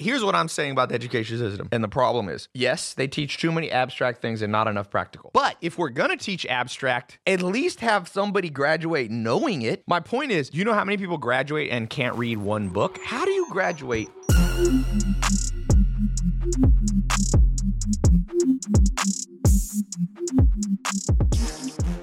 [0.00, 1.68] here's what I'm saying about the education system.
[1.70, 5.30] And the problem is, yes, they teach too many abstract things and not enough practical.
[5.34, 9.84] But if we're going to teach abstract, at least have somebody graduate knowing it.
[9.86, 12.98] My point is, you know how many people graduate and can't read one book?
[13.04, 14.08] How do you graduate?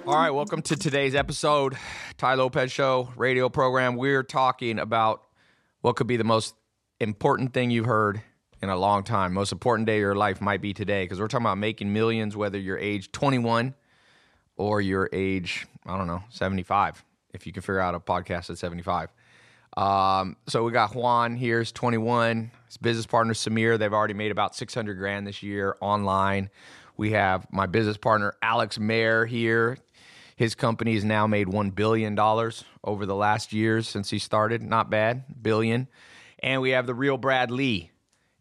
[0.05, 1.75] All right, welcome to today's episode,
[2.17, 3.95] Tai Lopez Show radio program.
[3.97, 5.23] We're talking about
[5.81, 6.53] what could be the most
[6.99, 8.21] important thing you've heard
[8.61, 9.33] in a long time.
[9.33, 12.35] Most important day of your life might be today because we're talking about making millions,
[12.35, 13.75] whether you're age 21
[14.55, 18.57] or you're age, I don't know, 75, if you can figure out a podcast at
[18.57, 19.13] 75.
[19.75, 22.51] Um, so we got Juan here, he's 21.
[22.65, 26.49] His business partner Samir, they've already made about 600 grand this year online.
[26.97, 29.77] We have my business partner Alex Mehr here.
[30.35, 32.17] His company has now made $1 billion
[32.83, 34.63] over the last years since he started.
[34.63, 35.87] Not bad, billion.
[36.39, 37.91] And we have the real Brad Lea.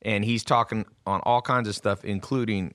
[0.02, 2.72] And he's talking on all kinds of stuff, including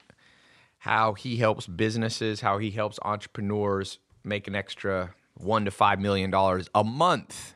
[0.80, 6.32] how he helps businesses, how he helps entrepreneurs make an extra one to five million
[6.32, 7.56] dollars a month.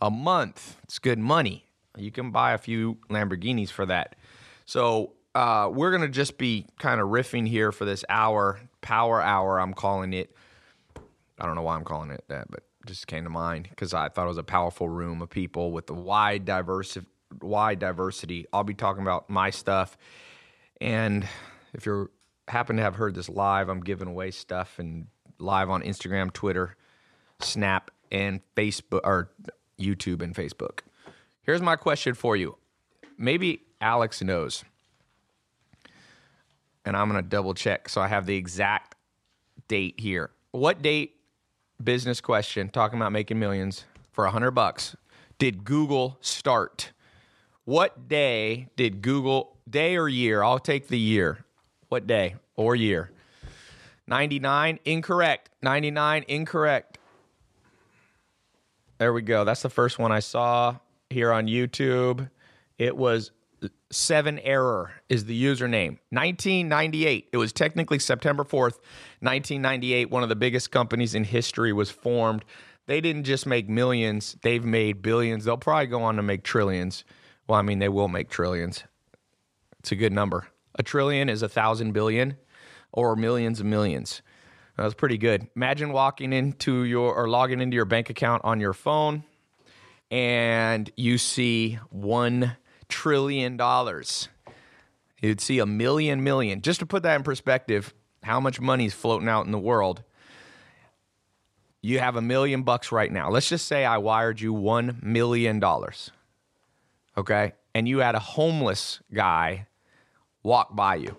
[0.00, 0.76] A month.
[0.84, 1.66] It's good money.
[1.96, 4.16] You can buy a few Lamborghinis for that.
[4.66, 9.58] So uh, we're gonna just be kind of riffing here for this hour, power hour.
[9.58, 10.34] I'm calling it.
[11.38, 14.08] I don't know why I'm calling it that, but just came to mind because I
[14.08, 16.96] thought it was a powerful room of people with the wide diverse,
[17.40, 18.46] wide diversity.
[18.52, 19.96] I'll be talking about my stuff,
[20.80, 21.26] and
[21.74, 22.10] if you
[22.48, 26.76] happen to have heard this live, I'm giving away stuff and live on Instagram, Twitter,
[27.40, 29.30] Snap, and Facebook or
[29.78, 30.80] YouTube and Facebook.
[31.42, 32.56] Here's my question for you.
[33.18, 34.64] Maybe Alex knows
[36.86, 38.94] and I'm going to double check so I have the exact
[39.68, 40.30] date here.
[40.52, 41.15] What date?
[41.82, 44.96] Business question talking about making millions for a hundred bucks.
[45.38, 46.92] Did Google start?
[47.64, 50.42] What day did Google day or year?
[50.42, 51.44] I'll take the year.
[51.88, 53.10] What day or year?
[54.06, 55.50] 99 incorrect.
[55.62, 56.98] 99 incorrect.
[58.98, 59.44] There we go.
[59.44, 60.76] That's the first one I saw
[61.10, 62.30] here on YouTube.
[62.78, 63.32] It was
[63.90, 65.98] seven error is the username.
[66.10, 68.78] 1998 it was technically september 4th
[69.20, 72.44] 1998 one of the biggest companies in history was formed.
[72.86, 75.44] They didn't just make millions they've made billions.
[75.44, 77.04] They'll probably go on to make trillions.
[77.48, 78.84] Well i mean they will make trillions.
[79.80, 80.48] It's a good number.
[80.78, 82.36] A trillion is a thousand billion
[82.92, 84.22] or millions of millions.
[84.76, 85.48] That's pretty good.
[85.56, 89.24] Imagine walking into your or logging into your bank account on your phone
[90.10, 92.56] and you see one
[92.88, 94.28] trillion dollars.
[95.20, 96.62] You'd see a million million.
[96.62, 100.02] Just to put that in perspective, how much money is floating out in the world?
[101.82, 103.30] You have a million bucks right now.
[103.30, 106.10] Let's just say I wired you one million dollars.
[107.16, 107.52] Okay?
[107.74, 109.66] And you had a homeless guy
[110.42, 111.16] walk by you.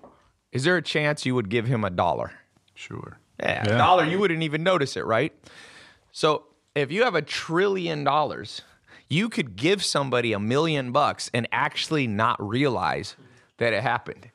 [0.51, 2.31] Is there a chance you would give him a dollar?
[2.73, 3.19] Sure.
[3.39, 5.31] Yeah, a dollar, you wouldn't even notice it, right?
[6.11, 6.45] So
[6.75, 8.61] if you have a trillion dollars,
[9.09, 13.15] you could give somebody a million bucks and actually not realize
[13.57, 14.29] that it happened.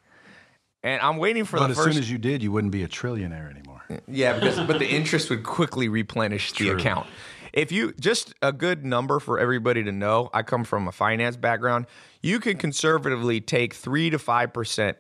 [0.83, 2.89] And I'm waiting for But the as soon as you did, you wouldn't be a
[2.89, 3.83] trillionaire anymore.
[4.09, 6.77] yeah, because but the interest would quickly replenish the True.
[6.79, 7.07] account.
[7.53, 11.37] If you just a good number for everybody to know, I come from a finance
[11.37, 11.87] background.
[12.23, 14.97] You can conservatively take three to five percent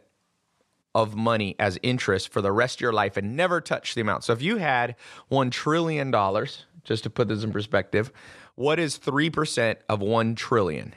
[0.94, 4.24] of money as interest for the rest of your life and never touch the amount.
[4.24, 4.94] So if you had
[5.28, 8.12] one trillion dollars, just to put this in perspective,
[8.54, 10.94] what is three percent of one trillion?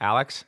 [0.00, 0.44] Alex?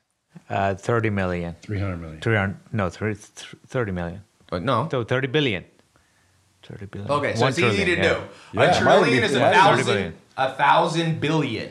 [0.50, 1.54] Uh, 30 million.
[1.62, 2.20] 300 million.
[2.20, 4.22] 300, no, 30, 30 million.
[4.50, 4.88] But no.
[4.90, 5.64] So 30 billion.
[6.64, 7.10] 30 billion.
[7.10, 8.22] Okay, so One it's easy to trillion, do.
[8.60, 11.70] Yeah, A trillion be- is a it might be thousand, a thousand billion.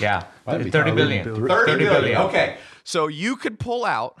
[0.00, 1.24] Yeah, Might 30 30 billion.
[1.24, 1.48] billion.
[1.48, 2.00] 30 30 billion.
[2.02, 2.20] billion.
[2.22, 2.56] Okay.
[2.84, 4.20] So you could pull out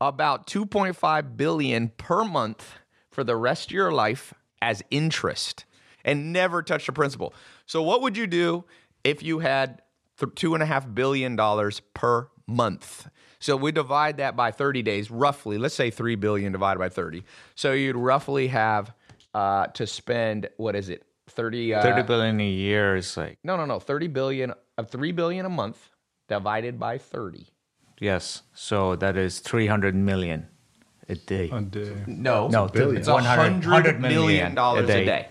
[0.00, 2.76] about 2.5 billion per month
[3.10, 5.66] for the rest of your life as interest
[6.02, 7.34] and never touch the principal.
[7.70, 8.64] So what would you do
[9.04, 9.82] if you had
[10.34, 13.08] two and a half billion dollars per month?
[13.38, 15.56] So we divide that by 30 days, roughly.
[15.56, 17.22] Let's say 3 billion divided by 30.
[17.54, 18.92] So you'd roughly have
[19.34, 21.04] uh, to spend, what is it?
[21.28, 23.78] 30, uh, 30 billion a year is like, no, no, no.
[23.78, 25.90] 30 billion of 3 billion a month
[26.26, 27.46] divided by 30.
[28.00, 28.42] yes.
[28.52, 30.48] So that is 300 million
[31.08, 31.48] a day.
[31.50, 32.02] A day.
[32.08, 32.96] No, No, billion.
[32.96, 35.02] it's a 100 hundred million dollars a day.
[35.02, 35.28] a day.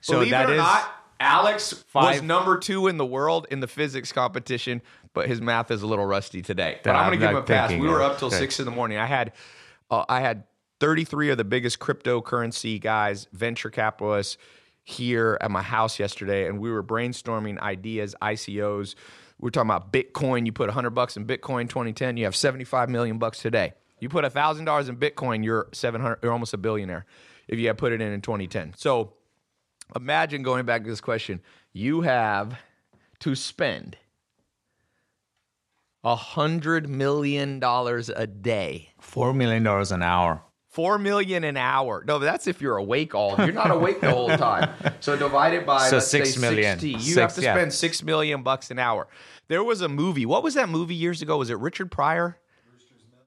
[0.00, 3.60] So Believe that it or is not, Alex was number two in the world in
[3.60, 4.82] the physics competition,
[5.12, 6.80] but his math is a little rusty today.
[6.82, 7.70] But I'm going to give him a pass.
[7.70, 8.38] We were up till okay.
[8.38, 8.98] six in the morning.
[8.98, 9.32] I had,
[9.90, 10.44] uh, I had
[10.80, 14.36] 33 of the biggest cryptocurrency guys, venture capitalists
[14.82, 18.94] here at my house yesterday, and we were brainstorming ideas, ICOs.
[19.40, 20.46] We're talking about Bitcoin.
[20.46, 23.72] You put 100 bucks in Bitcoin 2010, you have 75 million bucks today.
[24.00, 27.06] You put $1,000 in Bitcoin, you're 700 you're almost a billionaire
[27.48, 28.74] if you had put it in in 2010.
[28.76, 29.14] So
[29.94, 31.40] imagine going back to this question.
[31.72, 32.58] You have
[33.20, 33.96] to spend
[36.02, 38.90] a hundred million dollars a day.
[39.00, 40.42] Four million dollars an hour.
[40.68, 42.04] Four million an hour.
[42.06, 43.36] No, that's if you're awake all.
[43.38, 44.70] You're not awake the whole time.
[45.00, 46.80] So divide it by So six million.
[46.80, 47.54] 60, you Six, have to yeah.
[47.54, 49.06] spend six million bucks an hour.
[49.46, 50.26] There was a movie.
[50.26, 51.38] What was that movie years ago?
[51.38, 52.38] Was it Richard Pryor?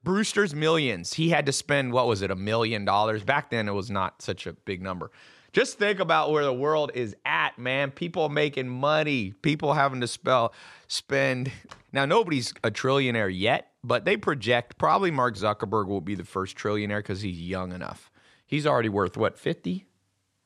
[0.03, 1.13] Brewster's Millions.
[1.13, 3.23] He had to spend what was it, a million dollars?
[3.23, 5.11] Back then, it was not such a big number.
[5.53, 7.91] Just think about where the world is at, man.
[7.91, 10.53] People making money, people having to spell
[10.87, 11.51] spend.
[11.91, 16.57] Now nobody's a trillionaire yet, but they project probably Mark Zuckerberg will be the first
[16.57, 18.11] trillionaire because he's young enough.
[18.45, 19.85] He's already worth what 50,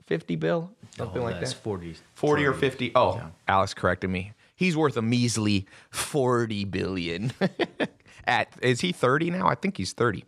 [0.06, 1.54] 50 bill, something oh, like that.
[1.54, 1.96] 40.
[2.16, 2.92] 40 or 50.
[2.96, 4.34] Oh, Alex corrected me.
[4.56, 7.34] He's worth a measly 40 billion.
[8.28, 9.48] At is he 30 now?
[9.48, 10.24] I think he's 30.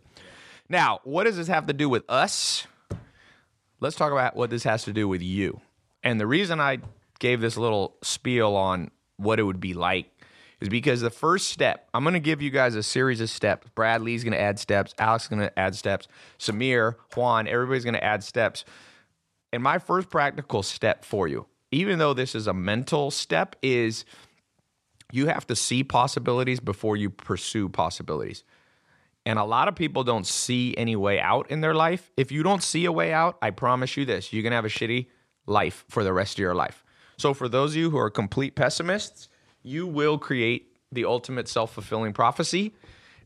[0.68, 2.66] Now, what does this have to do with us?
[3.84, 5.60] Let's talk about what this has to do with you.
[6.02, 6.78] And the reason I
[7.18, 10.10] gave this little spiel on what it would be like
[10.58, 13.66] is because the first step, I'm going to give you guys a series of steps.
[13.74, 16.08] Bradley's going to add steps, Alex is going to add steps,
[16.38, 18.64] Samir, Juan, everybody's going to add steps.
[19.52, 24.06] And my first practical step for you, even though this is a mental step, is
[25.12, 28.44] you have to see possibilities before you pursue possibilities.
[29.26, 32.10] And a lot of people don't see any way out in their life.
[32.16, 34.64] If you don't see a way out, I promise you this you're going to have
[34.64, 35.06] a shitty
[35.46, 36.84] life for the rest of your life.
[37.16, 39.28] So, for those of you who are complete pessimists,
[39.62, 42.74] you will create the ultimate self fulfilling prophecy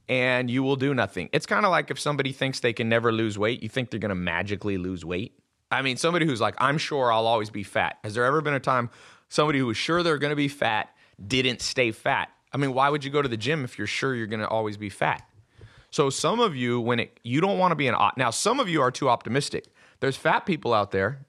[0.08, 1.28] and you will do nothing.
[1.32, 4.00] It's kind of like if somebody thinks they can never lose weight, you think they're
[4.00, 5.38] going to magically lose weight.
[5.70, 7.98] I mean, somebody who's like, I'm sure I'll always be fat.
[8.02, 8.88] Has there ever been a time
[9.28, 12.30] somebody who was sure they're going to be fat didn't stay fat?
[12.52, 14.48] I mean, why would you go to the gym if you're sure you're going to
[14.48, 15.28] always be fat?
[15.90, 18.68] So some of you, when it, you don't want to be an now, some of
[18.68, 19.66] you are too optimistic.
[20.00, 21.26] There's fat people out there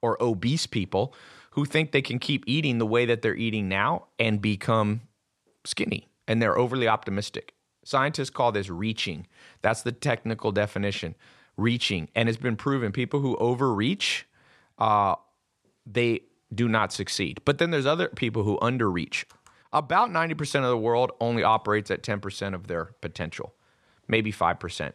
[0.00, 1.14] or obese people
[1.50, 5.02] who think they can keep eating the way that they're eating now and become
[5.64, 7.54] skinny, and they're overly optimistic.
[7.84, 9.26] Scientists call this reaching.
[9.60, 11.14] That's the technical definition,
[11.56, 12.92] reaching, and it's been proven.
[12.92, 14.24] People who overreach,
[14.78, 15.16] uh,
[15.86, 16.22] they
[16.54, 17.40] do not succeed.
[17.44, 19.24] But then there's other people who underreach.
[19.72, 23.54] About 90% of the world only operates at 10% of their potential,
[24.08, 24.92] maybe 5%.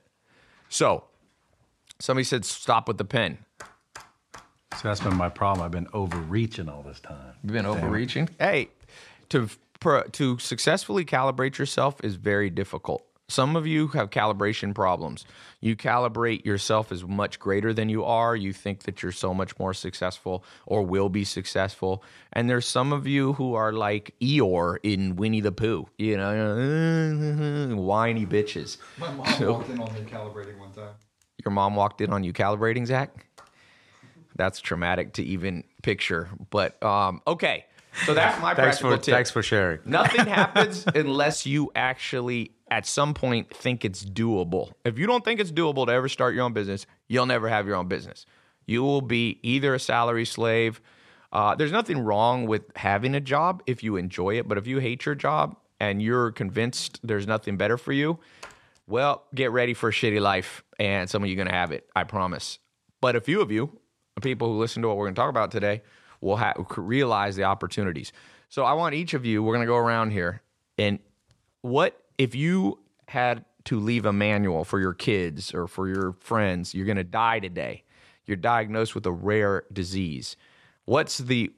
[0.70, 1.06] So,
[2.00, 3.40] somebody said, stop with the pen.
[4.74, 5.66] So that's been my problem.
[5.66, 7.34] I've been overreaching all this time.
[7.44, 8.30] You've been Damn overreaching.
[8.40, 8.70] Hey,
[9.30, 9.50] to
[10.12, 13.04] to successfully calibrate yourself is very difficult.
[13.30, 15.26] Some of you have calibration problems.
[15.60, 18.38] You calibrate yourself as much greater than you are.
[18.38, 22.04] You think that you're so much more successful or will be successful.
[22.32, 27.76] And there's some of you who are like Eeyore in Winnie the Pooh, you know,
[27.76, 28.78] whiny bitches.
[28.98, 30.94] My mom walked in on me calibrating one time.
[31.44, 33.26] Your mom walked in on you calibrating, Zach?
[34.38, 36.30] That's traumatic to even picture.
[36.50, 37.66] But um, okay.
[38.06, 39.14] So that's my Thanks practical for tip.
[39.16, 39.80] thanks for sharing.
[39.84, 44.72] Nothing happens unless you actually, at some point, think it's doable.
[44.84, 47.66] If you don't think it's doable to ever start your own business, you'll never have
[47.66, 48.26] your own business.
[48.66, 50.82] You will be either a salary slave.
[51.32, 54.80] Uh, there's nothing wrong with having a job if you enjoy it, but if you
[54.80, 58.20] hate your job and you're convinced there's nothing better for you,
[58.88, 61.72] well, get ready for a shitty life, and some of you are going to have
[61.72, 61.90] it.
[61.96, 62.60] I promise.
[63.02, 63.78] But a few of you,
[64.22, 65.84] people who listen to what we're going to talk about today,
[66.22, 68.12] will ha- realize the opportunities.
[68.50, 69.44] So I want each of you.
[69.44, 70.42] We're going to go around here,
[70.78, 71.00] and
[71.62, 76.74] what if you had to leave a manual for your kids or for your friends?
[76.74, 77.84] You're going to die today.
[78.26, 80.36] You're diagnosed with a rare disease.
[80.86, 81.52] What's the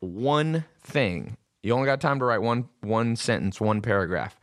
[0.00, 1.36] one thing?
[1.62, 4.38] You only got time to write one one sentence, one paragraph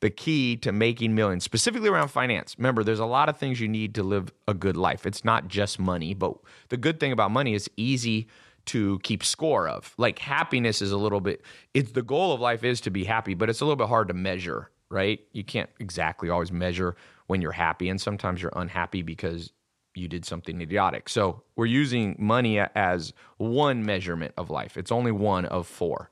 [0.00, 2.54] the key to making millions, specifically around finance.
[2.56, 5.06] Remember, there's a lot of things you need to live a good life.
[5.06, 6.34] It's not just money, but
[6.68, 8.28] the good thing about money is easy
[8.66, 9.94] to keep score of.
[9.96, 11.42] Like happiness is a little bit
[11.74, 14.08] it's the goal of life is to be happy, but it's a little bit hard
[14.08, 15.20] to measure, right?
[15.32, 19.52] You can't exactly always measure when you're happy and sometimes you're unhappy because
[19.94, 21.08] you did something idiotic.
[21.08, 24.76] So, we're using money as one measurement of life.
[24.76, 26.10] It's only one of four.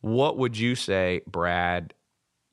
[0.00, 1.94] What would you say, Brad,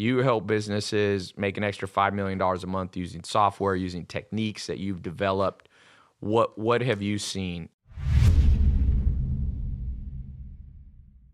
[0.01, 4.79] you help businesses make an extra $5 million a month using software, using techniques that
[4.79, 5.69] you've developed.
[6.19, 7.69] What, what have you seen?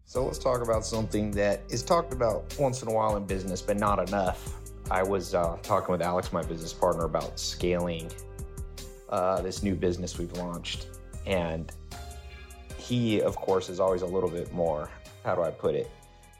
[0.10, 3.62] So let's talk about something that is talked about once in a while in business,
[3.62, 4.54] but not enough.
[4.90, 8.10] I was uh, talking with Alex, my business partner, about scaling
[9.10, 10.88] uh, this new business we've launched.
[11.26, 11.74] And
[12.78, 14.90] he, of course, is always a little bit more,
[15.26, 15.92] how do I put it?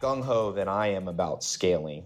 [0.02, 2.06] gung ho than I am about scaling.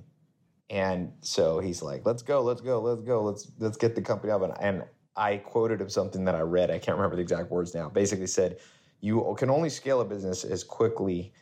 [0.71, 4.31] And so he's like, "Let's go, let's go, let's go, let's let's get the company
[4.31, 4.83] up." And, and
[5.15, 6.71] I quoted him something that I read.
[6.71, 7.87] I can't remember the exact words now.
[7.89, 8.57] Basically said,
[8.99, 11.33] "You can only scale a business as quickly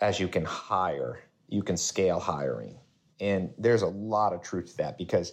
[0.00, 1.20] as you can hire.
[1.48, 2.78] You can scale hiring."
[3.20, 5.32] And there's a lot of truth to that because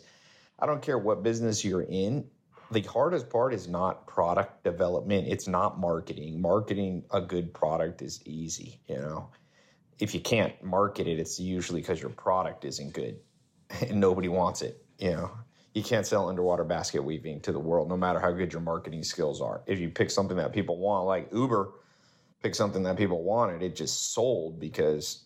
[0.59, 2.25] I don't care what business you're in.
[2.71, 5.27] The hardest part is not product development.
[5.27, 6.41] It's not marketing.
[6.41, 9.29] Marketing a good product is easy, you know.
[9.99, 13.17] If you can't market it, it's usually because your product isn't good
[13.87, 15.31] and nobody wants it, you know.
[15.73, 19.03] You can't sell underwater basket weaving to the world no matter how good your marketing
[19.03, 19.61] skills are.
[19.67, 21.71] If you pick something that people want like Uber,
[22.45, 25.25] pick something that people wanted, it just sold because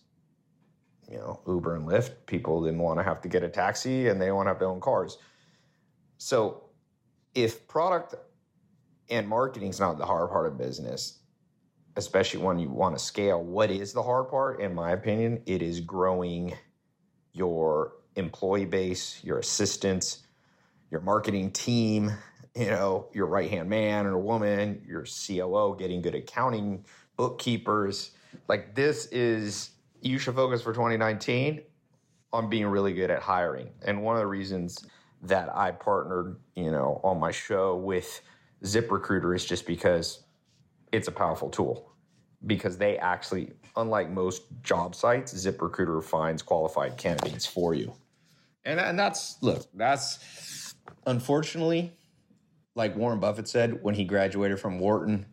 [1.06, 4.18] you know, Uber and Lyft, people didn't want to have to get a taxi and
[4.18, 5.18] they don't want to have their own cars.
[6.16, 6.70] So
[7.34, 8.14] if product
[9.10, 11.18] and marketing is not the hard part of business,
[11.94, 14.60] especially when you want to scale, what is the hard part?
[14.60, 16.54] In my opinion, it is growing
[17.34, 20.20] your employee base, your assistants,
[20.90, 22.12] your marketing team,
[22.56, 26.84] you know, your right hand man or woman, your COO, getting good accounting,
[27.20, 28.12] bookkeepers.
[28.48, 31.60] Like this is you should focus for 2019
[32.32, 33.68] on being really good at hiring.
[33.82, 34.86] And one of the reasons
[35.24, 38.22] that I partnered, you know, on my show with
[38.64, 40.24] ZipRecruiter is just because
[40.92, 41.92] it's a powerful tool.
[42.46, 47.92] Because they actually, unlike most job sites, ZipRecruiter finds qualified candidates for you.
[48.64, 50.74] And, and that's, look, that's
[51.06, 51.92] unfortunately,
[52.74, 55.26] like Warren Buffett said when he graduated from Wharton,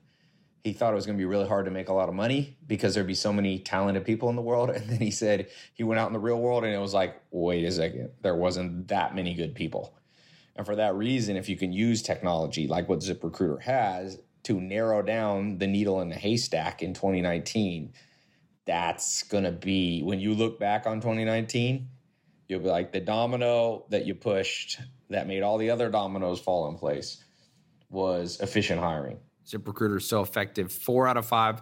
[0.67, 2.57] he thought it was going to be really hard to make a lot of money
[2.67, 4.69] because there'd be so many talented people in the world.
[4.77, 7.21] And then he said he went out in the real world and it was like,
[7.31, 9.97] wait a second, there wasn't that many good people.
[10.57, 15.01] And for that reason, if you can use technology like what ZipRecruiter has to narrow
[15.01, 17.93] down the needle in the haystack in 2019,
[18.65, 21.88] that's going to be when you look back on 2019,
[22.50, 26.67] you'll be like the domino that you pushed that made all the other dominoes fall
[26.67, 27.24] in place
[27.89, 29.17] was efficient hiring.
[29.47, 30.71] ZipRecruiter is so effective.
[30.71, 31.61] Four out of five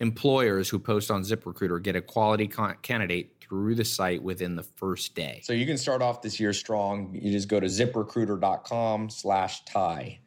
[0.00, 4.62] employers who post on ZipRecruiter get a quality con- candidate through the site within the
[4.62, 5.40] first day.
[5.44, 7.14] So you can start off this year strong.
[7.20, 10.20] You just go to ziprecruiter.com slash Tai.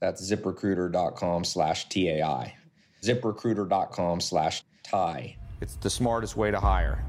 [0.00, 2.54] That's ziprecruiter.com slash TAI.
[3.02, 5.36] ZipRecruiter.com slash Tai.
[5.60, 7.06] It's the smartest way to hire.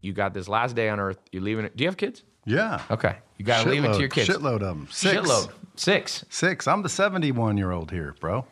[0.00, 1.18] You got this last day on earth.
[1.32, 1.76] You're leaving it.
[1.76, 2.24] Do you have kids?
[2.44, 2.82] Yeah.
[2.90, 3.16] Okay.
[3.36, 4.28] You got to leave it to your kids.
[4.28, 4.88] Shitload of them.
[4.90, 5.16] Six.
[5.16, 5.52] Shitload.
[5.76, 6.24] Six.
[6.28, 6.68] Six.
[6.68, 8.46] I'm the 71 year old here, bro.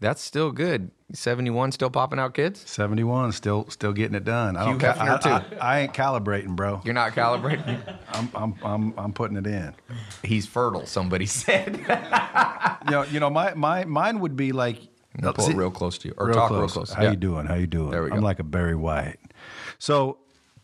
[0.00, 0.90] That's still good.
[1.12, 2.60] 71 still popping out kids?
[2.68, 4.56] 71, still still getting it done.
[4.56, 4.78] I don't.
[4.78, 5.56] Hefner, I, too.
[5.60, 6.82] I, I ain't calibrating, bro.
[6.84, 7.80] You're not calibrating?
[8.12, 9.72] I'm, I'm I'm I'm putting it in.
[10.24, 11.76] He's fertile, somebody said.
[12.86, 14.78] You know, you know, my my mine would be like.
[15.20, 16.14] pull See- it real close to you.
[16.18, 16.60] Or real talk close.
[16.60, 16.92] real close.
[16.92, 17.10] How Yeah.
[17.10, 17.46] you doing?
[17.46, 17.90] How you doing?
[17.90, 19.16] There we I'm like a Barry White.
[19.78, 20.18] So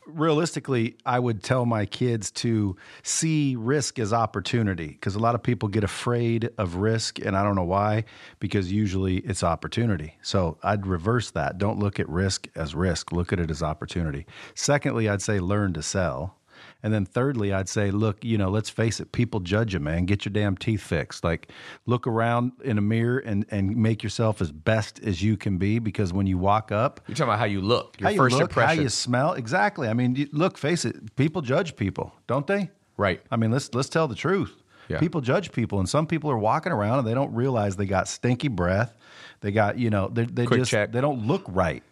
[0.06, 5.42] realistically, I would tell my kids to see risk as opportunity because a lot of
[5.42, 8.04] people get afraid of risk, and I don't know why.
[8.40, 10.16] Because usually it's opportunity.
[10.22, 11.58] So I'd reverse that.
[11.58, 13.12] Don't look at risk as risk.
[13.12, 14.26] Look at it as opportunity.
[14.54, 16.36] Secondly, I'd say learn to sell.
[16.82, 20.04] And then thirdly, I'd say, look, you know, let's face it, people judge you, man.
[20.04, 21.22] Get your damn teeth fixed.
[21.22, 21.48] Like,
[21.86, 25.78] look around in a mirror and, and make yourself as best as you can be
[25.78, 28.42] because when you walk up, You're talking about how you look, your how first look,
[28.42, 28.76] impression.
[28.76, 29.88] how you smell, exactly.
[29.88, 32.70] I mean, you, look, face it, people judge people, don't they?
[32.96, 33.20] Right.
[33.30, 34.52] I mean, let's let's tell the truth.
[34.88, 34.98] Yeah.
[34.98, 38.08] People judge people, and some people are walking around and they don't realize they got
[38.08, 38.94] stinky breath.
[39.40, 40.92] They got, you know, they they Quick just check.
[40.92, 41.82] they don't look right.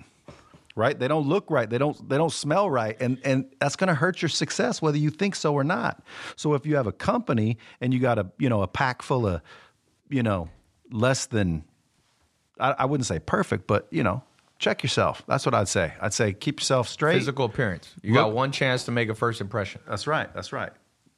[0.81, 0.99] Right?
[0.99, 1.69] They don't look right.
[1.69, 2.97] They don't they don't smell right.
[3.01, 6.03] And and that's going to hurt your success whether you think so or not.
[6.37, 9.27] So if you have a company and you got a, you know, a pack full
[9.27, 9.43] of,
[10.09, 10.49] you know,
[10.91, 11.65] less than
[12.59, 14.23] I, I wouldn't say perfect, but you know,
[14.59, 15.23] check yourself.
[15.29, 15.93] That's what I'd say.
[16.01, 17.19] I'd say keep yourself straight.
[17.19, 17.93] Physical appearance.
[18.03, 19.83] You Look- got one chance to make a first impression.
[19.87, 20.33] That's right.
[20.33, 20.73] That's right.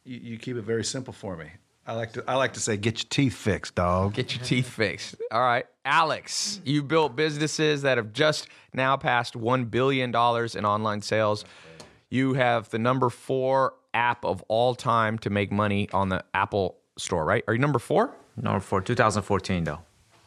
[0.05, 1.47] You, you keep it very simple for me.
[1.87, 4.15] I like to I like to say get your teeth fixed, dog.
[4.15, 5.17] Get your teeth fixed.
[5.31, 5.67] All right.
[5.85, 11.45] Alex, you built businesses that have just now passed $1 billion in online sales.
[12.09, 16.77] You have the number four app of all time to make money on the Apple
[16.99, 17.43] store, right?
[17.49, 18.15] Are you number four?
[18.37, 19.81] Number 4, 2014 though.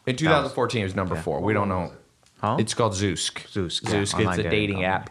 [0.06, 1.40] In 2014, it was number four.
[1.40, 1.92] We don't know.
[2.40, 2.56] Huh?
[2.60, 3.40] It's called Zoosk.
[3.48, 4.20] Zoosk, yeah, Zoosk.
[4.20, 4.84] It's a dating dating company.
[4.86, 5.10] app.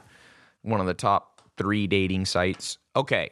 [0.62, 2.78] One of the top three dating sites.
[2.96, 3.32] Okay,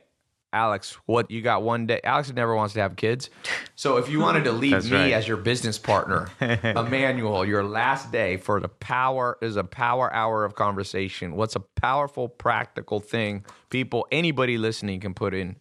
[0.54, 2.00] Alex, what you got one day?
[2.04, 3.30] Alex never wants to have kids.
[3.76, 5.12] So if you wanted to leave me right.
[5.14, 10.46] as your business partner, Emmanuel, your last day for the power is a power hour
[10.46, 11.36] of conversation.
[11.36, 15.56] What's a powerful, practical thing people, anybody listening, can put in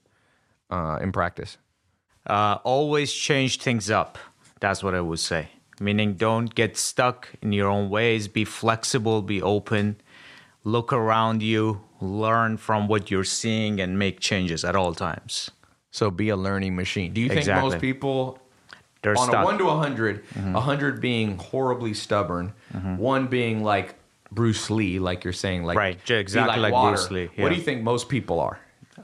[0.70, 1.56] uh, in practice?
[2.26, 4.18] Uh, always change things up.
[4.61, 5.49] That's what I would say.
[5.80, 8.28] meaning don't get stuck in your own ways.
[8.28, 9.96] Be flexible, be open,
[10.64, 15.50] look around you, learn from what you're seeing, and make changes at all times.
[15.90, 17.12] So be a learning machine.
[17.12, 18.38] Do you think most people
[19.02, 20.57] They're on a one to a 100 mm-hmm.
[20.57, 22.97] a hundred being horribly stubborn, mm-hmm.
[22.97, 23.95] one being like
[24.31, 26.97] Bruce Lee, like you're saying, like Right, exactly like water.
[26.97, 28.59] Bruce Lee, What do you think most people are?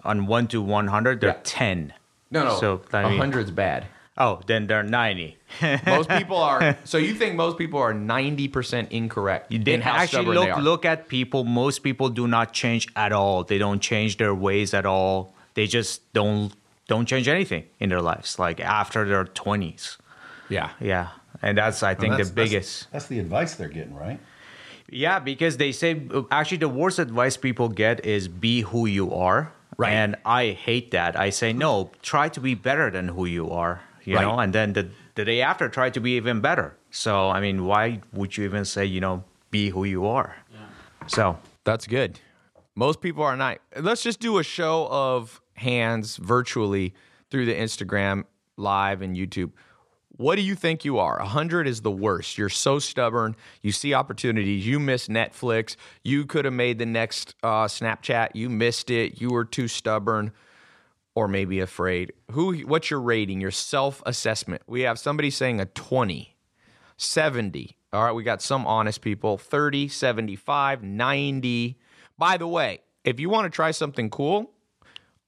[0.05, 1.41] On one to one hundred, they're Yeah.
[1.45, 1.93] ten.
[2.31, 3.87] No, no, So I a mean, hundred's bad.
[4.19, 5.37] Oh, then they're ninety.
[5.87, 6.77] Most people are.
[6.85, 10.45] So you think most people are ninety percent incorrect They in how actually stubborn look
[10.47, 10.61] they are?
[10.63, 11.45] look at people.
[11.45, 13.45] Most people do not change at all.
[13.45, 15.33] They don't change their ways at all.
[15.55, 16.53] They just don't
[16.89, 18.39] don't change anything in their lives.
[18.39, 19.97] Like after their twenties,
[20.49, 21.09] yeah, yeah,
[21.43, 22.93] and that's I think That's- the that's- biggest.
[22.93, 24.21] That's, the advice they're getting, right?
[24.91, 29.53] Yeah, because they say actually the worst advice people get is be who you are.
[29.77, 29.93] Right.
[29.93, 31.15] And I hate that.
[31.17, 34.23] I say no, try to be better than who you are, you Right.
[34.23, 36.77] know, and then the the day after try to be even better.
[36.91, 40.37] So, I mean, why would you even say, you know, be who you are?
[41.07, 42.21] So, That's good.
[42.75, 43.59] Most people are not.
[43.77, 46.95] Let's just do a show of hands virtually
[47.31, 48.25] through the Instagram
[48.57, 49.51] live and YouTube.
[50.17, 51.19] What do you think you are?
[51.19, 52.39] 100 is the worst.
[52.39, 53.37] You're so stubborn.
[53.63, 54.67] You see opportunities.
[54.67, 55.77] You miss Netflix.
[56.03, 58.29] You could have made the next uh, Snapchat.
[58.35, 59.21] You missed it.
[59.21, 60.33] You were too stubborn
[61.19, 62.13] or maybe afraid.
[62.31, 62.59] Who?
[62.61, 63.41] What's your rating?
[63.41, 64.63] Your self assessment.
[64.69, 66.37] We have somebody saying a 20.
[66.97, 67.77] 70.
[67.93, 71.77] All right, we got some honest people 30, 75, 90.
[72.17, 74.53] By the way, if you want to try something cool,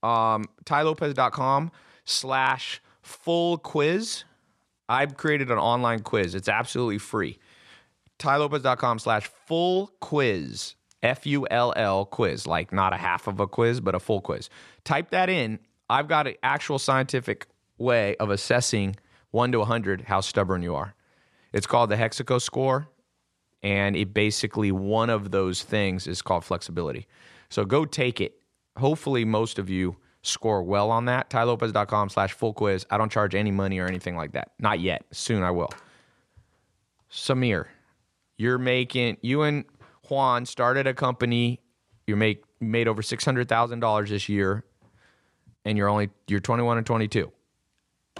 [0.05, 1.73] um, tailopez.com
[2.05, 4.23] slash full quiz.
[4.89, 6.37] I've created an online quiz.
[6.37, 7.39] It's absolutely free.
[8.21, 10.77] tailopez.com slash full quiz.
[11.03, 14.21] F U L L quiz, like not a half of a quiz, but a full
[14.21, 14.51] quiz.
[14.85, 15.59] Type that in.
[15.91, 18.97] I've got an actual scientific way of assessing
[19.33, 20.95] 1 to 100 how stubborn you are.
[21.53, 22.89] It's called the Hexaco score,
[23.61, 27.09] and it basically one of those things is called flexibility.
[27.49, 28.35] So go take it.
[28.77, 31.29] Hopefully, most of you score well on that.
[31.29, 32.87] tailopez.com slash full quiz.
[32.89, 34.53] I don't charge any money or anything like that.
[34.61, 35.05] Not yet.
[35.11, 35.71] Soon I will.
[37.11, 37.67] Samir,
[38.39, 39.65] you're making you and
[40.09, 41.61] Juan started a company.
[42.07, 44.65] You make made over six hundred thousand dollars this year,
[45.65, 47.31] and you're only you're 21 and 22.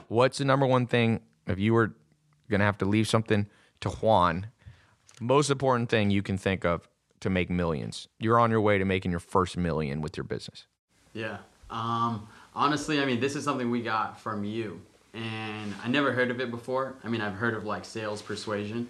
[0.09, 1.95] What's the number one thing if you were
[2.51, 3.47] gonna have to leave something
[3.81, 4.47] to Juan?
[5.21, 6.89] Most important thing you can think of
[7.21, 8.09] to make millions.
[8.19, 10.67] You're on your way to making your first million with your business.
[11.13, 11.39] Yeah.
[11.69, 14.81] Um, honestly, I mean, this is something we got from you,
[15.15, 16.95] and I never heard of it before.
[17.05, 18.89] I mean, I've heard of like sales persuasion,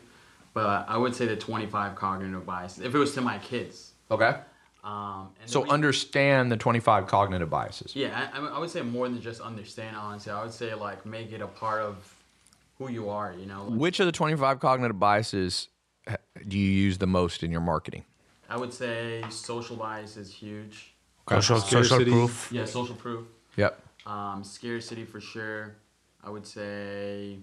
[0.54, 2.84] but I would say the 25 cognitive biases.
[2.84, 3.92] If it was to my kids.
[4.10, 4.36] Okay.
[4.82, 7.94] Um, and So the understand the 25 cognitive biases.
[7.94, 9.96] Yeah, I, I would say more than just understand.
[9.96, 12.14] Honestly, I would say like make it a part of
[12.78, 13.34] who you are.
[13.38, 15.68] You know, Like, Which of the 25 cognitive biases
[16.06, 16.16] uh,
[16.48, 18.04] do you use the most in your marketing?
[18.48, 20.92] I would say social bias is huge.
[21.28, 22.48] social, social proof.
[22.50, 23.26] Yeah, social proof.
[23.56, 23.80] Yep.
[24.06, 25.76] Um, scarcity for sure.
[26.24, 27.38] I would say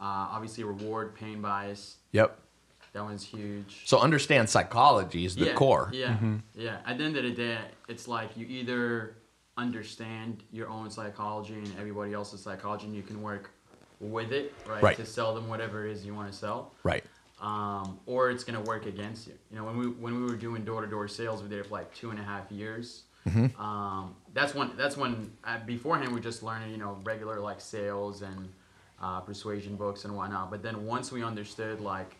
[0.00, 1.96] uh, obviously reward pain bias.
[2.12, 2.38] Yep.
[2.92, 3.82] That one's huge.
[3.84, 5.90] So understand psychology is the yeah, core.
[5.92, 6.16] Yeah,
[6.54, 6.78] yeah.
[6.86, 9.16] At the end of the day, it's like you either
[9.56, 13.50] understand your own psychology and everybody else's psychology, and you can work
[14.00, 14.82] with it, right?
[14.82, 14.96] Right.
[14.96, 16.72] To sell them whatever it is you want to sell.
[16.82, 17.04] Right.
[17.40, 19.34] Um, or it's gonna work against you.
[19.50, 21.66] You know, when we when we were doing door to door sales, we did it
[21.66, 23.02] for like two and a half years.
[23.28, 23.60] Mm-hmm.
[23.60, 28.22] Um, that's when that's when uh, beforehand we just learning, you know, regular like sales
[28.22, 28.48] and
[29.02, 30.50] uh, persuasion books and whatnot.
[30.50, 32.16] But then once we understood like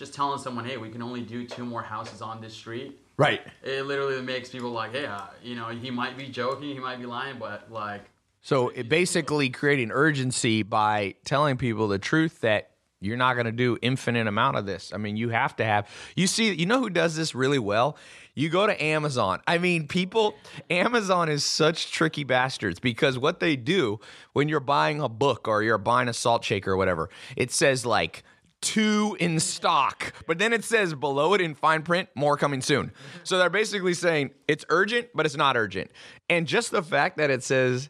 [0.00, 2.98] just telling someone, hey, we can only do two more houses on this street.
[3.18, 3.42] Right.
[3.62, 6.98] It literally makes people like, hey, uh, you know, he might be joking, he might
[6.98, 8.00] be lying, but like,
[8.40, 12.70] So it basically creating urgency by telling people the truth that
[13.02, 14.90] you're not going to do infinite amount of this.
[14.94, 15.86] I mean, you have to have.
[16.16, 17.98] You see, you know who does this really well?
[18.34, 19.42] You go to Amazon.
[19.46, 20.34] I mean, people
[20.70, 24.00] Amazon is such tricky bastards because what they do
[24.32, 27.84] when you're buying a book or you're buying a salt shaker or whatever, it says
[27.84, 28.22] like
[28.60, 32.92] two in stock, but then it says below it in fine print, more coming soon.
[33.24, 35.90] So they're basically saying it's urgent, but it's not urgent.
[36.28, 37.88] And just the fact that it says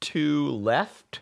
[0.00, 1.20] two left,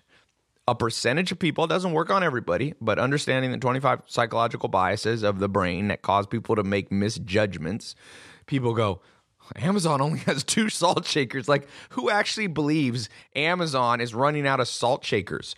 [0.66, 5.38] a percentage of people, doesn't work on everybody, but understanding the 25 psychological biases of
[5.38, 7.94] the brain that cause people to make misjudgments,
[8.46, 9.00] people go,
[9.57, 11.48] Amazon only has two salt shakers.
[11.48, 15.54] Like, who actually believes Amazon is running out of salt shakers?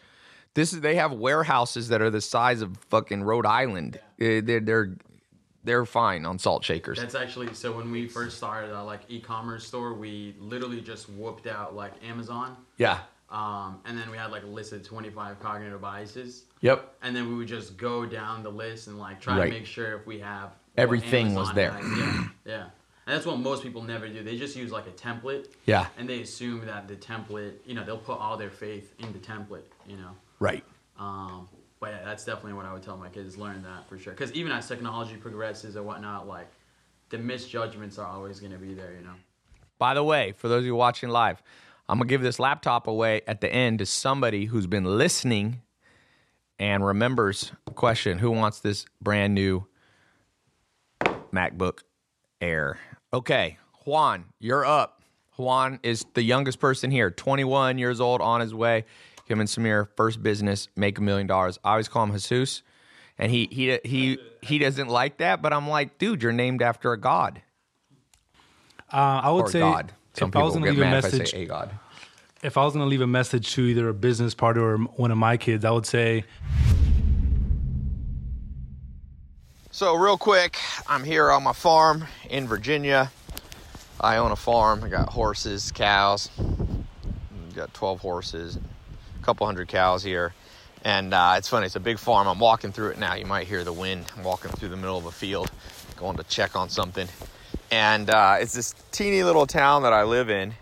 [0.56, 3.98] This is they have warehouses that are the size of fucking Rhode Island.
[4.20, 4.96] Uh, They're they're
[5.64, 6.98] they're fine on salt shakers.
[6.98, 11.46] that's actually so when we first started our like e-commerce store, we literally just whooped
[11.46, 12.56] out like Amazon.
[12.78, 12.98] yeah.
[13.28, 16.44] Um, and then we had like a list of 25 cognitive biases.
[16.60, 16.94] Yep.
[17.02, 19.46] And then we would just go down the list and like try Right.
[19.46, 21.76] to make sure if we have Everything was there.
[21.96, 22.62] Yeah, yeah.
[23.06, 24.22] And that's what most people never do.
[24.22, 25.48] They just use like a template.
[25.64, 25.86] Yeah.
[25.98, 29.18] And they assume that the template, you know, they'll put all their faith in the
[29.18, 29.66] template.
[29.88, 30.10] You know.
[30.38, 30.64] Right.
[30.98, 31.48] Um,
[31.80, 33.36] but yeah, that's definitely what I would tell my kids.
[33.36, 34.12] Learn that for sure.
[34.12, 36.48] Because even as technology progresses and whatnot, like
[37.10, 38.94] the misjudgments are always going to be there.
[38.94, 39.14] You know.
[39.78, 41.42] By the way, for those of you watching live,
[41.88, 45.60] I'm gonna give this laptop away at the end to somebody who's been listening
[46.58, 49.66] and remembers the question: Who wants this brand new
[51.32, 51.80] MacBook
[52.40, 52.80] Air?
[53.12, 55.02] Okay, Juan, you're up.
[55.36, 58.86] Juan is the youngest person here, 21 years old, on his way.
[59.26, 61.58] Him and Samir, first business, make a million dollars.
[61.64, 62.62] I always call him Jesus,
[63.18, 65.42] and he he he he doesn't like that.
[65.42, 67.42] But I'm like, dude, you're named after a god
[68.92, 69.92] Uh, I would or say God.
[70.14, 71.70] Some if I was going to leave a mad if I message, a god.
[72.42, 75.10] if I was going to leave a message to either a business partner or one
[75.10, 76.24] of my kids, I would say
[79.70, 80.56] So, real quick,
[80.88, 83.10] I'm here on my farm in Virginia.
[84.00, 84.82] I own a farm.
[84.84, 86.30] I got horses, cows.
[87.54, 88.60] Got 12 horses, a
[89.26, 90.32] couple hundred cows here.
[90.84, 92.28] And uh, it's funny, it's a big farm.
[92.28, 93.14] I'm walking through it now.
[93.14, 94.04] You might hear the wind.
[94.16, 95.50] I'm walking through the middle of a field,
[95.96, 97.08] going to check on something.
[97.70, 100.54] And uh, it's this teeny little town that I live in.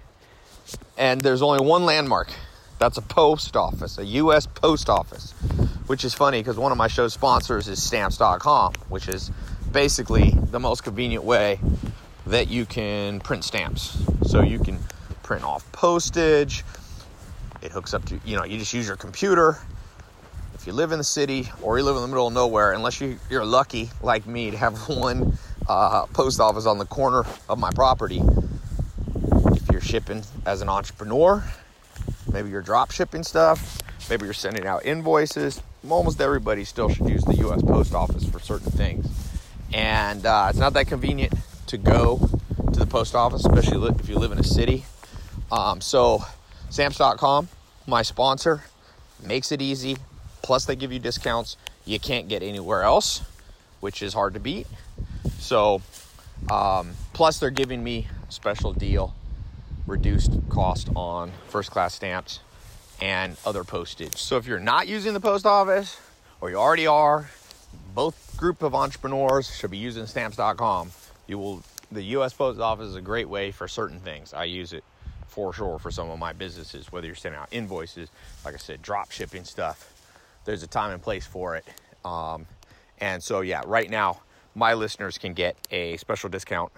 [0.96, 2.32] And there's only one landmark
[2.78, 4.46] that's a post office, a U.S.
[4.46, 5.34] post office
[5.86, 9.30] which is funny because one of my show's sponsors is stamps.com, which is
[9.70, 11.58] basically the most convenient way
[12.26, 14.02] that you can print stamps.
[14.26, 14.78] So you can
[15.22, 16.64] print off postage.
[17.64, 19.56] It hooks up to, you know, you just use your computer.
[20.54, 23.00] If you live in the city or you live in the middle of nowhere, unless
[23.00, 27.58] you, you're lucky like me to have one uh, post office on the corner of
[27.58, 28.20] my property,
[29.46, 31.42] if you're shipping as an entrepreneur,
[32.30, 35.62] maybe you're drop shipping stuff, maybe you're sending out invoices.
[35.88, 37.62] Almost everybody still should use the U.S.
[37.62, 39.06] Post Office for certain things,
[39.72, 41.32] and uh, it's not that convenient
[41.68, 42.18] to go
[42.72, 44.84] to the post office, especially if you live in a city.
[45.52, 46.24] Um, so,
[46.74, 47.48] Stamps.com,
[47.86, 48.64] my sponsor,
[49.22, 49.96] makes it easy.
[50.42, 53.22] Plus, they give you discounts you can't get anywhere else,
[53.80, 54.66] which is hard to beat.
[55.38, 55.82] So,
[56.50, 59.14] um, plus they're giving me a special deal
[59.86, 62.40] reduced cost on first class stamps
[63.02, 64.16] and other postage.
[64.16, 66.00] So if you're not using the post office
[66.40, 67.28] or you already are,
[67.94, 70.90] both group of entrepreneurs should be using stamps.com.
[71.26, 74.32] You will the US Post Office is a great way for certain things.
[74.32, 74.84] I use it
[75.34, 78.08] for sure for some of my businesses, whether you're sending out invoices,
[78.44, 79.92] like I said, drop shipping stuff.
[80.44, 81.64] There's a time and place for it.
[82.04, 82.46] Um,
[83.00, 84.20] and so yeah, right now
[84.54, 86.70] my listeners can get a special discount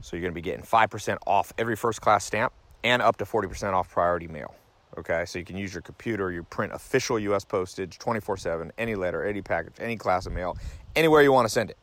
[0.00, 2.52] so you're going to be getting 5% off every first class stamp
[2.84, 4.54] and up to 40% off priority mail.
[4.98, 8.94] Okay, so you can use your computer, you print official US postage 24 7, any
[8.94, 10.56] letter, any package, any class of mail,
[10.94, 11.76] anywhere you want to send it.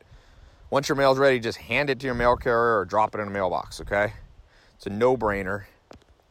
[0.70, 3.28] Once your mail's ready, just hand it to your mail carrier or drop it in
[3.28, 4.12] a mailbox, okay?
[4.84, 5.64] It's a no brainer.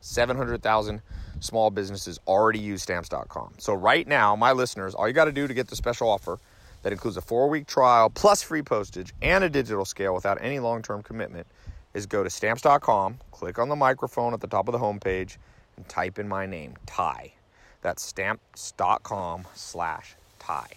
[0.01, 1.01] 700,000
[1.39, 3.55] small businesses already use stamps.com.
[3.57, 6.37] So, right now, my listeners, all you got to do to get the special offer
[6.83, 10.59] that includes a four week trial plus free postage and a digital scale without any
[10.59, 11.47] long term commitment
[11.95, 15.37] is go to stamps.com, click on the microphone at the top of the homepage,
[15.75, 17.33] and type in my name, Tai.
[17.81, 20.67] That's stamps.com slash Tai.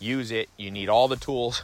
[0.00, 0.48] Use it.
[0.56, 1.62] You need all the tools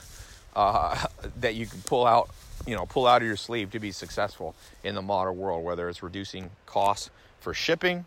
[0.55, 1.07] uh,
[1.41, 2.31] that you can pull out,
[2.67, 5.89] you know, pull out of your sleeve to be successful in the modern world, whether
[5.89, 8.05] it's reducing costs for shipping,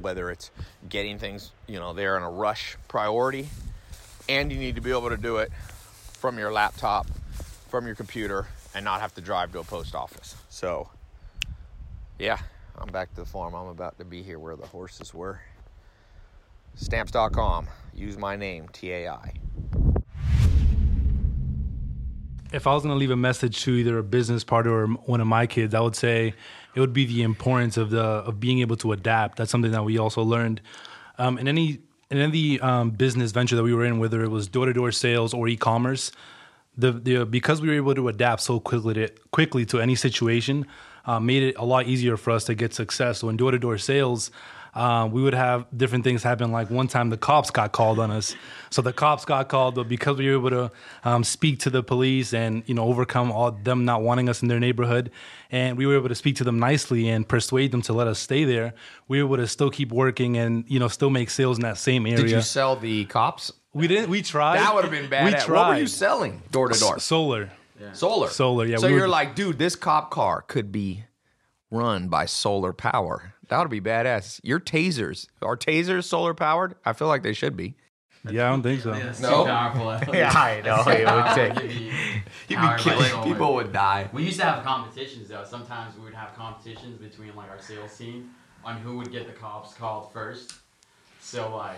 [0.00, 0.50] whether it's
[0.88, 3.48] getting things, you know, there in a rush priority,
[4.28, 5.52] and you need to be able to do it
[6.12, 7.06] from your laptop,
[7.68, 10.34] from your computer, and not have to drive to a post office.
[10.48, 10.88] So,
[12.18, 12.38] yeah,
[12.76, 13.54] I'm back to the farm.
[13.54, 15.40] I'm about to be here where the horses were.
[16.74, 17.68] Stamps.com.
[17.94, 19.34] Use my name, T A I.
[22.54, 25.20] if I was going to leave a message to either a business partner or one
[25.20, 26.34] of my kids, I would say
[26.74, 29.38] it would be the importance of the of being able to adapt.
[29.38, 30.60] That's something that we also learned
[31.18, 34.46] um, in any in any um, business venture that we were in, whether it was
[34.46, 36.12] door to door sales or e commerce.
[36.76, 40.66] The, the because we were able to adapt so quickly to quickly to any situation,
[41.06, 43.18] uh, made it a lot easier for us to get success.
[43.18, 44.30] So in door to door sales,
[44.74, 46.50] uh, we would have different things happen.
[46.52, 48.34] Like one time, the cops got called on us.
[48.70, 50.72] So the cops got called, but because we were able to
[51.04, 54.48] um, speak to the police and you know overcome all them not wanting us in
[54.48, 55.10] their neighborhood,
[55.50, 58.18] and we were able to speak to them nicely and persuade them to let us
[58.18, 58.74] stay there,
[59.06, 61.78] we were able to still keep working and you know still make sales in that
[61.78, 62.16] same area.
[62.22, 63.52] Did you sell the cops?
[63.72, 64.08] we didn't.
[64.08, 64.58] We tried.
[64.58, 65.26] That would have been bad.
[65.26, 65.68] We What tried.
[65.74, 66.98] were you selling door to door?
[66.98, 67.50] Solar.
[67.92, 68.28] Solar.
[68.28, 71.04] Solar, yeah, So we you're were- like, dude, this cop car could be
[71.70, 73.33] run by solar power.
[73.48, 74.40] That would be badass.
[74.42, 76.74] Your tasers are tasers solar powered?
[76.84, 77.74] I feel like they should be.
[78.30, 78.92] Yeah, I don't think so.
[78.94, 79.44] It's No.
[79.44, 80.14] powerful.
[80.14, 80.76] Yeah, I know.
[80.76, 81.92] It's too It would take- be
[82.48, 83.24] You'd powered be killing solar.
[83.24, 84.08] people would die.
[84.14, 85.44] We used to have competitions though.
[85.44, 88.30] Sometimes we would have competitions between like our sales team
[88.64, 90.54] on who would get the cops called first.
[91.20, 91.76] So like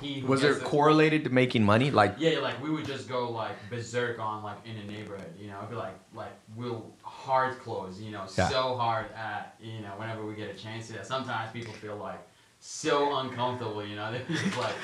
[0.00, 1.92] he Was it the- correlated to making money?
[1.92, 5.46] Like Yeah, like we would just go like berserk on like in a neighborhood, you
[5.46, 6.95] know, It'd be like like we'll
[7.26, 8.48] hard close, you know, Yeah.
[8.48, 11.06] so hard at you know whenever we get a chance to that.
[11.06, 12.20] Sometimes people feel like
[12.58, 14.74] so uncomfortable, you know, they just like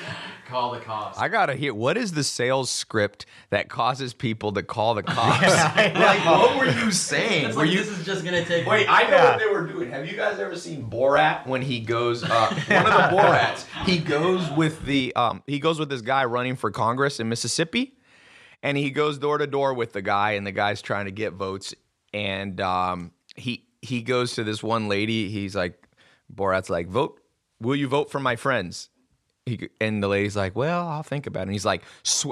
[0.47, 1.17] call the cops.
[1.17, 5.41] I gotta hear what is the sales script that causes people to call the cops?
[5.75, 7.47] like, what were you saying?
[7.47, 7.79] it's were like you?
[7.79, 8.67] this is just gonna take.
[8.67, 9.29] Wait, I know Yeah.
[9.31, 9.89] what they were doing.
[9.91, 12.23] Have you guys ever seen Borat when he goes?
[12.23, 12.27] Uh,
[12.67, 13.65] one of the Borats.
[13.85, 15.15] He goes with the.
[15.15, 17.97] Um, he goes with this guy running for Congress in Mississippi,
[18.61, 21.33] and he goes door to door with the guy, and the guy's trying to get
[21.33, 21.73] votes,
[22.13, 25.29] and um, he he goes to this one lady.
[25.29, 25.87] He's like,
[26.33, 27.19] Borat's like, vote.
[27.59, 28.89] Will you vote for my friends?
[29.45, 31.83] He, and the lady's like, "Well, I'll think about it." And he's like,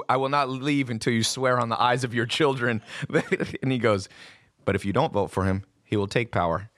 [0.08, 2.82] "I will not leave until you swear on the eyes of your children."
[3.62, 4.08] and he goes,
[4.64, 6.70] "But if you don't vote for him, he will take power."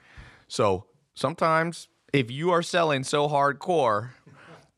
[0.49, 4.11] So sometimes, if you are selling so hardcore,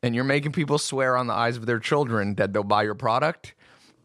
[0.02, 2.94] and you're making people swear on the eyes of their children that they'll buy your
[2.94, 3.54] product,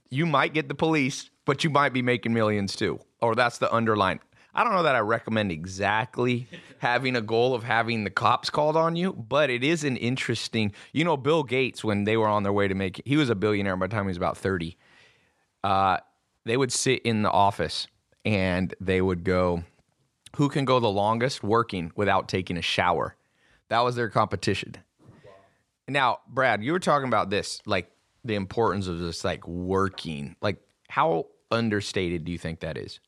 [0.09, 2.99] you might get the police, but you might be making millions too.
[3.21, 4.19] Or that's the underline.
[4.53, 6.47] I don't know that I recommend exactly
[6.79, 10.73] having a goal of having the cops called on you, but it is an interesting.
[10.91, 13.35] You know, Bill Gates, when they were on their way to make, he was a
[13.35, 14.77] billionaire by the time he was about thirty.
[15.63, 15.97] Uh,
[16.43, 17.87] they would sit in the office
[18.25, 19.63] and they would go,
[20.35, 23.15] "Who can go the longest working without taking a shower?"
[23.69, 24.75] That was their competition.
[25.87, 27.89] Now, Brad, you were talking about this, like
[28.25, 30.35] the importance of just like working.
[30.41, 30.57] Like,
[30.89, 32.99] how understated do you think that is?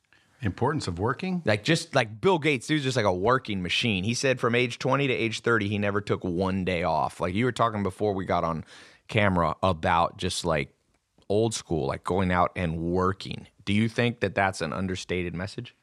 [0.44, 1.42] Importance of working?
[1.46, 4.04] Like, just like Bill Gates, he was just like a working machine.
[4.04, 7.20] He said from age 20 to age 30, he never took one day off.
[7.20, 8.66] Like, you were talking before we got on
[9.08, 10.74] camera about just like
[11.30, 13.48] old school, like going out and working.
[13.66, 15.76] Do you think that that's an understated message?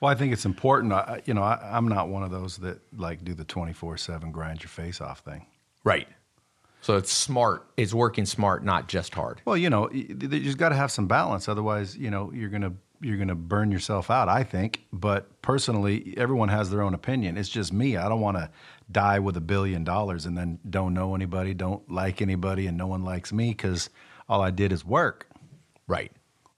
[0.00, 0.92] Well, I think it's important.
[0.92, 4.32] I, you know, I, I'm not one of those that like do the 24 7
[4.32, 5.46] grind your face off thing.
[5.84, 6.08] Right.
[6.80, 7.66] So it's smart.
[7.76, 9.42] It's working smart, not just hard.
[9.44, 11.48] Well, you know, you just got to have some balance.
[11.48, 14.28] Otherwise, you know, you're gonna you're gonna burn yourself out.
[14.28, 14.86] I think.
[14.92, 17.36] But personally, everyone has their own opinion.
[17.36, 17.96] It's just me.
[17.96, 18.50] I don't want to
[18.90, 22.86] die with a billion dollars and then don't know anybody, don't like anybody, and no
[22.86, 23.90] one likes me because
[24.28, 25.26] all I did is work.
[25.86, 26.12] Right.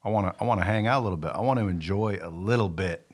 [0.04, 1.32] I want to I want to hang out a little bit.
[1.34, 3.08] I want to enjoy a little bit.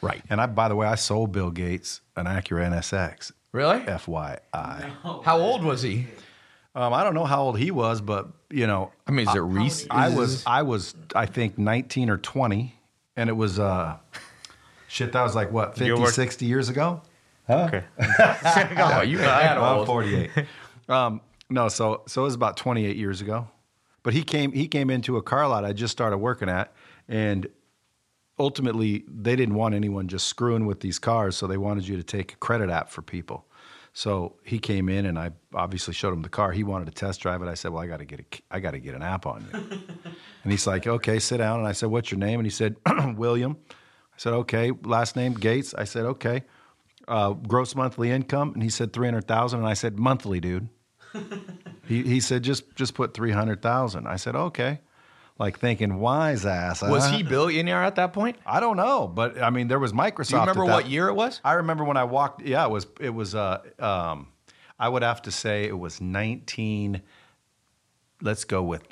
[0.00, 0.22] Right.
[0.28, 3.32] And I, by the way, I sold Bill Gates an Acura NSX.
[3.52, 3.78] Really?
[3.80, 4.90] FYI.
[5.24, 6.06] How old was he?
[6.74, 9.40] Um, I don't know how old he was, but you know, I mean, is it
[9.40, 9.90] recent?
[9.92, 12.74] I was I was I think 19 or 20
[13.16, 13.96] and it was uh
[14.88, 17.02] shit that was like what 50 You were- 60 years ago?
[17.50, 17.84] Okay.
[17.98, 19.86] Oh, you ain't that I'm old.
[19.86, 20.30] 48.
[20.88, 23.48] um no, so so it was about 28 years ago.
[24.02, 26.72] But he came he came into a car lot I just started working at
[27.08, 27.46] and
[28.38, 32.02] ultimately they didn't want anyone just screwing with these cars, so they wanted you to
[32.02, 33.46] take a credit app for people.
[33.96, 36.50] So he came in and I obviously showed him the car.
[36.50, 37.48] He wanted to test drive it.
[37.48, 39.46] I said, "Well, I got to get a, I got to get an app on
[39.52, 39.60] you."
[40.42, 42.74] and he's like, "Okay, sit down." And I said, "What's your name?" And he said,
[43.16, 45.74] "William." I said, "Okay." Last name Gates.
[45.74, 46.42] I said, "Okay."
[47.06, 49.60] Uh, gross monthly income, and he said three hundred thousand.
[49.60, 50.68] And I said, "Monthly, dude."
[51.86, 54.08] he he said, "Just just put three hundred thousand.
[54.08, 54.80] I said, "Okay."
[55.38, 56.80] Like thinking, wise ass.
[56.80, 57.16] Was huh?
[57.16, 58.36] he billionaire at that point?
[58.46, 60.28] I don't know, but I mean, there was Microsoft.
[60.28, 61.40] Do you remember at that- what year it was?
[61.44, 62.42] I remember when I walked.
[62.42, 62.86] Yeah, it was.
[63.00, 63.34] It was.
[63.34, 64.28] Uh, um,
[64.78, 67.02] I would have to say it was nineteen.
[68.22, 68.82] Let's go with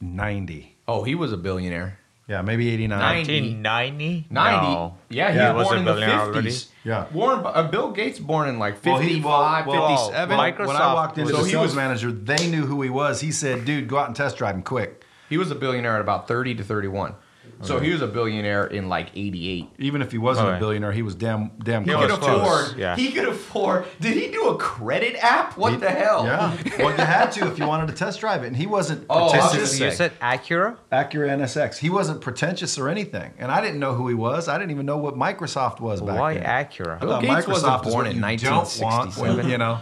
[0.00, 0.76] ninety.
[0.86, 1.98] Oh, he was a billionaire.
[2.28, 3.00] Yeah, maybe eighty nine.
[3.00, 4.26] 1990?
[4.30, 4.66] 90.
[4.66, 4.94] No.
[5.10, 5.52] Yeah, he Yeah.
[5.52, 6.18] was Was born a in the 50s.
[6.20, 6.56] already?
[6.84, 7.04] Yeah.
[7.12, 10.38] Born, uh, Bill Gates born in like 55, Well, he- well, well, 57.
[10.38, 12.80] well, When I walked into was- the So he sales was- manager, they knew who
[12.80, 13.20] he was.
[13.20, 16.00] He said, "Dude, go out and test drive him quick." He was a billionaire at
[16.00, 17.14] about 30 to 31.
[17.60, 19.68] So he was a billionaire in like 88.
[19.78, 20.56] Even if he wasn't Okay.
[20.56, 22.10] a billionaire, he was damn damn He close.
[22.10, 22.40] could close.
[22.68, 22.78] afford.
[22.78, 22.96] Yeah.
[22.96, 23.84] He could afford.
[24.00, 25.56] Did he do a credit app?
[25.56, 26.24] What He- the hell?
[26.24, 26.52] Yeah.
[26.78, 29.14] well, you had to if you wanted to test drive it, and he wasn't Oh,
[29.14, 29.78] I was pretentious.
[29.78, 29.96] gonna You say.
[29.96, 30.76] said Acura?
[30.90, 31.78] Acura NSX.
[31.78, 34.48] He wasn't pretentious or anything, and I didn't know who he was.
[34.48, 36.44] I didn't even know what Microsoft was back Why then.
[36.44, 36.98] Acura?
[37.00, 39.36] Bill Uh, Gates wasn't Microsoft born what in you don't want 1967.
[39.36, 39.78] when, you know.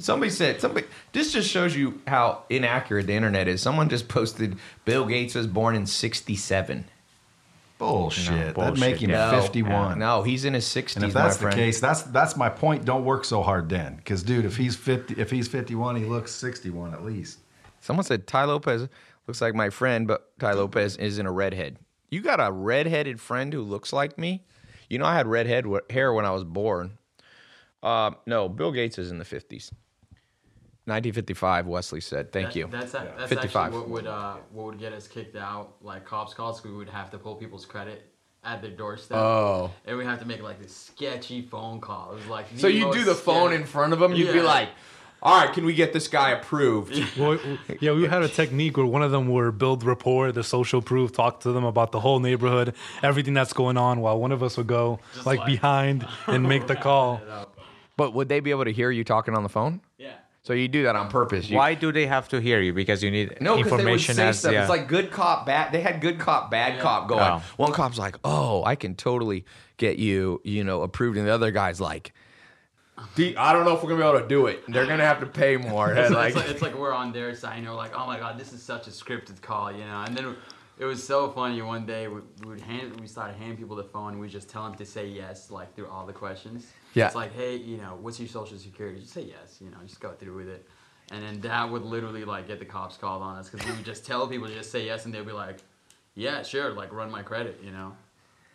[0.00, 0.86] Somebody said somebody.
[1.12, 3.60] This just shows you how inaccurate the internet is.
[3.60, 6.84] Someone just posted Bill Gates was born in 67.
[7.78, 8.34] Bullshit.
[8.34, 9.10] That'd bullshit, make him.
[9.10, 9.98] No, 51.
[9.98, 10.96] No, he's in his 60s.
[10.96, 11.54] And if that's my the friend.
[11.56, 12.84] case, that's that's my point.
[12.84, 16.32] Don't work so hard then, because dude, if he's 50, if he's 51, he looks
[16.32, 17.38] 61 at least.
[17.80, 18.88] Someone said Tai Lopez
[19.26, 21.78] looks like my friend, but Tai Lopez isn't a redhead.
[22.10, 24.44] You got a redheaded friend who looks like me?
[24.90, 26.98] You know, I had redhead hair when I was born.
[27.82, 29.72] Uh, no, Bill Gates is in the 50s.
[30.86, 32.32] 1955, Wesley said.
[32.32, 32.68] Thank That- you.
[32.70, 33.66] That's that's 55.
[33.66, 35.74] actually what would uh what would get us kicked out.
[35.82, 38.06] Like cops calls, we would have to pull people's credit
[38.42, 39.18] at their doorstep.
[39.18, 39.70] Oh.
[39.84, 42.12] And we have to make like this sketchy phone call.
[42.12, 44.14] It was like So you do most the phone sketchy- in front of them.
[44.14, 44.70] You'd be like,
[45.22, 47.38] "All right, can we get this guy approved?" Well,
[47.80, 51.12] yeah, we had a technique where one of them would build rapport, the social proof,
[51.12, 54.56] talk to them about the whole neighborhood, everything that's going on, while one of us
[54.56, 57.20] would go like, like- behind and make the call.
[57.98, 59.82] But would they be able to hear you talking on the phone?
[59.98, 60.12] Yeah.
[60.50, 61.48] So you do that on purpose.
[61.48, 62.72] You, Why do they have to hear you?
[62.72, 64.52] Because you need No, because they would information say as stuff.
[64.52, 64.62] yeah.
[64.62, 65.70] It's like good cop, bad.
[65.70, 67.22] They had good cop, bad cop going.
[67.22, 67.40] Oh.
[67.56, 69.44] One cop's like, "Oh, I can totally
[69.76, 72.12] get you, you know, approved," and the other guy's like,
[72.98, 74.64] "I don't know if we're gonna be able to do it.
[74.66, 77.32] They're gonna have to pay more." It's And like, like, it's like we're on their
[77.36, 80.02] side and we're like, oh my god, this is such a scripted call, you know.
[80.04, 80.34] And then
[80.80, 81.62] it was so funny.
[81.62, 84.14] One day we we would hand we started handing people the phone.
[84.14, 86.66] and We just tell them to say yes, like through all the questions.
[86.94, 87.06] Yeah.
[87.06, 89.00] It's like, hey, you know, what's your social security?
[89.00, 90.66] Just say yes, you know, just go through with it.
[91.12, 93.84] And then that would literally like get the cops called on us because we would
[93.84, 95.58] just tell people to just say yes, and they'd be like,
[96.14, 97.96] yeah, sure, like run my credit, you know.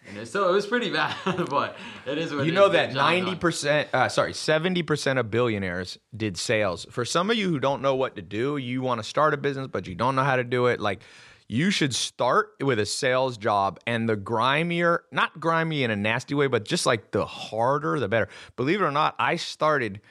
[0.08, 1.16] And so it was pretty bad,
[1.50, 2.74] but it is what you it know is.
[2.74, 6.86] that ninety percent, uh, sorry, seventy percent of billionaires did sales.
[6.92, 9.38] For some of you who don't know what to do, you want to start a
[9.38, 10.80] business but you don't know how to do it.
[10.80, 11.02] Like,
[11.48, 16.34] you should start with a sales job, and the grimier, not grimy in a nasty
[16.34, 18.30] way, but just like the harder, the better.
[18.56, 20.02] Believe it or not, I started.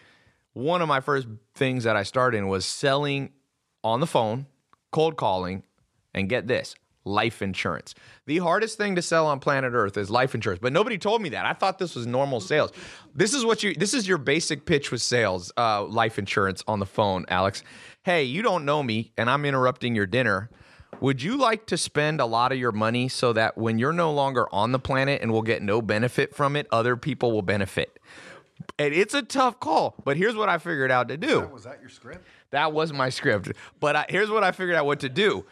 [0.52, 3.32] One of my first things that I started in was selling
[3.82, 4.46] on the phone,
[4.92, 5.64] cold calling,
[6.14, 7.94] and get this life insurance.
[8.26, 11.30] The hardest thing to sell on planet Earth is life insurance, but nobody told me
[11.30, 11.44] that.
[11.44, 12.72] I thought this was normal sales.
[13.14, 16.78] This is what you this is your basic pitch with sales, uh, life insurance on
[16.78, 17.62] the phone, Alex.
[18.02, 20.50] Hey, you don't know me and I'm interrupting your dinner.
[21.00, 24.12] Would you like to spend a lot of your money so that when you're no
[24.12, 27.98] longer on the planet and will get no benefit from it, other people will benefit?
[28.78, 31.40] And it's a tough call, but here's what I figured out to do.
[31.52, 32.26] Was that your script?
[32.50, 33.52] That was my script.
[33.80, 35.44] But I, here's what I figured out what to do.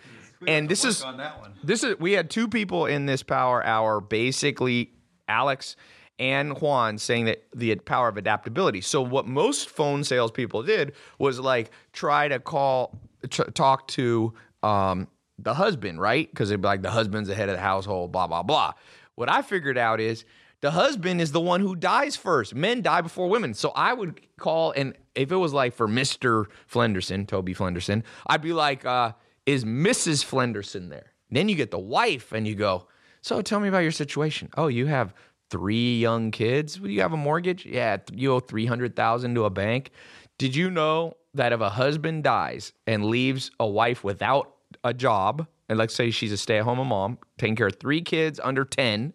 [0.46, 1.52] And this is on that one.
[1.62, 4.90] this is we had two people in this power hour, basically
[5.28, 5.76] Alex
[6.18, 8.81] and Juan saying that the power of adaptability.
[8.81, 15.09] So what most phone salespeople did was like try to call, tr- talk to um,
[15.42, 16.28] the husband, right?
[16.31, 18.72] Because they'd be like the husband's the head of the household, blah blah blah.
[19.14, 20.24] What I figured out is
[20.61, 22.55] the husband is the one who dies first.
[22.55, 23.52] Men die before women.
[23.55, 28.42] So I would call, and if it was like for Mister Flenderson, Toby Flenderson, I'd
[28.42, 29.12] be like, uh,
[29.44, 30.24] "Is Mrs.
[30.24, 32.87] Flenderson there?" Then you get the wife, and you go,
[33.20, 35.14] "So tell me about your situation." Oh, you have
[35.50, 36.76] three young kids.
[36.76, 37.66] Do you have a mortgage?
[37.66, 39.90] Yeah, you owe three hundred thousand to a bank.
[40.38, 45.46] Did you know that if a husband dies and leaves a wife without a job,
[45.68, 49.12] and let's say she's a stay-at-home mom, taking care of three kids under ten,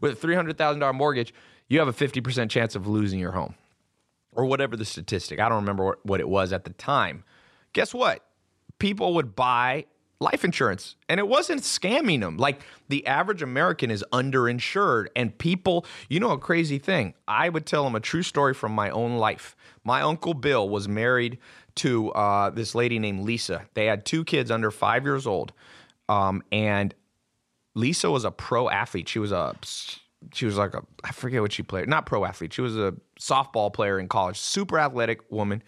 [0.00, 1.34] with a three hundred thousand dollar mortgage,
[1.68, 3.54] you have a fifty percent chance of losing your home,
[4.32, 5.40] or whatever the statistic.
[5.40, 7.24] I don't remember what it was at the time.
[7.72, 8.24] Guess what?
[8.78, 9.86] People would buy
[10.20, 12.36] life insurance, and it wasn't scamming them.
[12.38, 17.14] Like the average American is underinsured, and people, you know, a crazy thing.
[17.26, 19.54] I would tell them a true story from my own life.
[19.84, 21.38] My uncle Bill was married
[21.78, 23.66] to uh, this lady named Lisa.
[23.74, 25.52] They had two kids under five years old,
[26.08, 26.94] um, and
[27.74, 29.08] Lisa was a pro athlete.
[29.08, 29.56] She was a
[30.32, 31.88] she was like a I forget what she played.
[31.88, 32.52] Not pro athlete.
[32.52, 34.38] She was a softball player in college.
[34.38, 35.62] Super athletic woman.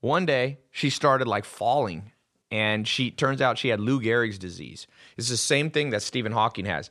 [0.00, 2.12] One day she started like falling
[2.50, 4.86] and she turns out she had Lou Gehrig's disease.
[5.16, 6.90] It's the same thing that Stephen Hawking has.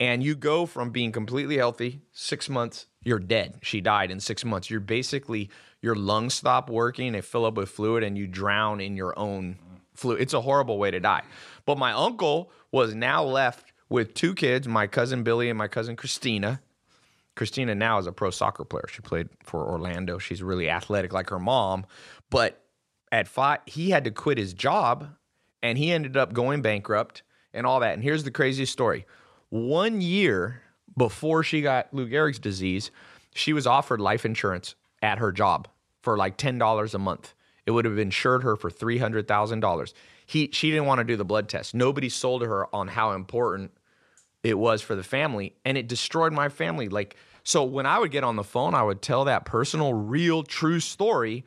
[0.00, 3.58] And you go from being completely healthy, 6 months you're dead.
[3.62, 4.70] She died in 6 months.
[4.70, 5.50] You're basically
[5.84, 9.58] your lungs stop working, they fill up with fluid and you drown in your own
[9.92, 10.22] fluid.
[10.22, 11.22] It's a horrible way to die.
[11.66, 15.94] But my uncle was now left with two kids, my cousin Billy and my cousin
[15.94, 16.62] Christina.
[17.36, 18.86] Christina now is a pro soccer player.
[18.90, 20.18] She played for Orlando.
[20.18, 21.84] She's really athletic like her mom.
[22.30, 22.64] But
[23.12, 25.10] at five, he had to quit his job
[25.62, 27.92] and he ended up going bankrupt and all that.
[27.92, 29.04] And here's the craziest story
[29.50, 30.62] one year
[30.96, 32.90] before she got Lou Gehrig's disease,
[33.34, 35.68] she was offered life insurance at her job
[36.04, 37.34] for like $10 a month.
[37.66, 39.92] It would have insured her for $300,000.
[40.26, 41.74] He, she didn't want to do the blood test.
[41.74, 43.72] Nobody sold her on how important
[44.44, 48.12] it was for the family and it destroyed my family like so when i would
[48.12, 51.44] get on the phone i would tell that personal real true story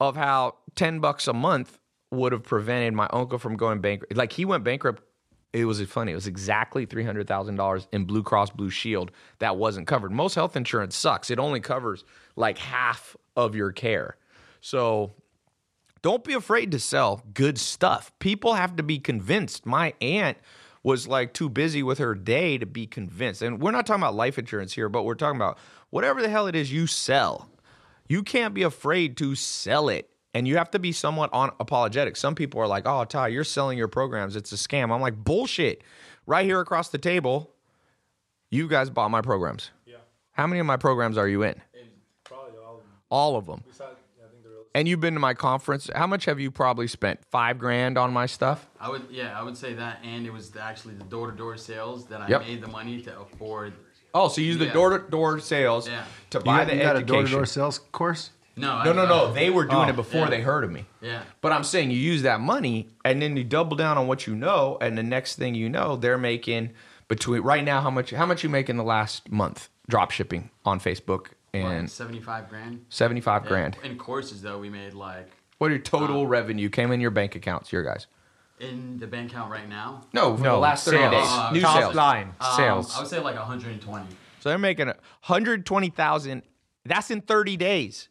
[0.00, 1.78] of how 10 bucks a month
[2.10, 5.02] would have prevented my uncle from going bankrupt like he went bankrupt
[5.52, 10.10] it was funny it was exactly $300000 in blue cross blue shield that wasn't covered
[10.10, 12.04] most health insurance sucks it only covers
[12.36, 14.16] like half of your care
[14.62, 15.12] so
[16.02, 18.12] don't be afraid to sell good stuff.
[18.18, 19.66] People have to be convinced.
[19.66, 20.38] My aunt
[20.82, 23.42] was like too busy with her day to be convinced.
[23.42, 25.58] And we're not talking about life insurance here, but we're talking about
[25.90, 27.48] whatever the hell it is you sell.
[28.08, 30.08] You can't be afraid to sell it.
[30.34, 32.16] And you have to be somewhat on apologetic.
[32.16, 34.34] Some people are like, "Oh, Tai, you're selling your programs.
[34.34, 35.82] It's a scam." I'm like, "Bullshit."
[36.24, 37.52] Right here across the table,
[38.50, 39.72] you guys bought my programs.
[39.84, 39.96] Yeah.
[40.30, 41.60] How many of my programs are you in?
[43.12, 43.52] Probably all of them.
[43.52, 43.64] All of them.
[43.68, 45.90] Besides, I think they're And you've been to my conference.
[45.94, 47.20] How much have you probably spent?
[47.30, 48.68] Five grand on my stuff?
[48.80, 52.20] I would, yeah, I would say that, and it was actually the door-to-door sales that
[52.22, 52.40] I Yep.
[52.42, 53.74] made the money to afford.
[54.14, 56.04] Oh, so you use the door to door sales Yeah.
[56.30, 58.30] to buy got, the you got a door to door sales course?
[58.54, 59.28] No, I, no, no, no.
[59.30, 60.30] I- They were doing Oh, it before yeah.
[60.30, 60.84] they heard of me.
[61.00, 61.22] Yeah.
[61.40, 64.34] But I'm saying you use that money and then you double down on what you
[64.34, 66.74] know, and the next thing you know, they're making
[67.08, 70.50] between right now how much how much you make in the last month drop shipping
[70.66, 72.82] on Facebook Like and 75 grand.
[72.88, 73.48] seventy five Yeah.
[73.50, 73.76] grand.
[73.84, 75.28] In courses, though, we made like
[75.58, 76.30] What your total Wow.
[76.30, 78.06] revenue came in your bank accounts, your guys?
[78.58, 80.00] in the bank account right now.
[80.14, 81.10] No, for the No, last thirty sales.
[81.12, 81.26] days.
[81.28, 81.94] Uh, New Top sales.
[81.96, 82.96] line Um, sales.
[82.96, 84.06] I would say like 120.
[84.40, 86.42] So they're making 120,000.
[86.86, 88.08] That's in 30 days.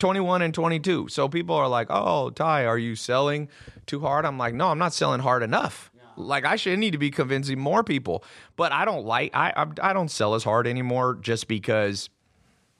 [0.00, 1.06] 21 and 22.
[1.08, 3.48] So people are like, "Oh, Tai, are you selling
[3.86, 6.98] too hard?" I'm like, "No, I'm not selling hard enough." Like I should need to
[6.98, 8.24] be convincing more people.
[8.56, 12.08] But I don't like I I, I don't sell as hard anymore just because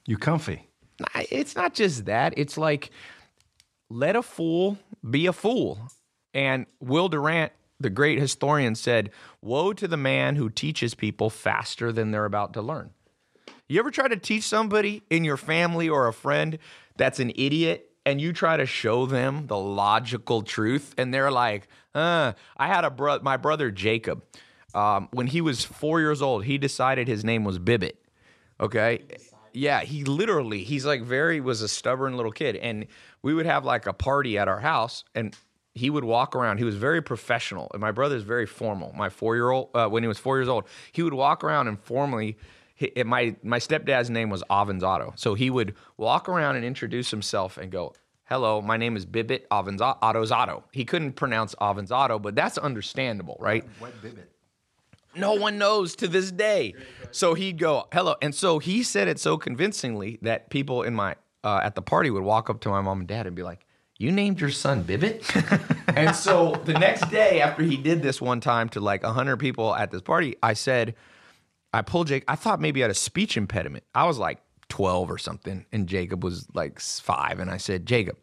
[0.06, 0.68] You comfy.
[1.30, 2.34] It's not just that.
[2.36, 2.90] It's like
[3.90, 4.78] let a fool
[5.08, 5.78] be a fool.
[6.32, 11.92] And Will Durant, the great historian, said, Woe to the man who teaches people faster
[11.92, 12.90] than they're about to learn.
[13.68, 16.58] You ever try to teach somebody in your family or a friend
[16.96, 21.68] that's an idiot and you try to show them the logical truth and they're like,
[21.94, 24.22] uh, I had a bro- my brother Jacob.
[24.74, 27.96] Um, when he was four years old, he decided his name was Bibbit.
[28.60, 29.04] Okay.
[29.54, 32.56] Yeah, he literally, he's like very, was a stubborn little kid.
[32.56, 32.86] And
[33.22, 35.36] we would have like a party at our house and
[35.74, 36.58] he would walk around.
[36.58, 37.70] He was very professional.
[37.72, 38.92] And my brother's very formal.
[38.92, 41.68] My four year old, uh, when he was four years old, he would walk around
[41.68, 42.36] and formally,
[43.04, 45.18] my, my stepdad's name was Avanzato.
[45.18, 47.94] So he would walk around and introduce himself and go,
[48.26, 50.62] Hello, my name is Bibbit Avanzato.
[50.72, 53.64] He couldn't pronounce Avanzato, but that's understandable, right?
[53.78, 54.33] What bibbit?
[55.16, 56.74] No one knows to this day.
[57.10, 58.16] So he'd go, hello.
[58.20, 62.10] And so he said it so convincingly that people in my, uh, at the party
[62.10, 63.64] would walk up to my mom and dad and be like,
[63.98, 65.24] you named your son Bibbit?
[65.96, 69.74] and so the next day after he did this one time to like 100 people
[69.74, 70.94] at this party, I said,
[71.72, 72.24] I pulled Jake.
[72.28, 73.84] I thought maybe he had a speech impediment.
[73.94, 77.38] I was like 12 or something, and Jacob was like five.
[77.38, 78.16] And I said, Jacob,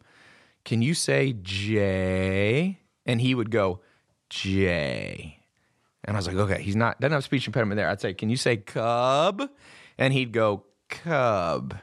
[0.64, 2.78] can you say J?
[3.06, 3.80] And he would go,
[4.30, 5.41] J.
[6.04, 7.88] And I was like, okay, he's not doesn't have speech impediment there.
[7.88, 9.48] I'd say, can you say cub?
[9.98, 11.78] And he'd go, cub.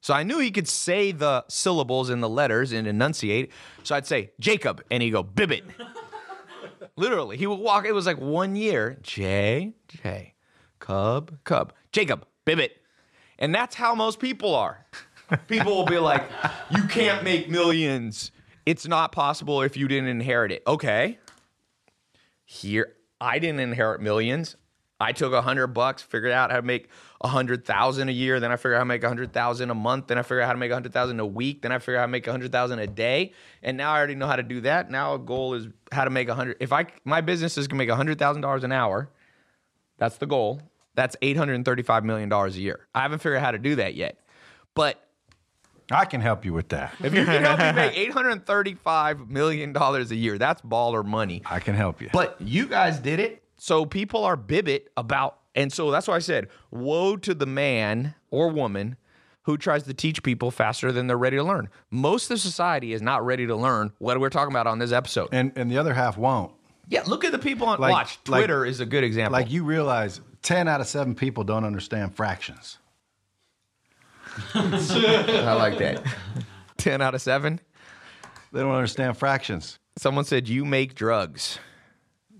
[0.00, 3.52] So I knew he could say the syllables and the letters and enunciate.
[3.84, 5.64] So I'd say Jacob, and he'd go Bibbit.
[6.96, 7.86] Literally, he would walk.
[7.86, 8.98] It was like one year.
[9.02, 10.34] J J,
[10.78, 12.72] cub cub, Jacob Bibbit,
[13.38, 14.86] and that's how most people are.
[15.48, 16.22] People will be like,
[16.70, 18.30] you can't make millions.
[18.66, 20.62] It's not possible if you didn't inherit it.
[20.66, 21.18] Okay,
[22.44, 24.56] here I didn't inherit millions.
[25.00, 26.88] I took a hundred bucks, figured out how to make
[27.20, 28.38] a hundred thousand a year.
[28.38, 30.06] Then I figured out how to make a hundred thousand a month.
[30.06, 31.62] Then I figured out how to make a hundred thousand a week.
[31.62, 33.32] Then I figured out how to make a hundred thousand a day.
[33.62, 34.90] And now I already know how to do that.
[34.90, 36.58] Now a goal is how to make a hundred.
[36.60, 39.10] If I my business is gonna make a hundred thousand dollars an hour,
[39.98, 40.62] that's the goal.
[40.94, 42.86] That's eight hundred and thirty-five million dollars a year.
[42.94, 44.20] I haven't figured out how to do that yet,
[44.74, 45.03] but
[45.90, 46.94] I can help you with that.
[47.02, 51.04] if you can help me make eight hundred thirty-five million dollars a year, that's baller
[51.04, 51.42] money.
[51.46, 52.10] I can help you.
[52.12, 53.42] But you guys did it.
[53.56, 58.14] So people are bibbit about, and so that's why I said, woe to the man
[58.30, 58.96] or woman
[59.42, 61.68] who tries to teach people faster than they're ready to learn.
[61.90, 65.28] Most of society is not ready to learn what we're talking about on this episode.
[65.32, 66.52] and and the other half won't.
[66.88, 68.18] yeah, look at the people on Like- watch.
[68.26, 69.32] like- Twitter is a good example.
[69.32, 72.78] Like you realize, ten out of seven people don't understand fractions.
[74.54, 76.02] I like that.
[76.76, 77.60] Ten out of seven.
[78.52, 79.78] They don't understand fractions.
[79.96, 81.58] Someone said you make drugs.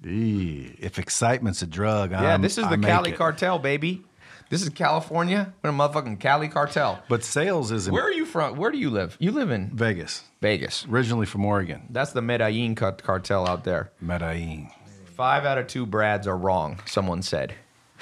[0.05, 3.17] Eee, If excitement's a drug, Yeah, I'm- this is I the make Cali it.
[3.17, 4.05] cartel, baby.
[4.51, 5.53] This is California.
[5.63, 7.03] We're a motherfucking Cali cartel.
[7.09, 8.57] But sales is in Where are you from?
[8.57, 9.17] Where do you live?
[9.19, 10.23] You live in Vegas.
[10.43, 10.85] Vegas.
[10.89, 13.91] Originally from Oregon, That's the Medellin car- cartel out there.
[14.01, 14.69] Medellin.
[15.17, 17.55] Five out of two Brads are wrong, someone said.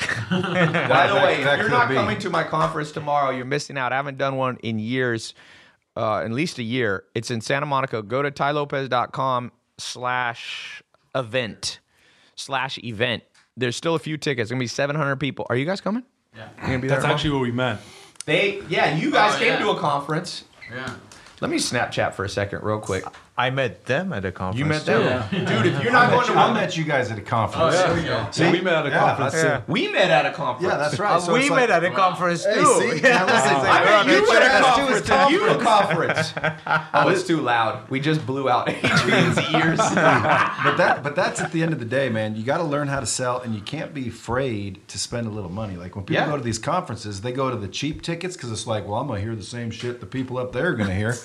[0.30, 1.94] By the way, if you're not be.
[1.94, 3.92] coming to my conference tomorrow, you're missing out.
[3.92, 5.34] I haven't done one in years,
[5.96, 7.04] uh, at least a year.
[7.14, 8.02] It's in Santa Monica.
[8.02, 10.82] Go to tailopez.com slash
[11.14, 11.80] event
[12.34, 13.22] slash event.
[13.56, 14.46] There's still a few tickets.
[14.46, 15.46] It's gonna be 700 people.
[15.50, 16.02] Are you guys coming?
[16.34, 16.48] Yeah.
[16.62, 17.12] You gonna be That's there?
[17.12, 17.80] actually what we meant.
[18.24, 18.62] they.
[18.68, 19.58] Yeah, you guys Oh, came yeah.
[19.58, 20.44] to a conference.
[20.72, 20.94] Yeah.
[21.40, 23.04] Let me Snapchat for a second, real quick.
[23.42, 24.58] I met them at a conference.
[24.60, 25.02] You met too.
[25.02, 25.66] them, dude.
[25.74, 27.74] If you're not going to I met you guys at a conference.
[27.76, 28.28] there we go.
[28.30, 29.34] See, we met at a Yeah, conference.
[29.34, 29.62] Yeah.
[29.66, 30.72] we met at a conference.
[30.72, 31.14] Yeah, that's right.
[31.16, 32.64] Uh, So we met like- at a conference Hey, too.
[32.80, 33.00] see?
[33.02, 35.32] Now listen, I met We're you on at a the conference.
[35.32, 36.34] You at a conference.
[36.94, 37.90] oh, it's too loud.
[37.90, 39.78] We just blew out Adrian's ears.
[39.78, 42.36] but that but that's at the end of the day, man.
[42.36, 45.30] You got to learn how to sell, and you can't be afraid to spend a
[45.30, 45.76] little money.
[45.76, 46.30] Like when people Yeah.
[46.30, 49.08] go to these conferences, they go to the cheap tickets because it's like, well, I'm
[49.08, 51.16] gonna hear the same shit the people up there are gonna hear.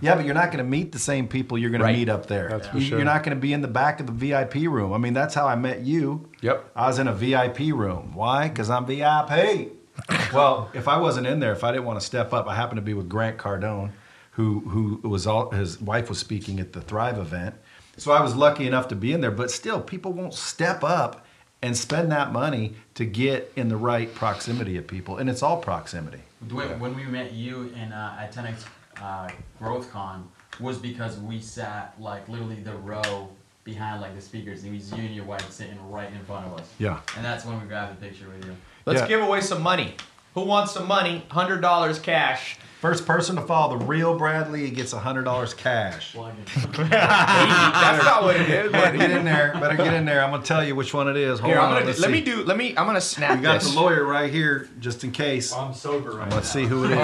[0.00, 2.48] yeah, but you're not gonna meet the same people you're gonna meet up there.
[2.48, 2.98] That's for You- sure.
[2.98, 4.92] You're not gonna be in the back of the VIP room.
[4.92, 6.28] I mean, that's how I met you.
[6.40, 6.70] Yep.
[6.76, 8.12] I was in a VIP room.
[8.14, 8.48] Why?
[8.48, 9.72] Because I'm VIP.
[10.32, 12.76] well, if I wasn't in there, if I didn't want to step up, I happened
[12.76, 13.90] to be with Grant Cardone,
[14.32, 17.54] who who was all his wife was speaking at the Thrive event.
[17.96, 21.24] So I was lucky enough to be in there, but still, people won't step up
[21.62, 25.56] and spend that money to get in the right proximity of people, and it's all
[25.56, 26.20] proximity.
[26.50, 28.66] When, when we met you in uh, at 10x
[29.02, 30.24] uh, GrowthCon
[30.60, 33.28] was because we sat like literally the row
[33.64, 34.64] behind like the speakers.
[34.64, 36.68] It was you and your wife sitting right in front of us.
[36.78, 37.00] Yeah.
[37.16, 38.56] And that's when we grabbed the picture with you.
[38.84, 39.08] Let's Yeah.
[39.08, 39.94] give away some money.
[40.34, 41.24] Who wants some money?
[41.30, 42.56] Hundred dollars cash.
[42.82, 46.12] First person to follow the real Brad Lea gets hundred dollars cash.
[46.14, 48.70] That's not what it is.
[48.70, 49.54] Better get in there.
[49.58, 50.22] Better get in there.
[50.22, 51.40] I'm gonna tell you which one it is.
[51.40, 51.74] Hold Here, I'm on.
[51.76, 52.12] gonna let's let see.
[52.12, 52.44] me do.
[52.44, 52.68] Let me.
[52.76, 53.72] I'm gonna snap We got this.
[53.74, 55.52] the lawyer right here, just in case.
[55.54, 56.96] I'm sober right Let's see who it is.
[56.98, 57.02] You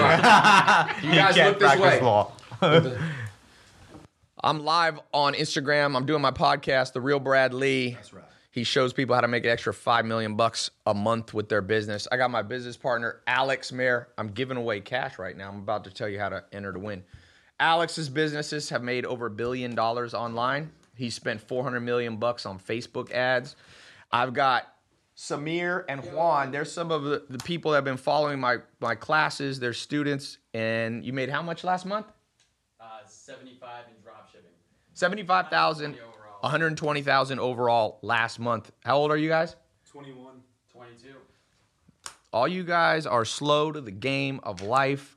[1.15, 2.01] guys can't look this practice way.
[2.01, 2.31] law.
[4.45, 5.95] I'm live on Instagram.
[5.95, 7.91] I'm doing my podcast, The Real Brad Lea.
[7.91, 8.25] That's right.
[8.51, 11.61] He shows people how to make an extra five million bucks a month with their
[11.61, 12.09] business.
[12.11, 14.09] I got my business partner, Alex Mehr.
[14.17, 15.47] I'm giving away cash right now.
[15.47, 17.05] I'm about to tell you how to enter to win.
[17.61, 20.73] Alex's businesses have made over a billion dollars online.
[20.93, 23.55] He spent 400 million bucks on Facebook ads.
[24.11, 24.67] I've got
[25.15, 26.51] Samir and Juan.
[26.51, 29.57] They're some of the, the people that have been following my, my classes.
[29.57, 30.37] They're students.
[30.53, 32.07] And you made how much last month?
[32.77, 33.92] Uh, 75 in drop shipping.
[34.93, 35.95] 75,000,
[36.41, 38.71] 120,000 overall last month.
[38.83, 39.55] How old are you guys?
[39.91, 40.41] 21.
[40.71, 41.07] 22.
[42.31, 45.15] All you guys are slow to the game of life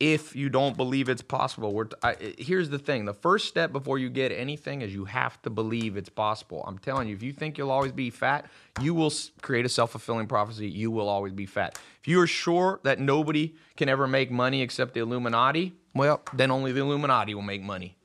[0.00, 1.72] if you don't believe it's possible.
[1.72, 3.04] We're I, here's the thing.
[3.04, 6.62] The first step before you get anything is you have to believe it's possible.
[6.66, 8.46] I'm telling you, if you think you'll always be fat,
[8.80, 10.68] you will s- create a self-fulfilling prophecy.
[10.68, 11.78] You will always be fat.
[12.00, 16.50] If you are sure that nobody can ever make money except the Illuminati, well, then
[16.52, 17.96] only the Illuminati will make money.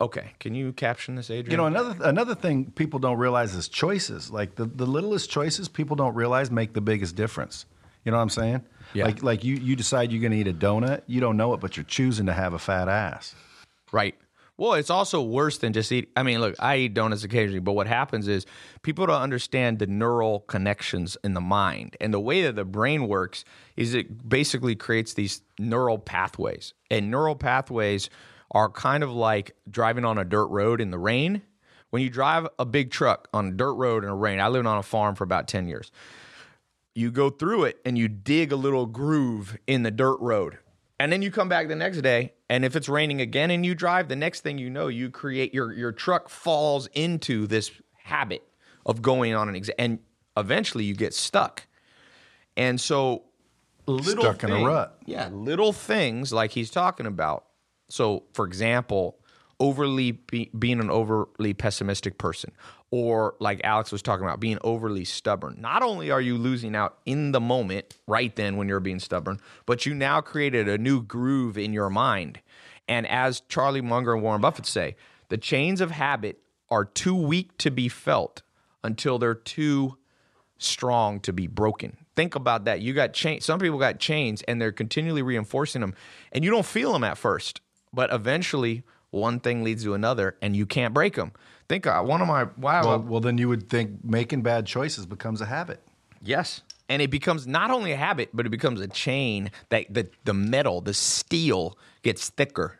[0.00, 1.50] Okay, can you caption this, Adrian?
[1.50, 4.30] You know, another another thing people don't realize is choices.
[4.30, 7.64] Like the, the littlest choices people don't realize make the biggest difference.
[8.04, 8.64] You know what I'm saying?
[8.92, 9.06] Yeah.
[9.06, 11.76] Like like you you decide you're gonna eat a donut, you don't know it, but
[11.76, 13.34] you're choosing to have a fat ass.
[13.90, 14.14] Right.
[14.58, 16.10] Well, it's also worse than just eat.
[16.16, 18.46] I mean, look, I eat donuts occasionally, but what happens is
[18.82, 21.96] people don't understand the neural connections in the mind.
[22.00, 23.44] And the way that the brain works
[23.76, 26.72] is it basically creates these neural pathways.
[26.90, 28.08] And neural pathways
[28.50, 31.42] are kind of like driving on a dirt road in the rain.
[31.90, 34.66] When you drive a big truck on a dirt road in the rain, I lived
[34.66, 35.90] on a farm for about 10 years
[36.96, 40.58] you go through it and you dig a little groove in the dirt road.
[40.98, 43.74] And then you come back the next day, and if it's raining again and you
[43.74, 47.70] drive, the next thing you know, you create your your truck falls into this
[48.02, 48.42] habit
[48.86, 49.98] of going on an exam, and
[50.38, 51.66] eventually you get stuck.
[52.56, 53.24] And so,
[53.86, 54.98] little Stuck in a rut.
[55.04, 57.44] Yeah, little things like he's talking about.
[57.88, 59.18] So, for example,
[59.60, 62.52] overly be, being an overly pessimistic person,
[62.90, 65.56] or like Alex was talking about, being overly stubborn.
[65.60, 69.40] Not only are you losing out in the moment, right then when you're being stubborn,
[69.64, 72.40] but you now created a new groove in your mind.
[72.88, 74.96] And as Charlie Munger and Warren Buffett say,
[75.28, 76.38] the chains of habit
[76.70, 78.42] are too weak to be felt
[78.84, 79.96] until they're too
[80.58, 81.96] strong to be broken.
[82.14, 82.80] Think about that.
[82.80, 83.44] You got chains.
[83.44, 85.94] Some people got chains and they're continually reinforcing them
[86.32, 87.60] and you don't feel them at first,
[87.96, 91.32] but eventually one thing leads to another and you can't break them.
[91.68, 92.84] Think uh, one of my wow.
[92.84, 95.80] Well, well, then you would think making bad choices becomes a habit.
[96.22, 96.60] Yes.
[96.88, 100.34] And it becomes not only a habit, but it becomes a chain that the, the
[100.34, 102.78] metal, the steel gets thicker.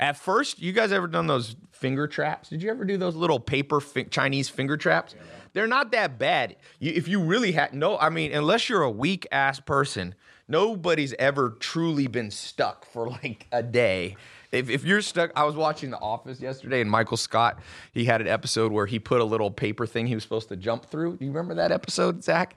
[0.00, 2.48] At first, you guys ever done those finger traps?
[2.48, 5.14] Did you ever do those little paper fi- Chinese finger traps?
[5.52, 6.56] They're not that bad.
[6.80, 10.14] You, if you really had no, I mean, unless you're a weak ass person,
[10.48, 14.16] nobody's ever truly been stuck for like a day.
[14.52, 17.58] If, if you're stuck, I was watching The Office yesterday, and Michael Scott,
[17.92, 20.56] he had an episode where he put a little paper thing he was supposed to
[20.56, 21.16] jump through.
[21.16, 22.56] Do you remember that episode, Zach?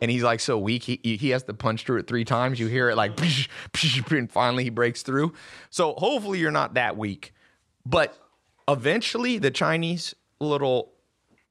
[0.00, 2.66] and he's like so weak he, he has to punch through it three times you
[2.66, 5.32] hear it like psh, psh, and finally he breaks through
[5.70, 7.32] so hopefully you're not that weak
[7.86, 8.16] but
[8.68, 10.92] eventually the chinese little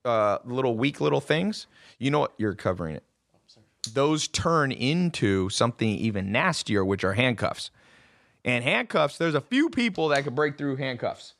[0.06, 1.68] uh, little weak little things
[2.00, 3.04] you know what you're covering it
[3.98, 7.72] those turn into something even nastier which are handcuffs
[8.46, 11.34] And handcuffs, there's a few people that could break through handcuffs.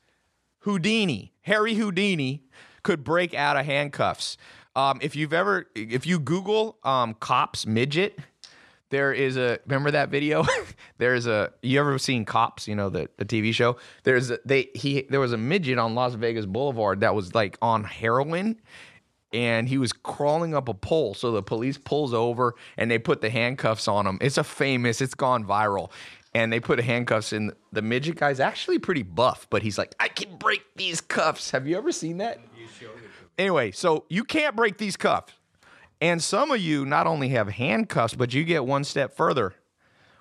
[0.60, 2.42] Houdini, Harry Houdini,
[2.82, 4.36] could break out of handcuffs.
[4.74, 8.18] Um, if you've ever, if you Google um, cops midget,
[8.90, 10.44] there is a remember that video.
[10.98, 12.66] There's a you ever seen Cops?
[12.66, 13.76] You know the the TV show.
[14.02, 17.56] There's a, they he there was a midget on Las Vegas Boulevard that was like
[17.62, 18.60] on heroin.
[19.32, 23.20] And he was crawling up a pole, so the police pulls over and they put
[23.20, 24.18] the handcuffs on him.
[24.22, 25.90] It's a famous, it's gone viral
[26.34, 27.52] and they put handcuffs in.
[27.72, 31.50] The midget guy's actually pretty buff, but he's like, I can break these cuffs.
[31.50, 32.38] Have you ever seen that?
[33.36, 35.32] Anyway, so you can't break these cuffs.
[36.00, 39.54] And some of you not only have handcuffs, but you get one step further,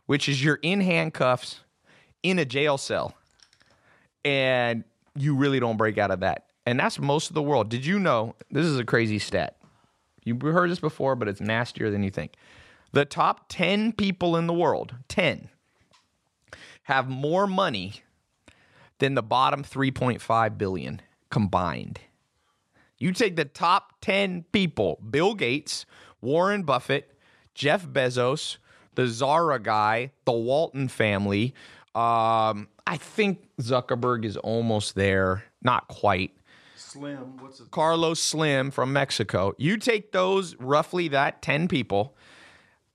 [0.08, 1.62] which is you're in handcuffs
[2.24, 3.16] in a jail cell.
[4.26, 4.84] And
[5.16, 6.47] you really don't break out of that.
[6.68, 7.70] And that's most of the world.
[7.70, 8.36] Did you know?
[8.52, 9.56] This is a crazy stat.
[10.26, 12.34] You've heard this before, but it's nastier than you think.
[12.92, 15.48] The top 10 people in the world, 10,
[16.84, 18.02] have more money
[19.00, 22.02] than the bottom 3.5 billion combined.
[22.98, 25.86] You take the top 10 people Bill Gates,
[26.20, 27.18] Warren Buffett,
[27.56, 28.58] Jeff Bezos,
[28.96, 31.54] the Zara guy, the Walton family.
[31.96, 35.46] Um, I think Zuckerberg is almost there.
[35.64, 36.34] Not quite.
[36.98, 37.72] Slim, what's it?
[37.72, 39.54] Carlos Slim from Mexico.
[39.58, 42.16] You take those roughly that 10 people,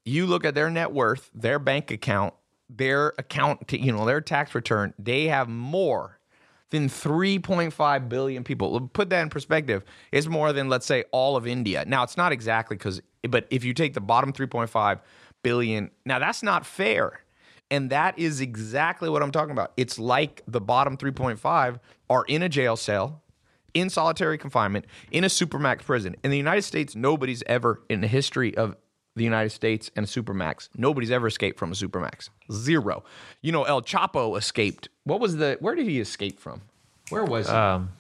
[0.05, 2.35] you look at their net worth, their bank account,
[2.69, 6.19] their account, to, you know, their tax return, they have more
[6.71, 8.89] than 3.5 billion people.
[8.89, 9.85] Put that in perspective.
[10.11, 11.85] It's more than let's say all of India.
[11.87, 15.01] Now, it's not exactly cuz but if you take the bottom 3.5
[15.43, 17.21] billion, now that's not fair.
[17.71, 19.73] And that is exactly what I'm talking about.
[19.77, 21.79] It's like the bottom 3.5
[22.11, 23.22] are in a jail cell,
[23.75, 26.17] in solitary confinement, in a supermax prison.
[26.23, 28.77] In the United States, nobody's ever in the history of
[29.15, 32.31] the United States and a supermax, nobody's ever escaped from a supermax.
[32.51, 33.05] Zero.
[33.43, 34.89] You know, El Chapo escaped.
[35.05, 35.57] What was the?
[35.61, 36.63] Where did he escape from?
[37.11, 37.53] Where was he?
[37.53, 37.91] Um,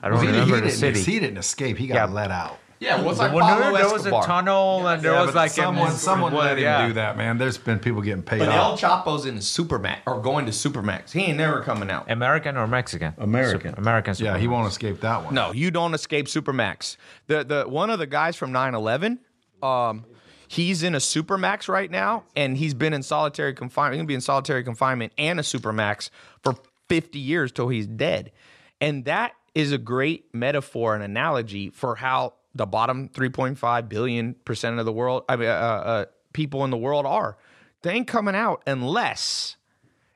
[0.00, 1.00] I don't He, remember he the didn't, city.
[1.12, 1.76] he didn't escape.
[1.78, 2.04] He got Yeah.
[2.14, 2.58] let out.
[2.80, 4.24] Yeah, what's like Well, no, Pablo there was a Escobar.
[4.24, 6.86] tunnel and there Yeah, was like someone, a, someone let him yeah.
[6.86, 7.36] do that, man.
[7.38, 8.80] There's been people getting paid But El off.
[8.80, 11.12] Chapo's in supermax or going to supermax.
[11.12, 12.10] He ain't never coming out.
[12.10, 13.14] American or Mexican?
[13.18, 13.70] American.
[13.70, 14.14] Sup- American.
[14.18, 15.34] Yeah, he won't escape that one.
[15.34, 16.96] No, you don't escape Supermax.
[17.26, 19.18] The the one of the guys from 9/11,
[19.62, 20.04] um,
[20.46, 23.94] he's in a Supermax right now, and he's been in solitary confinement.
[23.94, 26.10] He's gonna be in solitary confinement and a Supermax
[26.42, 26.54] for
[26.88, 28.32] 50 years till he's dead,
[28.80, 34.78] and that is a great metaphor and analogy for how the bottom 3.5 billion percent
[34.78, 37.38] of the world, I mean, uh, uh, people in the world are.
[37.82, 39.56] They ain't coming out unless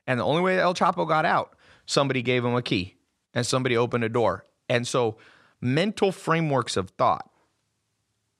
[0.07, 2.95] and the only way El Chapo got out, somebody gave him a key
[3.33, 4.45] and somebody opened a door.
[4.69, 5.17] And so,
[5.61, 7.29] mental frameworks of thought,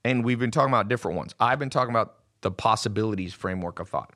[0.03, 1.33] and we've been talking about different ones.
[1.39, 4.13] I've been talking about the possibilities framework of thought.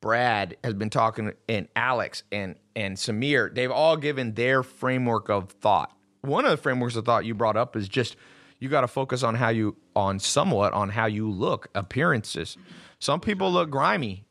[0.00, 5.50] Brad has been talking, and Alex and and Samir, they've all given their framework of
[5.50, 5.92] thought.
[6.20, 8.16] One of the frameworks of thought you brought up is just
[8.58, 12.56] you got to focus on how you on somewhat on how you look, appearances.
[12.98, 14.24] Some people look grimy,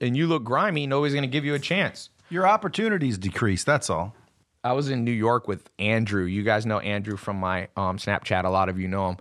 [0.00, 2.10] and you look grimy, nobody's going to give you a chance.
[2.30, 3.64] Your opportunities decrease.
[3.64, 4.14] That's all.
[4.62, 6.24] I was in New York with Andrew.
[6.24, 8.44] You guys know Andrew from my um, Snapchat.
[8.44, 9.16] A lot of you know him.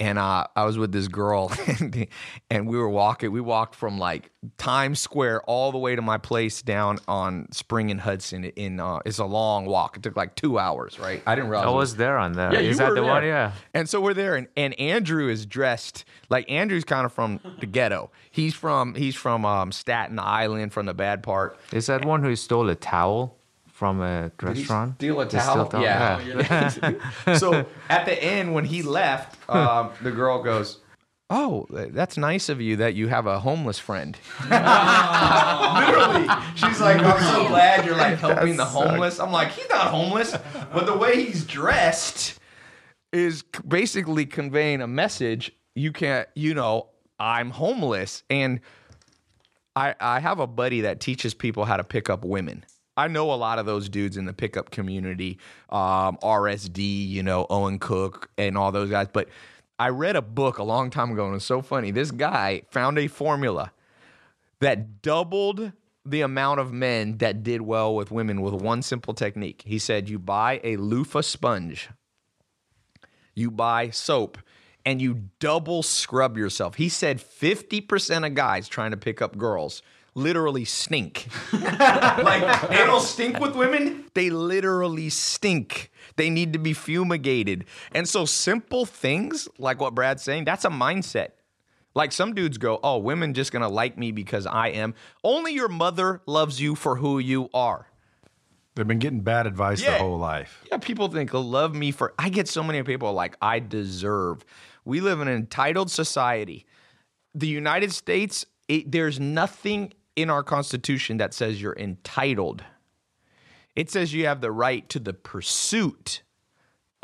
[0.00, 2.06] And uh, I was with this girl, and,
[2.50, 3.32] and we were walking.
[3.32, 7.90] We walked from like Times Square all the way to my place down on Spring
[7.90, 8.44] and Hudson.
[8.44, 9.96] In uh, it's a long walk.
[9.96, 11.00] It took like two hours.
[11.00, 11.20] Right?
[11.26, 11.66] I didn't realize.
[11.66, 12.52] I was there on that.
[12.52, 13.04] yeah, Is you that the there.
[13.04, 13.24] one?
[13.24, 13.52] Yeah.
[13.74, 17.66] And so we're there, and, and Andrew is dressed like Andrew's kind of from the
[17.66, 18.10] ghetto.
[18.30, 21.58] He's from he's from um, Staten Island, from the bad part.
[21.72, 23.37] Is that one who stole a towel
[23.78, 24.96] from a restaurant?
[24.96, 25.82] Steal a He stole towel?
[25.82, 26.68] Yeah.
[27.38, 30.78] so at the end, when he left, um, the girl goes,
[31.30, 36.26] "Oh, that's nice of you that you have a homeless friend." Literally,
[36.56, 40.36] she's like, "I'm so glad you're like helping the homeless." I'm like, "He's not homeless,
[40.72, 42.40] but the way he's dressed
[43.12, 45.52] is basically conveying a message.
[45.76, 46.88] You can't, you know,
[47.20, 48.58] I'm homeless and."
[49.76, 52.64] I, I have a buddy that teaches people how to pick up women.
[52.98, 55.38] I know a lot of those dudes in the pickup community,
[55.70, 59.06] um, RSD, you know, Owen Cook, and all those guys.
[59.12, 59.28] But
[59.78, 61.92] I read a book a long time ago, and it's so funny.
[61.92, 63.70] This guy found a formula
[64.58, 65.70] that doubled
[66.04, 69.62] the amount of men that did well with women with one simple technique.
[69.64, 71.90] He said, You buy a loofah sponge,
[73.32, 74.38] you buy soap,
[74.84, 76.74] and you double scrub yourself.
[76.74, 79.82] He said 50% of guys trying to pick up girls
[80.18, 81.28] literally stink.
[81.52, 85.90] like they don't stink with women, they literally stink.
[86.16, 87.64] They need to be fumigated.
[87.92, 91.28] And so simple things like what Brad's saying, that's a mindset.
[91.94, 94.94] Like some dudes go, "Oh, women just gonna like me because I am."
[95.24, 97.86] Only your mother loves you for who you are.
[98.74, 99.90] They've been getting bad advice Yeah.
[99.90, 100.64] their whole life.
[100.70, 102.14] Yeah, people think oh, love me for.
[102.18, 104.44] I get so many people like I deserve.
[104.84, 106.64] We live in an entitled society.
[107.34, 112.64] The United States, it, there's nothing in our Constitution that says you're entitled.
[113.76, 116.22] It says you have the right to the pursuit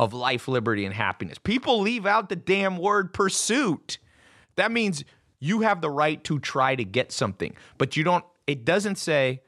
[0.00, 1.38] of life, liberty, and happiness.
[1.38, 3.98] People leave out the damn word pursuit.
[4.56, 5.04] That means
[5.38, 8.24] you have the right to try to get something, but you don't.
[8.48, 9.42] It doesn't say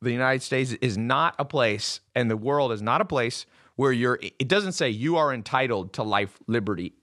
[0.00, 3.44] the United States is not a place and the world is not a place
[3.76, 6.94] where you're it doesn't say you are entitled to life, liberty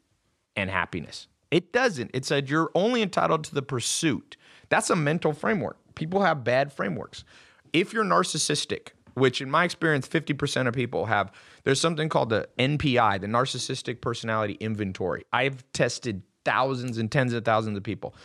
[0.55, 1.27] and happiness.
[1.51, 2.09] It doesn't.
[2.15, 4.37] It said you're only entitled to the pursuit.
[4.69, 5.77] That's a mental framework.
[5.95, 7.23] People have bad frameworks.
[7.71, 11.31] If you're narcissistic, which in my experience 50% of people have,
[11.63, 15.23] there's something called the NPI, the narcissistic personality inventory.
[15.31, 18.15] I've tested thousands and tens of thousands of people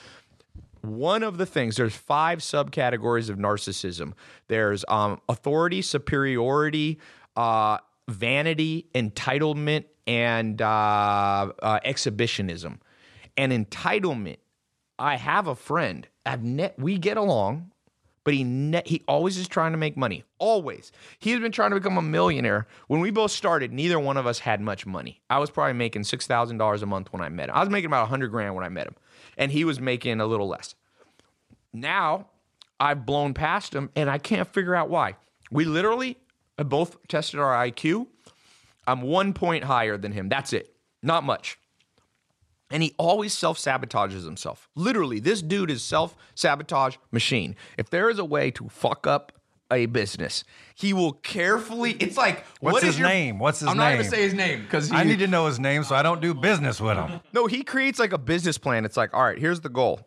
[0.82, 4.12] one of the things there's five subcategories of narcissism
[4.48, 6.98] there's um, authority superiority
[7.36, 12.80] uh, vanity entitlement and uh, uh, exhibitionism
[13.36, 14.38] and entitlement
[14.98, 17.72] i have a friend I've we get along
[18.24, 21.70] but he ne- he always is trying to make money always he has been trying
[21.70, 25.20] to become a millionaire when we both started neither one of us had much money
[25.30, 28.00] i was probably making $6000 a month when i met him i was making about
[28.00, 28.94] a 100 grand when i met him
[29.36, 30.74] and he was making a little less
[31.72, 32.26] now
[32.80, 35.16] I've blown past him and I can't figure out why.
[35.50, 36.16] We literally
[36.58, 38.06] uh, both tested our IQ.
[38.86, 40.28] I'm one point higher than him.
[40.28, 40.74] That's it.
[41.02, 41.58] Not much.
[42.70, 44.68] And he always self sabotages himself.
[44.74, 47.56] Literally, this dude is self sabotage machine.
[47.78, 49.32] If there is a way to fuck up
[49.70, 50.44] a business,
[50.74, 51.92] he will carefully.
[51.92, 53.38] It's like What's what is his your- name?
[53.38, 53.70] What's his name?
[53.72, 56.02] I'm not gonna say his name because I need to know his name so I
[56.02, 57.20] don't do business with him.
[57.32, 58.84] no, he creates like a business plan.
[58.84, 60.00] It's like, all right, here's the goal.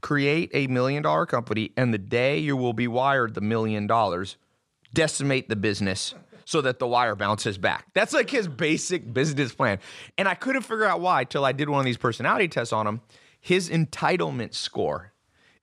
[0.00, 4.36] Create a million dollar company, and the day you will be wired the million dollars,
[4.92, 6.14] decimate the business
[6.52, 7.86] so that the wire bounces back.
[7.94, 9.78] That's like his basic business plan.
[10.18, 12.86] And I couldn't figure out why till I did one of these personality tests on
[12.86, 13.00] him.
[13.40, 15.14] His entitlement score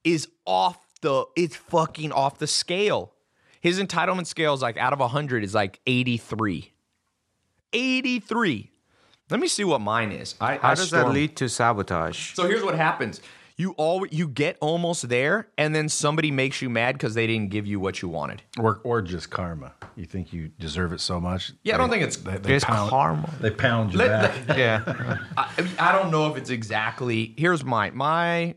[0.04, 3.14] is off the it's fucking off the scale.
[3.62, 6.74] His entitlement scale is like out of 100 is like 83.
[7.72, 8.72] 83.
[9.30, 10.34] Let me see what mine is.
[10.42, 12.34] I, How I does that lead to sabotage?
[12.34, 13.22] So here's what happens.
[13.60, 17.50] You always you get almost there, and then somebody makes you mad because they didn't
[17.50, 18.42] give you what you wanted.
[18.58, 19.74] Or, or just karma.
[19.98, 21.52] You think you deserve it so much?
[21.62, 23.30] Yeah, I don't think it's- they, they There's pound, karma.
[23.42, 24.58] They pound you Let- back.
[24.58, 25.18] Yeah.
[25.36, 27.34] I, I don't know if it's exactly.
[27.38, 28.56] Here's my My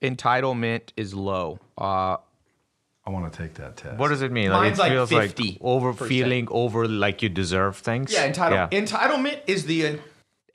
[0.00, 1.58] entitlement is low.
[1.76, 2.18] Uh,
[3.04, 3.98] I want to take that test.
[3.98, 4.50] What does it mean?
[4.50, 5.38] Mine's like it feels 50%.
[5.38, 8.12] like over feeling over like you deserve things.
[8.12, 9.98] yeah, entitle, entitlement is the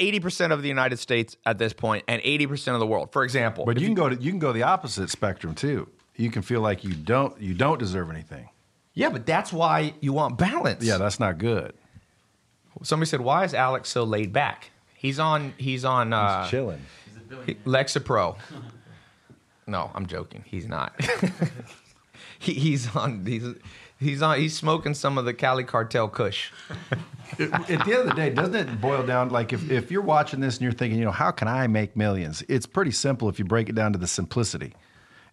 [0.02, 3.14] eighty percent of the United States at this point, and eighty percent of the world.
[3.14, 5.88] For example, But you can go to you can go the opposite spectrum too.
[6.18, 8.50] You can feel like you don't you don't deserve anything.
[8.94, 10.84] yeah, but that's why you want balance.
[10.84, 11.74] Yeah, that's not good.
[12.84, 15.54] Somebody said, "Why is Alex so laid back?" He's on.
[15.58, 16.14] He's on.
[16.14, 16.82] Uh, Chilling.
[17.46, 18.38] He- Lexapro.
[19.68, 20.44] No, I'm joking.
[20.46, 20.94] He's not.
[22.40, 23.26] he, he's on.
[23.26, 23.44] He's
[24.00, 24.38] he's on.
[24.40, 26.52] He's smoking some of the Cali Cartel Kush.
[27.40, 30.40] At the end of the day, doesn't it boil down like if, if you're watching
[30.40, 32.44] this and you're thinking, you know, how can I make millions?
[32.48, 34.74] It's pretty simple if you break it down to the simplicity.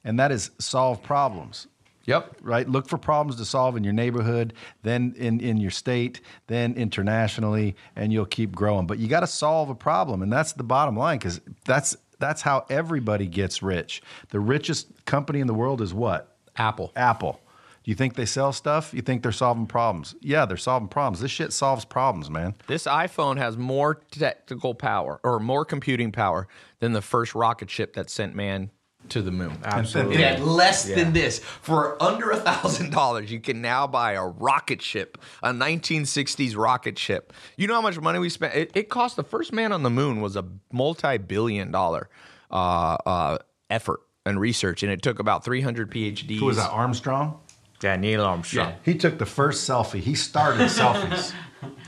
[0.04, 1.66] And that is solve problems.
[2.06, 2.38] Yep.
[2.40, 2.66] right?
[2.66, 7.76] Look for problems to solve in your neighborhood, then in, in your state, then internationally,
[7.96, 8.86] and you'll keep growing.
[8.86, 12.40] But you got to solve a problem, and that's the bottom line because that's that's
[12.40, 14.00] how everybody gets rich.
[14.30, 16.34] The richest company in the world is what?
[16.56, 16.92] Apple.
[16.96, 17.40] Apple.
[17.88, 18.92] Do you think they sell stuff?
[18.92, 20.14] You think they're solving problems?
[20.20, 21.20] Yeah, they're solving problems.
[21.20, 22.54] This shit solves problems, man.
[22.66, 26.48] This iPhone has more technical power or more computing power
[26.80, 28.70] than the first rocket ship that sent man
[29.08, 29.56] to the moon.
[29.64, 30.16] Absolutely.
[30.16, 31.38] It had less than this.
[31.38, 36.98] For under a thousand dollars, you can now buy a rocket ship, a 1960s rocket
[36.98, 37.32] ship.
[37.56, 38.54] You know how much money we spent?
[38.54, 42.10] It, it cost the first man on the moon was a multi-billion dollar
[42.50, 43.38] uh, uh,
[43.70, 46.38] effort and research, and it took about 300 PhDs.
[46.38, 46.68] Who was that?
[46.68, 47.40] Armstrong.
[47.82, 48.68] Yeah, Neil Armstrong.
[48.70, 48.74] Yeah.
[48.82, 50.00] He took the first selfie.
[50.00, 51.32] He started selfies.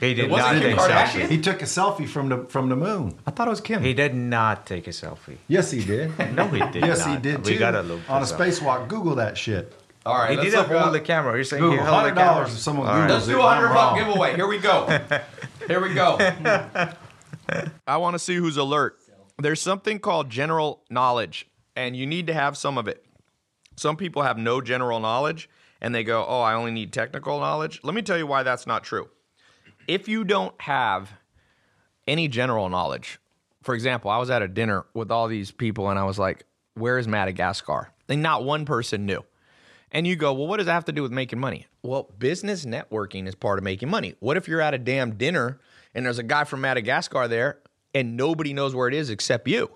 [0.01, 1.07] He did wasn't not Kim take Kardashian?
[1.27, 1.29] selfie.
[1.29, 3.19] he took a selfie from the from the moon.
[3.27, 3.83] I thought it was Kim.
[3.83, 5.37] He did not take a selfie.
[5.49, 6.13] Yes, he did.
[6.35, 7.11] No, he did yes, not.
[7.17, 7.59] he did We too.
[7.59, 8.89] gotta look on a this spacewalk.
[8.89, 9.73] Google that shit.
[10.07, 11.35] All right, He let's did look hold the camera.
[11.35, 12.35] You're saying Google he held hundred the camera.
[12.35, 13.11] dollars if someone All right.
[13.11, 14.35] Let's do a I'm hundred buck giveaway.
[14.35, 14.87] Here we go.
[15.67, 16.17] Here we go.
[17.87, 18.97] I want to see who's alert.
[19.39, 23.05] There's something called general knowledge, and you need to have some of it.
[23.77, 25.49] Some people have no general knowledge,
[25.81, 28.67] and they go, "Oh, I only need technical knowledge." Let me tell you why that's
[28.67, 29.09] not true.
[29.89, 31.13] If you don't have
[32.07, 33.19] any general knowledge,
[33.63, 36.45] for example, I was at a dinner with all these people and I was like,
[36.75, 37.93] where is Madagascar?
[38.09, 39.25] And not one person knew.
[39.93, 41.67] And you go, well, what does that have to do with making money?
[41.83, 44.15] Well, business networking is part of making money.
[44.21, 45.61] What if you're at a damn dinner
[45.95, 47.59] and there's a guy from Madagascar there
[47.95, 49.71] and nobody knows where it is except you?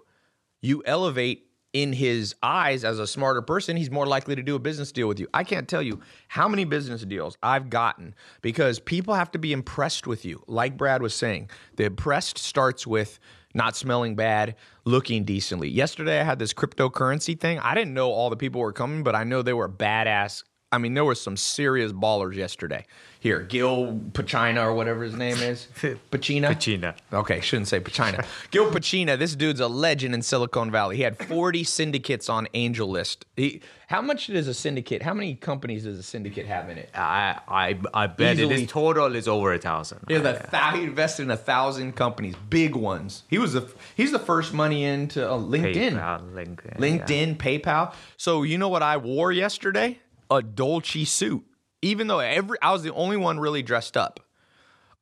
[0.60, 4.60] You elevate in his eyes as a smarter person, he's more likely to do a
[4.60, 5.26] business deal with you.
[5.34, 9.52] I can't tell you how many business deals I've gotten because people have to be
[9.52, 10.42] impressed with you.
[10.46, 13.18] Like Brad was saying, the impressed starts with
[13.54, 14.54] not smelling bad,
[14.84, 15.68] looking decently.
[15.68, 17.58] Yesterday, I had this cryptocurrency thing.
[17.58, 20.44] I didn't know all the people were coming, but I know they were badass.
[20.70, 22.84] I mean, there were some serious ballers yesterday.
[23.24, 25.66] Here, Gil Pachina or whatever his name is.
[26.10, 26.48] Pachina?
[26.50, 26.94] Pachina.
[27.10, 28.22] Okay, shouldn't say Pachina.
[28.50, 30.96] Gil Pachina, this dude's a legend in Silicon Valley.
[30.98, 33.22] He had 40 syndicates on AngelList.
[33.34, 36.90] He, how much does a syndicate, how many companies does a syndicate have in it?
[36.94, 40.00] I I I bet it Easily- is total is over a thousand.
[40.06, 43.22] Yeah, the thou- he invested in a thousand companies, big ones.
[43.30, 43.66] He was the
[43.96, 47.94] he's the first money into uh, LinkedIn, PayPal, LinkedIn, LinkedIn, PayPal.
[48.18, 49.98] So you know what I wore yesterday?
[50.30, 51.42] A Dolce suit.
[51.84, 54.20] Even though every I was the only one really dressed up.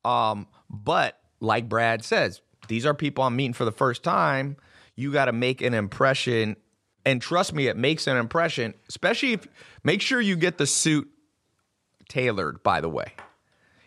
[0.04, 4.56] Um, but like Brad says, these are people I'm meeting for the first time.
[4.96, 6.56] You got to make an impression,
[7.06, 8.74] and trust me, it makes an impression.
[8.88, 9.46] Especially if
[9.84, 11.08] make sure you get the suit
[12.08, 12.62] tailored.
[12.62, 13.12] By the way,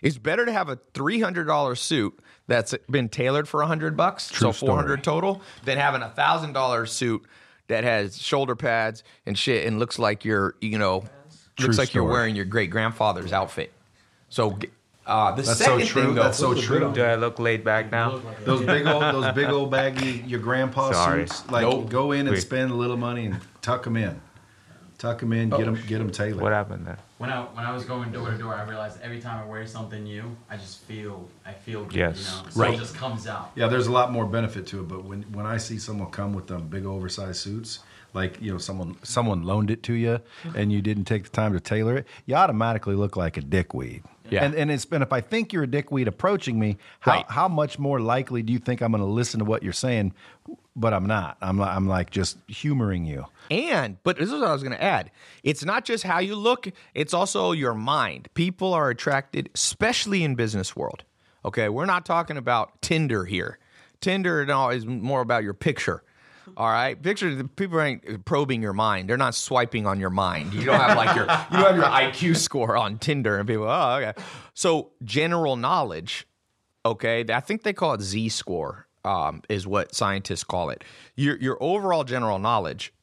[0.02, 2.18] it's better to have a three hundred dollar suit
[2.48, 6.54] that's been tailored for a hundred bucks, so four hundred total, than having a thousand
[6.54, 7.26] dollar suit
[7.68, 11.04] that has shoulder pads and shit and looks like you're, you know,
[11.60, 13.72] looks True like you're wearing your great grandfather's outfit.
[14.30, 14.58] So
[15.06, 16.02] uh, the That's second so true.
[16.04, 16.92] thing, though, That's so true.
[16.94, 18.20] Do I look laid back now?
[18.44, 21.28] Those big old, those big old baggy your grandpa Sorry.
[21.28, 21.50] suits.
[21.50, 21.90] Like Nope.
[21.90, 22.42] go in and Wait.
[22.42, 24.20] spend a little money and tuck them in,
[24.98, 26.42] tuck them in, get them, get them tailored.
[26.42, 26.98] What happened there?
[27.20, 29.66] When I when I was going door to door, I realized every time I wear
[29.66, 32.18] something new, I just feel I feel good, Yes.
[32.18, 32.50] you know.
[32.50, 32.74] So Right.
[32.74, 33.52] it just comes out.
[33.56, 36.34] Yeah, there's a lot more benefit to it, but when when I see someone come
[36.34, 37.80] with them big oversized suits,
[38.16, 40.20] like you know someone someone loaned it to you
[40.56, 44.04] and you didn't take the time to tailor it, you automatically look like a dickweed.
[44.32, 44.44] Yeah.
[44.44, 47.26] And and it's been if I think you're a dickweed approaching me, how Right.
[47.30, 50.14] how much more likely do you think I'm going to listen to what you're saying?
[50.76, 51.38] But I'm not.
[51.42, 53.26] I'm li- I'm like just humoring you.
[53.52, 55.12] And, but this is what I was going to add.
[55.44, 58.28] It's not just how you look, it's also your mind.
[58.34, 61.04] People are attracted, especially in business world.
[61.46, 63.60] Okay, we're not talking about Tinder here.
[64.02, 66.04] Tinder no, is more about your picture.
[66.58, 69.10] All right, picture the people ain't probing your mind.
[69.10, 70.54] They're not swiping on your mind.
[70.54, 73.68] You don't have like your you don't have your IQ score on Tinder, and people.
[73.68, 74.14] Oh, okay.
[74.54, 76.28] So general knowledge
[76.86, 80.84] okay i think they call it z score um, is what scientists call it
[81.16, 82.94] your, your overall general knowledge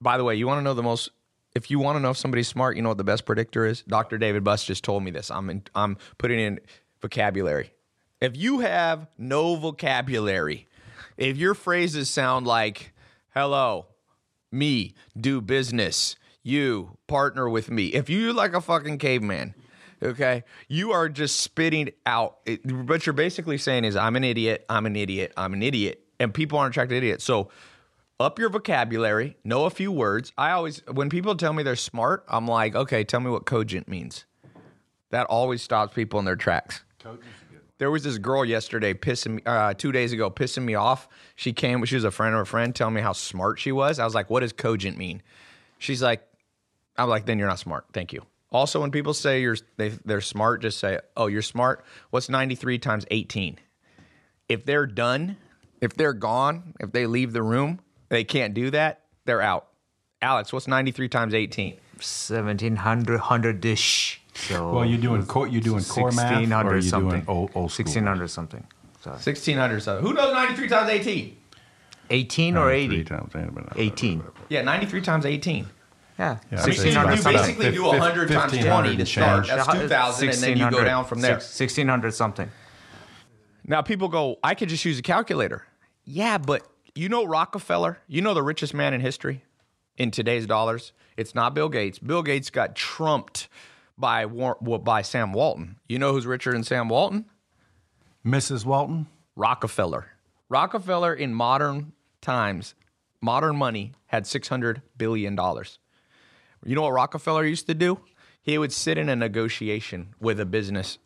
[0.00, 1.10] by the way you want to know the most
[1.54, 3.82] if you want to know if somebody's smart you know what the best predictor is
[3.82, 6.60] dr david buss just told me this i'm in, i'm putting in
[7.02, 7.72] vocabulary
[8.20, 10.66] if you have no vocabulary
[11.20, 12.92] if your phrases sound like
[13.34, 13.86] hello
[14.50, 19.54] me do business you partner with me if you like a fucking caveman
[20.02, 24.64] okay you are just spitting out it, what you're basically saying is i'm an idiot
[24.68, 27.24] i'm an idiot i'm an idiot and people aren't attracted to idiots.
[27.24, 27.48] So
[28.20, 30.32] up your vocabulary know a few words.
[30.36, 33.88] I always when people tell me they're smart i'm like okay tell me what cogent
[33.88, 34.26] means.
[35.10, 36.82] That always stops people in their tracks
[37.80, 41.08] there was this girl yesterday pissing me uh, two days ago pissing me off.
[41.34, 43.98] She came she was a friend of a friend telling me how smart she was.
[43.98, 45.22] I was like what does cogent mean?
[45.78, 46.22] She's like
[46.98, 47.86] i'm like then you're not smart.
[47.92, 48.22] Thank you.
[48.52, 51.82] Also when people say you're they, they're smart just say oh you're smart.
[52.10, 53.58] What's 93 times 18
[54.50, 55.38] if they're done
[55.80, 59.68] if they're gone if they leave the room they can't do that they're out.
[60.20, 64.19] Alex what's 93 times 18 Seventeen hundred hundred dish.
[64.34, 67.10] So Well, you're doing core, you doing core math, or 1600 you something.
[67.10, 67.84] doing old, old school?
[67.86, 68.66] Sixteen hundred something.
[69.00, 71.36] So 1600 so who knows 93 times 18
[72.10, 73.06] eighteen or 80?
[73.76, 74.22] Eighteen.
[74.48, 75.66] yeah 93 times 18
[76.18, 76.38] Yeah.
[76.52, 77.40] Yeah, I'd say So it's you, about you something.
[77.42, 79.44] basically do Fif- 100 times 20 to and start.
[79.46, 79.56] change.
[79.56, 81.40] That's 2,000, and then you go down from there.
[81.40, 82.50] Sixteen hundred something.
[83.66, 85.64] Now, people go, I could just use a calculator.
[86.04, 86.62] Yeah, but
[86.94, 87.98] you know Rockefeller?
[88.08, 89.44] You know the richest man in history
[89.96, 90.92] in today's dollars?
[91.16, 91.98] It's not Bill Gates.
[91.98, 93.48] Bill Gates got trumped
[94.00, 95.76] by, War- by Sam Walton.
[95.88, 97.26] You know who's richer than Sam Walton?
[98.24, 98.64] Mrs.
[98.64, 99.06] Walton.
[99.36, 100.06] Rockefeller.
[100.48, 102.74] Rockefeller in modern times,
[103.20, 105.34] modern money, had $600 billion.
[106.64, 108.00] You know what Rockefeller used to do?
[108.42, 110.98] He would sit in a negotiation with a business,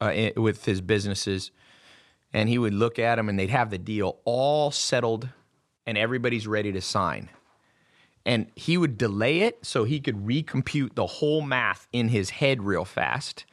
[0.00, 1.50] uh, i- with his businesses,
[2.32, 5.28] and he would look at them and they'd have the deal all settled
[5.86, 7.28] and everybody's ready to sign.
[8.26, 12.62] And he would delay it so he could recompute the whole math in his head
[12.62, 13.44] real fast.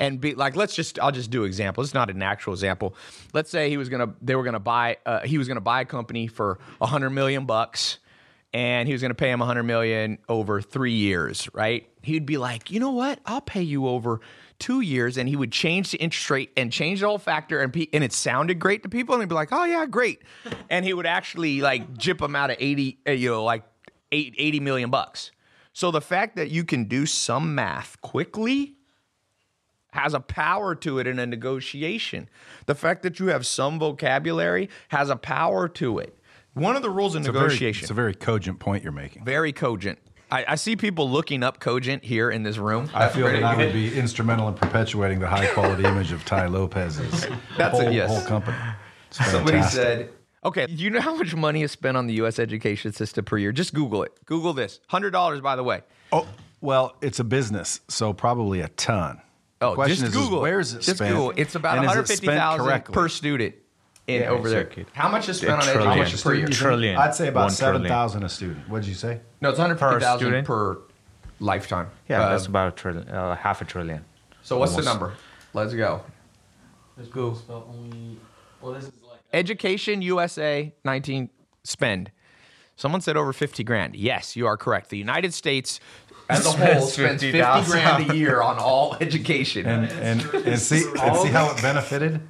[0.00, 1.84] and be like, let's just, I'll just do example.
[1.84, 2.94] It's not an actual example.
[3.34, 5.84] Let's say he was gonna, they were gonna buy, uh, he was gonna buy a
[5.84, 7.98] company for a hundred million bucks,
[8.52, 11.86] and he was gonna pay him a hundred million over three years, right?
[12.02, 13.20] He'd be like, you know what?
[13.26, 14.20] I'll pay you over
[14.58, 17.70] two years, and he would change the interest rate and change the whole factor, and
[17.72, 20.22] pe- and it sounded great to people, and they'd be like, oh yeah, great,
[20.70, 23.64] and he would actually like jip him out of eighty, uh, you know, like
[24.12, 25.30] 80 million bucks.
[25.72, 28.74] So the fact that you can do some math quickly
[29.92, 32.28] has a power to it in a negotiation.
[32.66, 36.16] The fact that you have some vocabulary has a power to it.
[36.54, 38.92] One of the rules in It's a very- negotiation, it's a very cogent point you're
[38.92, 39.24] making.
[39.24, 39.98] very cogent.
[40.32, 42.88] I, I see people looking up cogent here in this room.
[42.94, 46.46] I feel that I would be instrumental in perpetuating the high quality image of Tai
[46.46, 48.08] Lopez's That's a whole, yes.
[48.10, 48.56] whole company.
[49.10, 50.10] Somebody said,
[50.44, 52.38] okay, do you know how much money is spent on the U.S.
[52.38, 53.52] education system per year?
[53.52, 54.12] Just Google it.
[54.26, 54.80] Google this.
[54.90, 55.82] $100, by the way.
[56.12, 56.26] Oh,
[56.60, 59.20] well, it's a business, so probably a ton.
[59.60, 60.38] The Oh, question just is, is Google.
[60.38, 60.42] it.
[60.42, 61.10] where is it just spent?
[61.14, 61.32] Google.
[61.36, 62.94] It's about And one is it hundred fifty spent thousand correctly?
[62.94, 63.54] per student
[64.06, 64.60] in Yeah, over there.
[64.62, 64.86] exactly.
[64.94, 65.90] How much is spent on trillion.
[66.00, 66.46] education per year?
[66.48, 66.96] Trillion.
[66.96, 67.88] I'd say about One seven trillion.
[67.90, 68.68] thousand a student.
[68.70, 69.20] What did you say?
[69.42, 70.46] No, it's one hundred fifty thousand student?
[70.46, 70.78] per
[71.40, 71.88] lifetime.
[72.08, 74.04] Yeah, Uh, that's about a trillion, uh, half a trillion.
[74.42, 74.56] so.
[74.58, 75.12] What's the number?
[75.52, 76.02] Let's go.
[76.96, 77.34] This Google
[79.32, 79.66] spell only.
[79.66, 79.94] Well, this is like.
[79.94, 81.30] Education USA nineteen
[81.64, 82.10] spend.
[82.76, 83.96] Someone said over fifty grand.
[83.96, 84.90] Yes, you are correct.
[84.90, 85.80] The United States
[86.28, 87.72] as a whole Spends spends fifty 50,000.
[87.72, 89.66] grand a year on all education.
[89.66, 92.20] And and, and see and see how it benefited.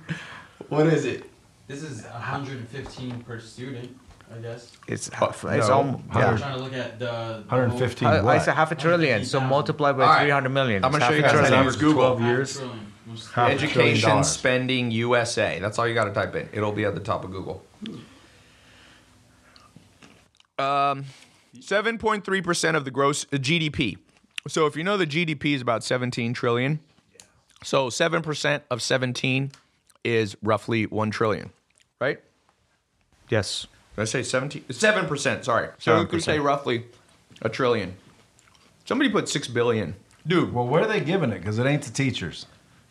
[0.68, 1.24] what is it?
[1.68, 3.96] This is 115 per student,
[4.34, 4.72] I guess.
[4.88, 6.36] It's half, it's no, almost, I'm yeah.
[6.36, 7.44] trying to look at the.
[7.46, 8.03] the Hundred.
[8.03, 10.22] I, I said half a trillion, so multiply by All right.
[10.22, 10.84] 300 million.
[10.84, 11.53] I'm gonna show you half a guys trillion.
[11.53, 11.76] numbers.
[11.76, 11.94] Google.
[12.16, 12.57] Twelve years.
[12.57, 12.92] trillion.
[13.11, 15.58] Was- Half Education spending USA.
[15.58, 16.48] That's all you got to type in.
[16.52, 17.62] It'll be at the top of Google.
[20.58, 21.06] Um,
[21.61, 23.96] seven point three percent of the gross uh, GDP.
[24.48, 26.80] So if you know the GDP is about seventeen trillion,
[27.64, 29.52] so seven percent of seventeen
[30.04, 31.50] is roughly one trillion,
[32.00, 32.20] right?
[33.30, 33.66] Yes.
[33.96, 34.64] Did I say seventeen?
[34.70, 35.44] Seven percent.
[35.44, 35.68] Sorry.
[35.78, 36.44] So we could say 7%.
[36.44, 36.84] roughly
[37.42, 37.94] a trillion.
[38.84, 39.94] Somebody put six billion,
[40.26, 40.52] dude.
[40.52, 41.38] Well, where are they giving it?
[41.38, 42.46] Because it ain't the teachers.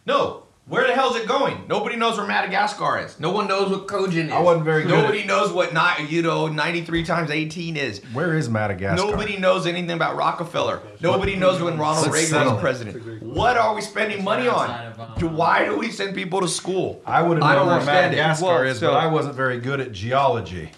[0.05, 0.43] No.
[0.67, 1.63] Where the hell's it going?
[1.67, 3.19] Nobody knows where Madagascar is.
[3.19, 4.31] No one knows what cogent is.
[4.31, 7.75] I wasn't very good Nobody at- knows what not you know ninety three times eighteen
[7.75, 8.01] is.
[8.13, 9.03] Where is Madagascar?
[9.03, 10.79] Nobody knows anything about Rockefeller.
[11.01, 12.61] Nobody knows when Ronald Let's Reagan settle was it.
[12.61, 13.23] president.
[13.23, 14.69] What are we spending money on?
[14.69, 17.01] of, um, Why do we send people to school?
[17.03, 18.17] I would have I known don't know where understand it.
[18.17, 20.69] Madagascar Well, is, so- but I wasn't very good at geology.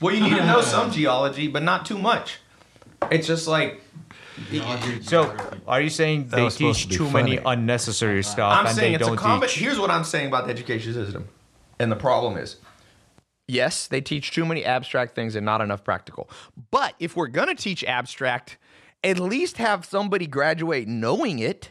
[0.00, 2.38] Well, you need to know some geology, but not too much.
[3.10, 3.79] It's just like Geology,
[5.02, 5.34] So,
[5.68, 7.58] are you saying That they was supposed teach to be too many funny.
[7.58, 9.58] unnecessary stuff I'm and saying they it's a don't combi- teach?
[9.58, 11.28] Here's what I'm saying about the education system,
[11.78, 12.56] and the problem is,
[13.48, 16.28] yes, they teach too many abstract things and not enough practical.
[16.70, 18.56] But if we're gonna teach abstract,
[19.04, 21.70] at least have somebody graduate knowing it.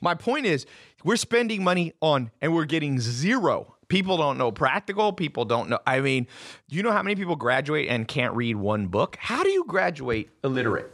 [0.00, 0.66] My point is,
[1.02, 3.74] we're spending money on and we're getting zero.
[3.88, 5.12] People don't know practical.
[5.12, 5.78] People don't know.
[5.86, 6.26] I mean,
[6.68, 9.16] do you know how many people graduate and can't read one book?
[9.20, 10.90] How do you graduate illiterate?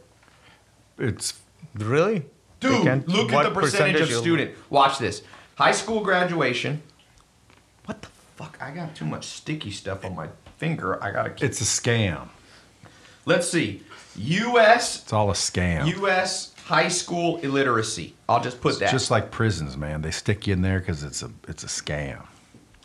[0.97, 1.33] It's
[1.75, 2.25] Really?
[2.59, 4.55] Dude, can't- look what at the percentage, of you'll- student.
[4.69, 5.23] Watch this.
[5.55, 6.81] High school graduation.
[7.85, 8.57] What the fuck?
[8.61, 10.27] I got too much sticky stuff on my
[10.57, 11.01] finger.
[11.03, 11.43] I gotta keep.
[11.43, 12.27] it's a scam.
[13.25, 13.83] Let's see.
[14.15, 15.03] U.S.
[15.03, 15.87] It's all a scam.
[15.97, 16.53] U.S.
[16.65, 18.13] high school illiteracy.
[18.27, 18.91] I'll just put It's that.
[18.91, 20.01] just like prisons, man.
[20.01, 22.25] They stick you in there because it's a it's a scam.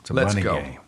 [0.00, 0.60] It's a Let's money go.
[0.60, 0.80] game.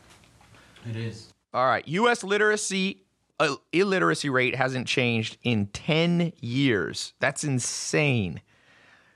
[0.89, 1.33] It is.
[1.53, 1.87] All right.
[1.89, 2.23] U.S.
[2.23, 3.03] literacy
[3.41, 7.13] Uh, illiteracy rate hasn't changed in 10 years.
[7.21, 8.41] That's insane.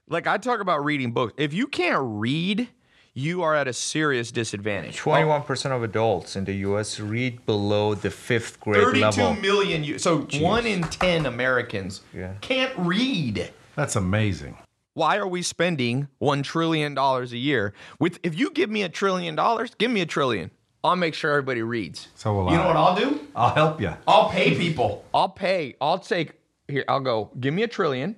[0.09, 1.33] Like I talk about reading books.
[1.39, 2.69] If you can't read,
[3.15, 4.99] you are at a serious disadvantage.
[4.99, 9.35] 21% of adults in the US read below the fifth grade 32 level.
[9.35, 9.83] million.
[9.85, 12.35] u- So one in 10 Americans Yeah.
[12.41, 13.51] can't read.
[13.75, 14.57] That's amazing.
[14.95, 17.73] Why are we spending $1 trillion a year?
[17.99, 20.51] With If you give me a trillion dollars, give me a trillion.
[20.85, 22.09] I'll make sure everybody reads.
[22.15, 23.21] So will you know what I'll do?
[23.37, 23.95] I'll help you.
[24.07, 25.05] I'll pay people.
[25.15, 25.77] I'll pay.
[25.81, 26.33] I'll take
[26.69, 26.85] here.
[26.89, 27.31] I'll go.
[27.39, 28.17] Give me a trillion.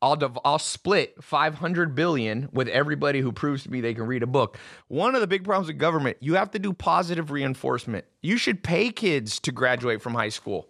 [0.00, 4.22] I'll div- I'll split 500 billion with everybody who proves to me they can read
[4.22, 4.58] a book.
[4.88, 8.04] One of the big problems with government, you have to do positive reinforcement.
[8.20, 10.68] You should pay kids to graduate from high school.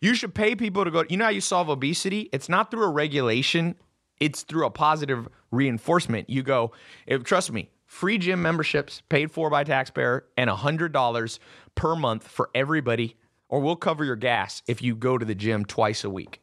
[0.00, 1.04] You should pay people to go.
[1.08, 2.28] You know how you solve obesity?
[2.32, 3.74] It's not through a regulation.
[4.20, 6.30] It's through a positive reinforcement.
[6.30, 6.70] You go,
[7.06, 11.38] if, trust me, free gym memberships paid for by taxpayer and $100
[11.74, 13.16] per month for everybody,
[13.48, 16.40] or we'll cover your gas if you go to the gym twice a week.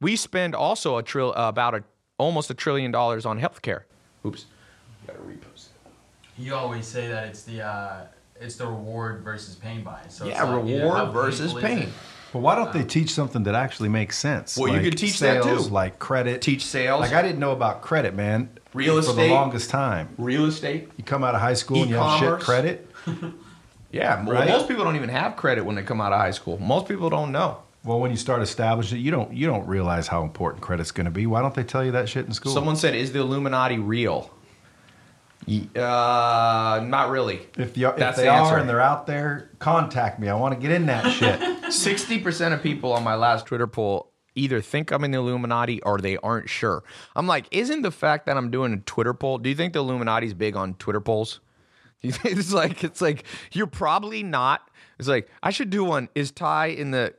[0.00, 1.84] We spend also a trill uh, about a
[2.18, 3.82] almost a trillion dollars on healthcare.
[4.24, 4.44] Oops,
[5.06, 5.68] gotta repost.
[6.38, 8.04] You always say that it's the uh,
[8.40, 10.14] it's the reward versus pain bias.
[10.14, 11.90] So it's Yeah, like, you know, reward versus pain.
[12.30, 12.32] It?
[12.32, 14.56] But why don't they teach something that actually makes sense?
[14.56, 15.72] Well, you Like could teach that sales, too.
[15.72, 16.42] Like credit.
[16.42, 17.00] Teach sales.
[17.00, 18.48] Like I didn't know about credit, man.
[18.72, 19.14] Real for estate.
[19.14, 20.08] For the longest time.
[20.18, 20.88] Real estate.
[20.96, 22.90] You come out of high school and you have shit credit.
[23.92, 24.48] Yeah, well, Right.
[24.48, 26.58] most people don't even have credit when they come out of high school.
[26.58, 27.58] Most people don't know.
[27.82, 31.06] Well, when you start establishing it, you don't you don't realize how important credit's going
[31.06, 31.26] to be.
[31.26, 32.52] Why don't they tell you that shit in school?
[32.52, 34.30] Someone said, "Is the Illuminati real?"
[35.46, 37.40] Ye- Uh, not really.
[37.56, 40.28] if, you, if they the are and they're out there, contact me.
[40.28, 41.72] I want to get in that shit.
[41.72, 45.82] Sixty percent of people on my last Twitter poll either think I'm in the Illuminati
[45.82, 46.84] or they aren't sure.
[47.16, 49.38] I'm like, isn't the fact that I'm doing a Twitter poll?
[49.38, 51.40] Do you think the Illuminati's big on Twitter polls?
[52.02, 54.68] It's like it's like you're probably not.
[54.98, 56.08] It's like I should do one.
[56.14, 57.14] Is Tai in the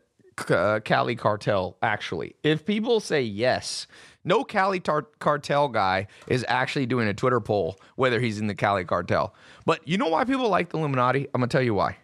[0.49, 1.77] uh, Cali cartel?
[1.83, 3.85] Actually, if people say yes,
[4.23, 8.55] no Cali tar- cartel guy is actually doing a Twitter poll whether he's in the
[8.55, 9.33] Cali cartel.
[9.65, 11.27] But you know why people like the Illuminati?
[11.33, 11.97] I'm gonna tell you why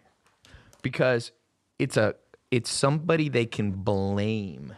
[0.82, 1.32] because
[1.78, 2.14] it's a
[2.50, 4.74] it's somebody they can blame.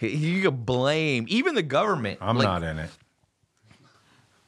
[0.00, 2.18] You can blame even the government.
[2.20, 2.90] I'm Like, not in it.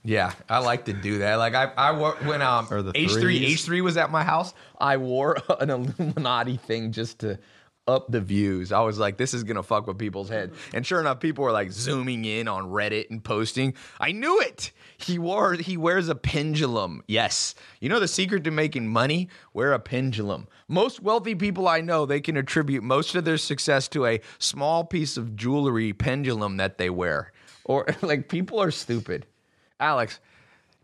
[0.05, 1.35] Yeah, I like to do that.
[1.37, 4.55] Like I, I wore when um H three H three was at my house.
[4.79, 7.39] I wore an Illuminati thing just to
[7.87, 8.73] up the views.
[8.73, 10.51] I was like, this is gonna fuck with people's head.
[10.53, 10.77] Mm-hmm.
[10.77, 13.75] And sure enough, people were like zooming in on Reddit and posting.
[14.01, 14.73] I knew it.
[14.99, 17.03] He wore he wears a pendulum.
[17.07, 20.49] Yes, you know the secret to making money: wear a pendulum.
[20.69, 24.85] Most wealthy people I know they can attribute most of their success to a small
[24.85, 27.33] piece of jewelry pendulum that they wear.
[27.65, 29.27] Or like people are stupid.
[29.79, 30.21] Alex,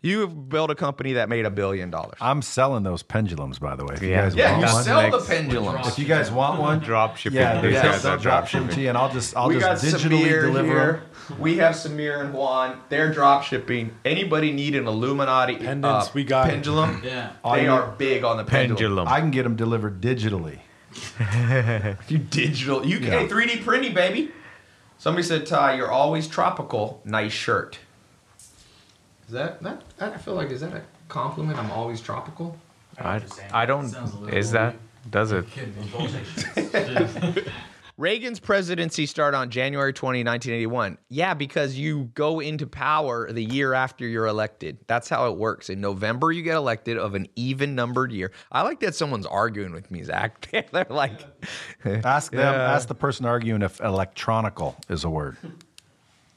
[0.02, 2.18] you've built a company that made a billion dollars.
[2.20, 3.94] I'm selling those pendulums, by the way.
[3.94, 4.22] If you Yeah.
[4.22, 5.86] guys Yeah, want you one, sell the pendulums.
[5.88, 7.38] if you guys want one, Drop shipping.
[7.38, 9.58] yeah, These yeah, guys are drop drop ship to you, and I'll just I'll we
[9.58, 11.02] got just digitally Samir deliver here.
[11.28, 11.38] them.
[11.38, 12.78] We have Samir and Juan.
[12.88, 13.92] They're drop shipping.
[14.04, 16.50] Anybody need an Illuminati Pendants, uh, we got it.
[16.50, 17.00] pendulum?
[17.04, 17.30] Yeah.
[17.44, 18.76] They are big on the pendulum.
[18.78, 19.08] Pendulum.
[19.08, 20.58] I can get them delivered digitally.
[22.08, 22.84] You digital.
[22.84, 23.26] You can Yeah.
[23.28, 24.30] 3D printing, baby.
[24.98, 27.00] Somebody said, Tai, you're always tropical.
[27.04, 27.78] Nice shirt.
[29.32, 29.82] Is that that?
[29.98, 31.58] I feel like is that a compliment?
[31.58, 32.54] I'm always tropical.
[32.98, 33.88] I, I don't.
[33.88, 34.76] Sounds a Is that?
[35.10, 35.46] Does it?
[37.96, 40.98] Reagan's presidency started on January 20, 1981.
[41.08, 44.76] Yeah, because you go into power the year after you're elected.
[44.86, 45.70] That's how it works.
[45.70, 48.32] In November, you get elected of an even numbered year.
[48.50, 50.46] I like that someone's arguing with me, Zach.
[50.72, 51.20] They're like,
[51.86, 52.54] Ask them.
[52.54, 55.38] Ask the person arguing if electronical is a word.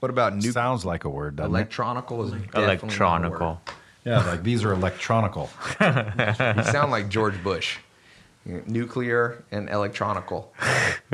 [0.06, 2.24] What about new Sounds like a word, doesn't electronical?
[2.24, 3.62] Is definitely not a Electronical.
[4.03, 5.49] Yeah, like these are electronical.
[5.82, 7.80] You sound like George Bush.
[8.45, 10.53] Nuclear and electronical.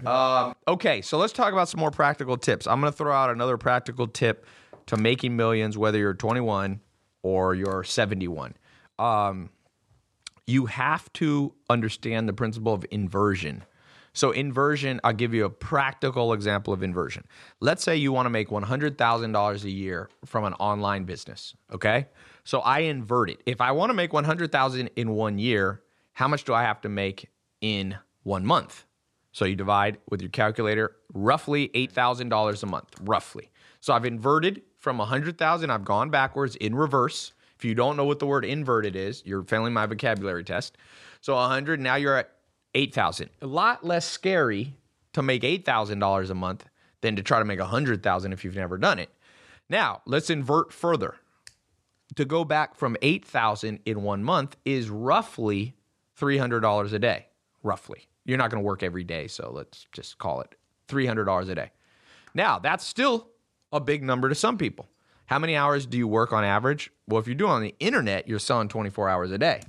[0.06, 2.68] um, okay, so let's talk about some more practical tips.
[2.68, 4.46] I'm going to throw out another practical tip
[4.88, 6.82] to making millions, whether you're 21
[7.24, 8.56] or you're 71.
[9.00, 9.52] Um,
[10.46, 13.64] you have to understand the principle of inversion.
[14.14, 17.26] So, inversion, I'll give you a practical example of inversion.
[17.62, 22.07] Let's say you want to make $100,000 a year from an online business, okay?
[22.43, 23.41] So, I invert it.
[23.45, 25.82] If I want to make 100,000 in one year,
[26.14, 27.30] how much do I have to make
[27.62, 28.86] in one month?
[29.32, 33.49] So, you divide with your calculator, roughly $8,000 a month, roughly.
[33.80, 37.32] So, I've inverted from 100,000, I've gone backwards in reverse.
[37.55, 40.76] If you don't know what the word inverted is, you're failing my vocabulary test.
[41.22, 42.32] So 100, now you're at
[42.74, 43.30] 8,000.
[43.41, 44.76] A lot less scary
[45.13, 46.65] to make $8,000 a month
[47.01, 49.09] than to try to make 100,000 if you've never done it.
[49.69, 51.15] Now, let's invert further.
[52.15, 55.76] To go back from 8,000 in one month is roughly
[56.19, 57.28] $300 a day,
[57.63, 58.07] roughly.
[58.26, 60.55] You're not going to work every day, so let's just call it
[60.89, 61.72] $300 a day.
[62.34, 63.30] Now, that's still
[63.72, 64.89] a big number to some people.
[65.26, 66.91] How many hours do you work on average?
[67.07, 69.61] Well, if you're doing on the internet, you're selling 24 hours a day.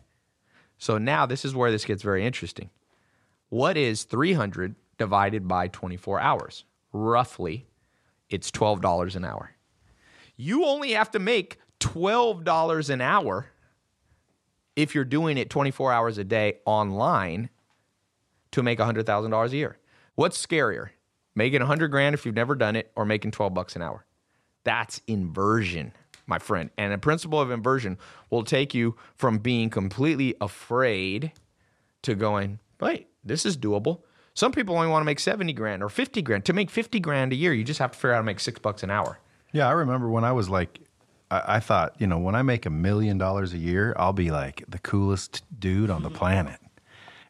[0.79, 2.71] So now this is where this gets very interesting.
[3.53, 6.65] What is 300 divided by 24 hours?
[6.91, 7.67] Roughly,
[8.31, 9.51] it's $12 an hour.
[10.39, 13.49] You only have to make $12 an hour
[14.75, 17.51] if you're doing it 24 hours a day online
[18.53, 19.77] to make $100,000 a year.
[20.15, 20.89] What's scarier?
[21.35, 24.07] Making 100 grand if you've never done it or making 12 bucks an hour?
[24.65, 25.93] That's inversion,
[26.27, 26.71] my friend.
[26.79, 27.99] And a principle of inversion
[28.31, 31.33] will take you from being completely afraid
[32.01, 34.03] to going, wait, this is doable.
[34.35, 36.45] Some people only want to make 70 grand or 50 grand.
[36.47, 38.41] To make 50 grand a year, you just have to figure out how to make
[38.41, 39.19] six bucks an hour.
[39.53, 40.81] Yeah, I remember when I was like,
[41.31, 44.31] I, I thought, you know, when I make a million dollars a year, I'll be
[44.31, 46.19] like the coolest dude on the mm-hmm.
[46.19, 46.61] planet.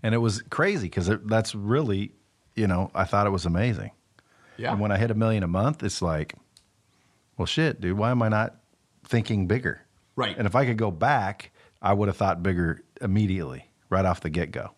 [0.03, 2.13] And it was crazy because that's really,
[2.55, 3.93] you know, I thought it was amazing.
[4.57, 4.73] Yeah.
[4.73, 6.35] And when I hit a million a month, it's like,
[7.37, 8.57] well, shit, dude, why am I not
[9.05, 9.83] thinking bigger?
[10.17, 10.37] Right.
[10.37, 14.31] And if I could go back, I would have thought bigger immediately, right off the
[14.31, 14.73] get go.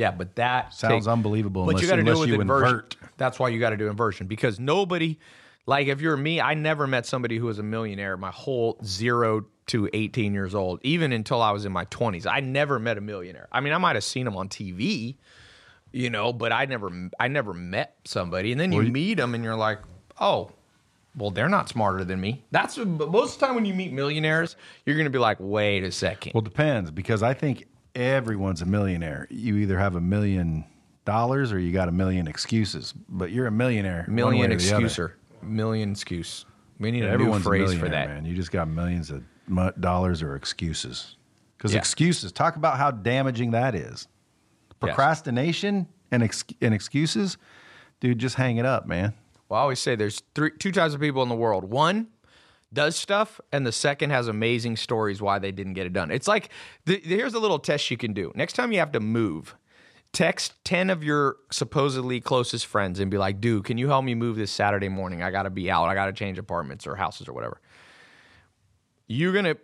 [0.00, 2.68] Yeah, but that Sounds unbelievable But unless- you got to do it with inversion.
[2.68, 2.96] invert.
[3.18, 5.18] That's why you got to do inversion because nobody,
[5.66, 9.44] like if you're me, I never met somebody who was a millionaire my whole zero
[9.66, 12.26] to 18 years old, even until I was in my 20s.
[12.26, 13.46] I never met a millionaire.
[13.52, 15.16] I mean, I might have seen them on TV,
[15.92, 16.90] you know, but I never,
[17.20, 18.52] I never met somebody.
[18.52, 19.80] And then you meet them, and you're like,
[20.18, 20.52] oh.
[21.16, 22.44] Well, they're not smarter than me.
[22.52, 24.54] That's most of the time when you meet millionaires,
[24.86, 26.32] you're going to be like, "Wait a second.
[26.34, 29.26] Well, depends because I think everyone's a millionaire.
[29.30, 30.64] You either have a million
[31.04, 34.04] dollars or you got a million excuses, but you're a millionaire.
[34.08, 34.84] million way or the other.
[34.86, 35.12] excuser,
[35.42, 36.44] million excuse.
[36.78, 38.08] We need a Everyone's new a phrase for that.
[38.08, 38.24] man.
[38.24, 39.22] You just got millions of
[39.80, 41.16] dollars or excuses.
[41.58, 41.78] Because Yeah.
[41.78, 44.08] excuses, talk about how damaging that is.
[44.80, 47.36] Procrastination and ex- and excuses,
[48.00, 48.18] dude.
[48.18, 49.12] Just hang it up, man.
[49.48, 51.64] Well, I always say there's three, two types of people in the world.
[51.64, 52.08] One
[52.72, 56.10] does stuff, and the second has amazing stories why they didn't get it done.
[56.10, 56.50] It's like
[56.84, 58.32] the, here's a little test you can do.
[58.34, 59.56] Next time you have to move,
[60.12, 64.14] text 10 of your supposedly closest friends and be like, dude, can you help me
[64.14, 65.22] move this Saturday morning?
[65.22, 65.86] I got to be out.
[65.86, 67.60] I got to change apartments or houses or whatever.
[69.06, 69.56] You're going to,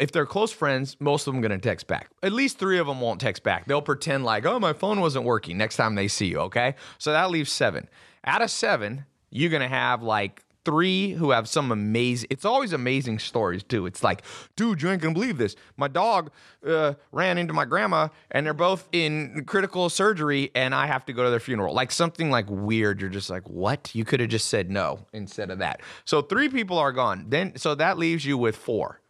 [0.00, 2.10] if they're close friends, most of them going to text back.
[2.22, 3.66] At least three of them won't text back.
[3.66, 6.74] They'll pretend like, oh, my phone wasn't working next time they see you, okay?
[6.98, 7.88] So that leaves seven.
[8.24, 12.74] Out of seven, you're going to have like three who have some amazing it's always
[12.74, 13.86] amazing stories too.
[13.86, 14.22] It's like
[14.54, 15.56] dude you ain't gonna believe this.
[15.78, 16.30] My dog
[16.66, 21.14] uh, ran into my grandma and they're both in critical surgery and i have to
[21.14, 21.72] go to their funeral.
[21.72, 23.00] Like something like weird.
[23.00, 23.94] You're just like what?
[23.94, 25.80] You could have just said no instead of that.
[26.04, 27.24] So three people are gone.
[27.30, 29.00] Then so that leaves you with four.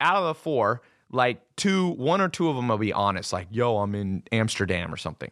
[0.00, 0.82] Out of the four
[1.12, 4.92] like two one or two of them will be honest like yo i'm in amsterdam
[4.92, 5.30] or something.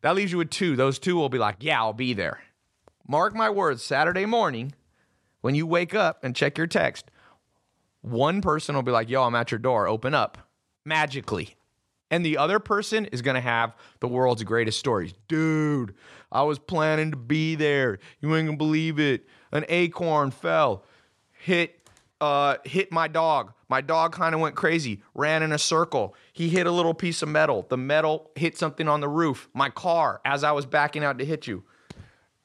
[0.00, 0.76] That leaves you with two.
[0.76, 2.40] Those two will be like yeah i'll be there.
[3.06, 4.72] Mark my words saturday morning
[5.40, 7.10] when you wake up and check your text,
[8.02, 10.38] one person will be like, Yo, I'm at your door, open up
[10.84, 11.56] magically.
[12.10, 15.14] And the other person is going to have the world's greatest stories.
[15.28, 15.94] Dude,
[16.32, 18.00] I was planning to be there.
[18.20, 19.28] You ain't going to believe it.
[19.52, 20.84] An acorn fell,
[21.30, 21.76] hit
[22.20, 23.52] uh, hit my dog.
[23.68, 26.14] My dog kind of went crazy, ran in a circle.
[26.32, 27.64] He hit a little piece of metal.
[27.68, 29.48] The metal hit something on the roof.
[29.54, 31.64] My car, as I was backing out to hit you,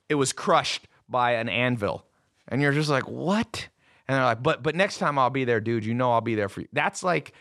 [0.08, 2.06] it was crushed by an anvil.
[2.48, 3.68] And you're just like, what?
[4.08, 5.86] And they're like, but but next time I'll be there, dude.
[5.86, 6.68] You know I'll be there for you.
[6.74, 7.34] That's like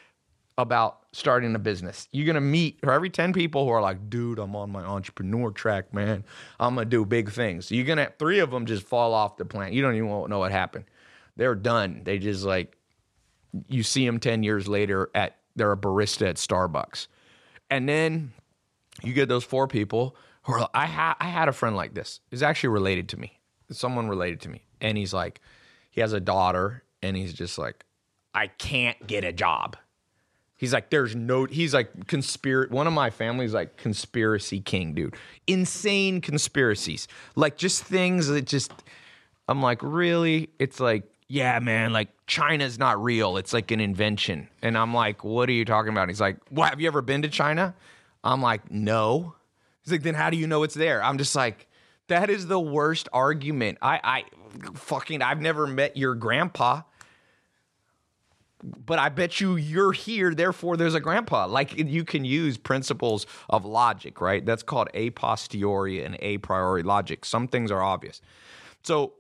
[0.57, 2.09] about starting a business.
[2.13, 5.51] You're gonna meet for every 10 people who are like, dude, I'm on my entrepreneur
[5.51, 6.25] track, man.
[6.59, 7.71] I'm gonna do big things.
[7.71, 9.75] You're gonna three of them just fall off the plant.
[9.75, 10.85] You don't even know what happened.
[11.37, 12.03] They're done.
[12.05, 12.77] They just like
[13.69, 17.07] you see them 10 years later at they're a barista at Starbucks.
[17.71, 18.33] And then
[19.03, 22.21] you get those four people who are I had I had a friend like this.
[22.31, 23.41] He's actually related to me.
[23.75, 24.63] Someone related to me.
[24.81, 25.41] And he's like,
[25.91, 27.85] he has a daughter, and he's just like,
[28.35, 29.77] I can't get a job.
[30.57, 35.15] He's like, there's no he's like conspiracy one of my family's like conspiracy king, dude.
[35.47, 37.07] Insane conspiracies.
[37.35, 38.73] Like just things that just
[39.49, 40.51] I'm like, really?
[40.59, 43.37] It's like, yeah, man, like China's not real.
[43.37, 44.49] It's like an invention.
[44.63, 46.09] And I'm like, what are you talking about?
[46.09, 47.75] He's like, what, have you ever been to China?
[48.23, 49.35] I'm like, no.
[49.83, 51.03] He's like, then how do you know it's there?
[51.03, 51.67] I'm just like,
[52.09, 53.79] that is the worst argument.
[53.81, 54.25] I, I
[54.75, 56.83] fucking, I've never met your grandpa,
[58.63, 61.47] but I bet you you're here, therefore there's a grandpa.
[61.47, 64.45] Like you can use principles of logic, right?
[64.45, 67.25] That's called a posteriori and a priori logic.
[67.25, 68.21] Some things are obvious.
[68.83, 69.15] So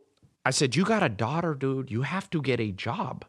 [0.46, 1.90] I said, You got a daughter, dude.
[1.90, 3.24] You have to get a job.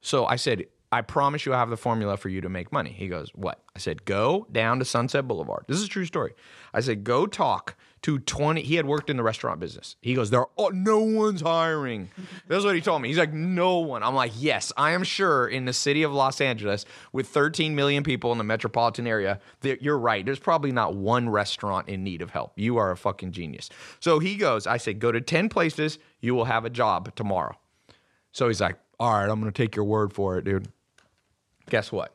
[0.00, 2.90] So I said, I promise you I have the formula for you to make money.
[2.90, 3.62] He goes, What?
[3.74, 5.64] I said, Go down to Sunset Boulevard.
[5.66, 6.34] This is a true story.
[6.72, 8.62] I said, Go talk to 20.
[8.62, 9.96] He had worked in the restaurant business.
[10.00, 12.10] He goes, There oh, no one's hiring.
[12.48, 13.08] That's what he told me.
[13.08, 14.02] He's like, No one.
[14.02, 18.02] I'm like, Yes, I am sure in the city of Los Angeles with 13 million
[18.02, 20.24] people in the metropolitan area, that you're right.
[20.24, 22.52] There's probably not one restaurant in need of help.
[22.56, 23.70] You are a fucking genius.
[24.00, 25.98] So he goes, I said, Go to 10 places.
[26.20, 27.56] You will have a job tomorrow.
[28.32, 30.68] So he's like, All right, I'm to take your word for it, dude
[31.70, 32.14] guess what?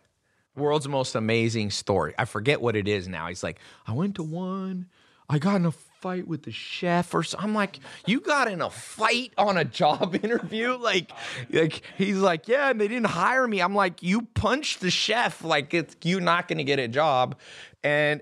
[0.55, 2.13] World's most amazing story.
[2.17, 3.27] I forget what it is now.
[3.27, 4.87] He's like, I went to one.
[5.29, 7.37] I got in a fight with the chef or so.
[7.39, 10.75] I'm like, you got in a fight on a job interview?
[10.75, 11.11] Like,
[11.51, 13.61] like he's like, yeah, and they didn't hire me.
[13.61, 15.43] I'm like, you punched the chef.
[15.43, 17.37] Like, it's you not going to get a job.
[17.83, 18.21] And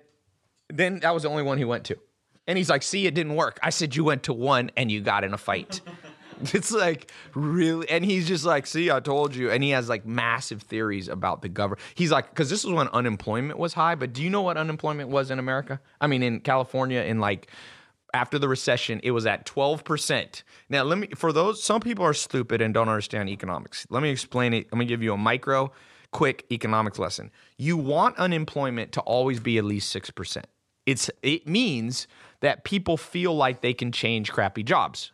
[0.70, 1.98] then that was the only one he went to.
[2.46, 3.60] And he's like, see, it didn't work.
[3.62, 5.82] I said, you went to one and you got in a fight.
[6.54, 10.06] It's like really, and he's just like, "See, I told you." And he has like
[10.06, 11.82] massive theories about the government.
[11.96, 13.96] He's like, because this was when unemployment was high.
[13.96, 15.80] But do you know what unemployment was in America?
[16.00, 17.50] I mean, in California, in like
[18.14, 20.44] after the recession, it was at twelve percent.
[20.70, 23.88] Now, let me for those some people are stupid and don't understand economics.
[23.90, 24.68] Let me explain it.
[24.72, 25.72] Let me give you a micro,
[26.12, 27.32] quick economics lesson.
[27.58, 30.48] You want unemployment to always be at least six percent.
[30.86, 32.08] It's it means
[32.42, 35.12] that people feel like they can change crappy jobs.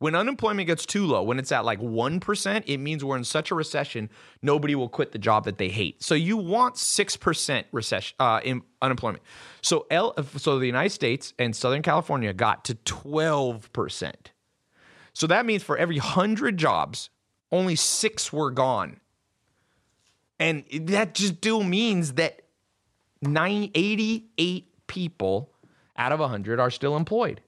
[0.00, 3.50] When unemployment gets too low, when it's at like 1%, it means we're in such
[3.50, 4.10] a recession,
[4.42, 6.02] nobody will quit the job that they hate.
[6.02, 9.24] So you want 6% recession uh, in unemployment.
[9.60, 14.12] So L, so the United States and Southern California got to 12%.
[15.14, 17.10] So that means for every 100 jobs,
[17.50, 19.00] only 6 were gone.
[20.38, 22.42] And that just still means that
[23.22, 25.52] 988 people
[25.96, 27.40] out of 100 are still employed.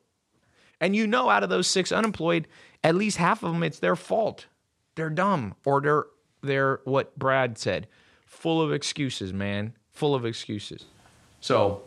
[0.80, 2.48] And you know, out of those six unemployed,
[2.82, 4.46] at least half of them, it's their fault.
[4.94, 6.04] They're dumb or they're,
[6.42, 7.86] they're what Brad said,
[8.24, 9.74] full of excuses, man.
[9.92, 10.86] Full of excuses.
[11.40, 11.82] So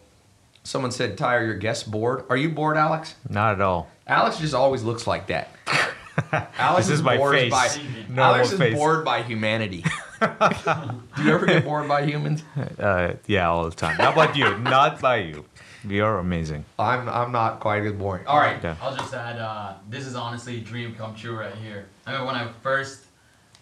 [0.64, 2.26] someone said, Tyre, your guests bored.
[2.30, 3.16] Are you bored, Alex?
[3.30, 3.90] Not at all.
[4.06, 5.50] Alex just always looks like that.
[6.58, 7.52] Alex This is my bored face.
[7.52, 7.70] By,
[8.08, 8.76] Normal Alex is face.
[8.76, 9.84] bored by humanity.
[10.22, 12.44] Do you ever get bored by humans?
[12.80, 13.98] Uh, yeah, all the time.
[13.98, 14.58] Not by you.
[14.60, 15.46] Not by you.
[15.88, 16.66] You're amazing.
[16.80, 18.26] I'm I'm not quite as boring.
[18.28, 18.62] All right.
[18.64, 18.76] Yeah.
[18.82, 21.88] I'll just add, uh, this is honestly a dream come true right here.
[22.06, 23.04] I mean, when I first,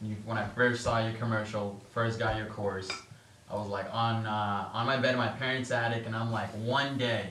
[0.02, 2.90] you, when I first saw your commercial, first got your course,
[3.50, 6.50] I was like on uh, on my bed in my parents' attic, and I'm like,
[6.52, 7.30] one day,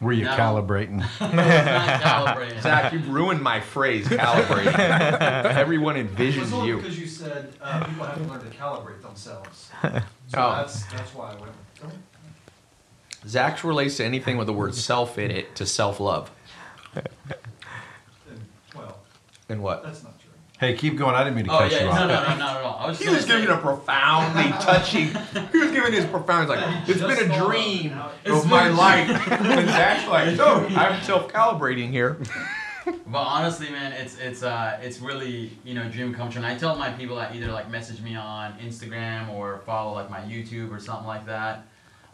[0.00, 0.30] Were you No.
[0.36, 1.00] calibrating?
[1.20, 2.00] I was not
[2.36, 2.62] calibrating.
[2.62, 4.74] Zach, you've ruined my phrase, calibrating.
[5.44, 6.76] Everyone It was envisions only you.
[6.78, 9.70] because you said uh, people have to learn to calibrate themselves.
[10.30, 10.52] So Oh.
[10.58, 11.52] that's that's why I went.
[13.22, 13.30] Go ahead.
[13.30, 16.30] Zach relates to anything with the word self in it to self love.
[16.94, 18.40] And,
[18.74, 18.98] well,
[19.48, 19.82] And what?
[19.84, 20.30] that's not true.
[20.58, 21.14] hey, keep going.
[21.14, 21.98] I didn't mean to Oh cut yeah, you no, off.
[22.00, 22.78] no, no, no, not at all.
[22.80, 25.06] I was He was say- giving a profoundly touching.
[25.52, 26.48] He was giving his profound.
[26.48, 28.12] Like it's Just been a thought dream out.
[28.26, 29.08] of my life.
[29.30, 32.18] And Zach's like, no, I'm self calibrating here.
[33.06, 36.42] But honestly, man, it's it's uh it's really you know dream come true.
[36.42, 40.10] And I tell my people that either like message me on Instagram or follow like
[40.10, 41.66] my YouTube or something like that.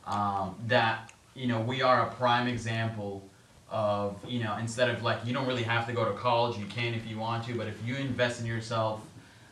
[0.06, 3.28] Um, that you know we are a prime example
[3.68, 6.58] of you know instead of like you don't really have to go to college.
[6.58, 9.00] You can if you want to, but if you invest in yourself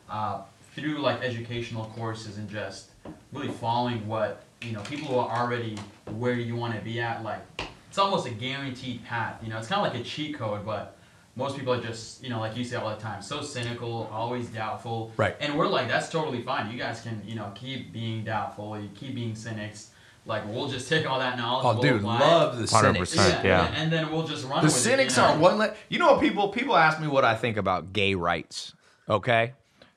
[0.08, 0.42] uh,
[0.74, 2.90] through like educational courses and just
[3.32, 5.76] really following what you know people who are already
[6.18, 7.40] where you want to be at like
[7.88, 10.96] it's almost a guaranteed path you know it's kind of like a cheat code but
[11.36, 14.46] most people are just you know like you say all the time so cynical always
[14.48, 15.36] doubtful Right.
[15.40, 18.88] and we're like that's totally fine you guys can you know keep being doubtful you
[18.94, 19.90] keep being cynics
[20.26, 22.20] like we'll just take all that knowledge Oh, we'll dude, apply it.
[22.20, 22.68] love the 100%.
[23.06, 23.14] cynics.
[23.16, 23.66] yeah, yeah.
[23.66, 25.34] and, and then we'll just run The with cynics it, you know?
[25.34, 25.58] are one.
[25.58, 28.74] Le- you know what people people ask me what I think about gay rights.
[29.08, 29.52] Okay,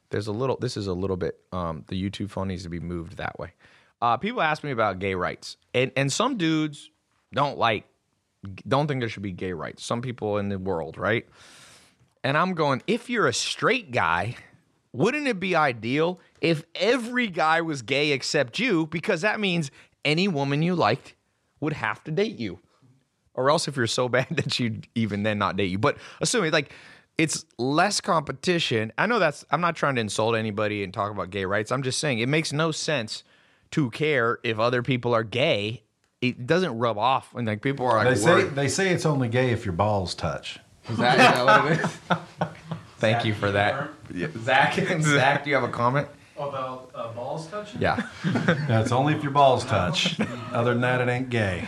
[0.10, 0.58] there's a little.
[0.58, 1.40] This is a little bit.
[1.52, 3.54] Um, the YouTube phone needs to be moved that way.
[4.02, 6.90] Uh, people ask me about gay rights, and and some dudes
[7.34, 7.86] don't like,
[8.68, 9.84] don't think there should be gay rights.
[9.84, 11.26] Some people in the world, right?
[12.24, 14.36] And I'm going, if you're a straight guy,
[14.92, 18.88] wouldn't it be ideal if every guy was gay except you?
[18.88, 19.72] Because that means
[20.06, 21.14] any woman you liked
[21.60, 22.60] would have to date you
[23.34, 25.78] or else if you're so bad that you'd even then not date you.
[25.78, 26.72] But assuming like
[27.18, 28.92] it's less competition.
[28.98, 31.72] I know that's I'm not trying to insult anybody and talk about gay rights.
[31.72, 33.24] I'm just saying it makes no sense
[33.72, 35.84] to care if other people are gay.
[36.22, 38.56] It doesn't rub off and like people are like They say worried.
[38.56, 40.60] they say it's only gay if your balls touch.
[40.90, 42.48] Is that, is that what it is?
[43.00, 43.90] Thank you for that.
[44.14, 44.28] Yeah.
[44.40, 46.08] Zach, Zach, do you have a comment?
[46.38, 47.82] About uh, balls touching?
[47.82, 48.08] Yeah.
[48.68, 50.20] That's only if your balls touch.
[50.52, 51.68] Other than that, it ain't gay.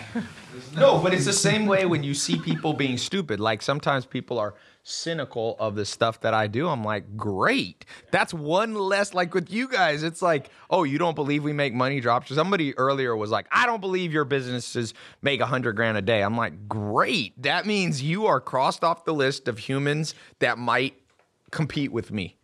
[0.76, 3.40] No, but it's the same way when you see people being stupid.
[3.40, 6.68] Like sometimes people are cynical of the stuff that I do.
[6.68, 7.86] I'm like, great.
[8.12, 9.14] That's one less.
[9.14, 12.34] Like with you guys, it's like, oh, you don't believe we make money drops.
[12.34, 16.22] Somebody earlier was like, I don't believe your businesses make a hundred grand a day.
[16.22, 17.40] I'm like, great.
[17.42, 20.96] That means you are crossed off the list of humans that might
[21.52, 22.36] compete with me.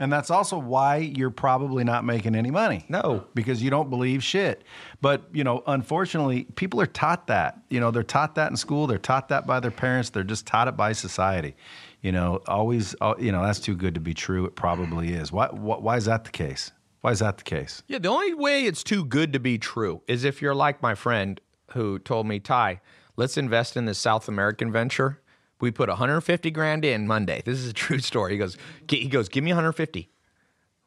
[0.00, 2.84] And that's also why you're probably not making any money.
[2.88, 3.24] No.
[3.34, 4.62] Because you don't believe shit.
[5.00, 7.60] But, you know, unfortunately, people are taught that.
[7.68, 10.46] You know, they're taught that in school, they're taught that by their parents, they're just
[10.46, 11.56] taught it by society.
[12.00, 14.44] You know, always, you know, that's too good to be true.
[14.44, 15.32] It probably is.
[15.32, 16.70] Why, why, why is that the case?
[17.00, 17.82] Why is that the case?
[17.88, 20.94] Yeah, the only way it's too good to be true is if you're like my
[20.94, 21.40] friend
[21.72, 22.80] who told me, Tai,
[23.16, 25.20] let's invest in this South American venture.
[25.60, 27.42] We put 150 grand in Monday.
[27.44, 28.32] This is a true story.
[28.32, 28.56] He goes,
[28.88, 30.08] he goes, give me 150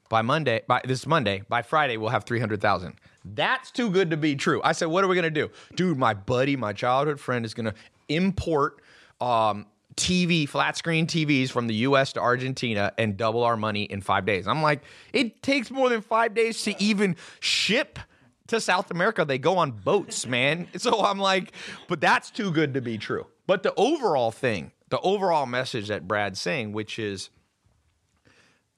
[0.09, 0.61] by Monday.
[0.67, 2.95] By this Monday, by Friday, we'll have 300,000.
[3.23, 4.61] That's too good to be true.
[4.63, 5.97] I said, what are we gonna do, dude?
[5.97, 7.73] My buddy, my childhood friend, is gonna
[8.09, 8.81] import
[9.19, 14.01] um, TV, flat screen TVs from the US to Argentina and double our money in
[14.01, 14.47] five days.
[14.47, 14.83] I'm like,
[15.13, 17.99] it takes more than five days to even ship
[18.47, 19.25] to South America.
[19.25, 20.67] They go on boats, man.
[20.77, 21.51] So I'm like,
[21.87, 23.27] but that's too good to be true.
[23.47, 27.29] But the overall thing, the overall message that Brad's saying, which is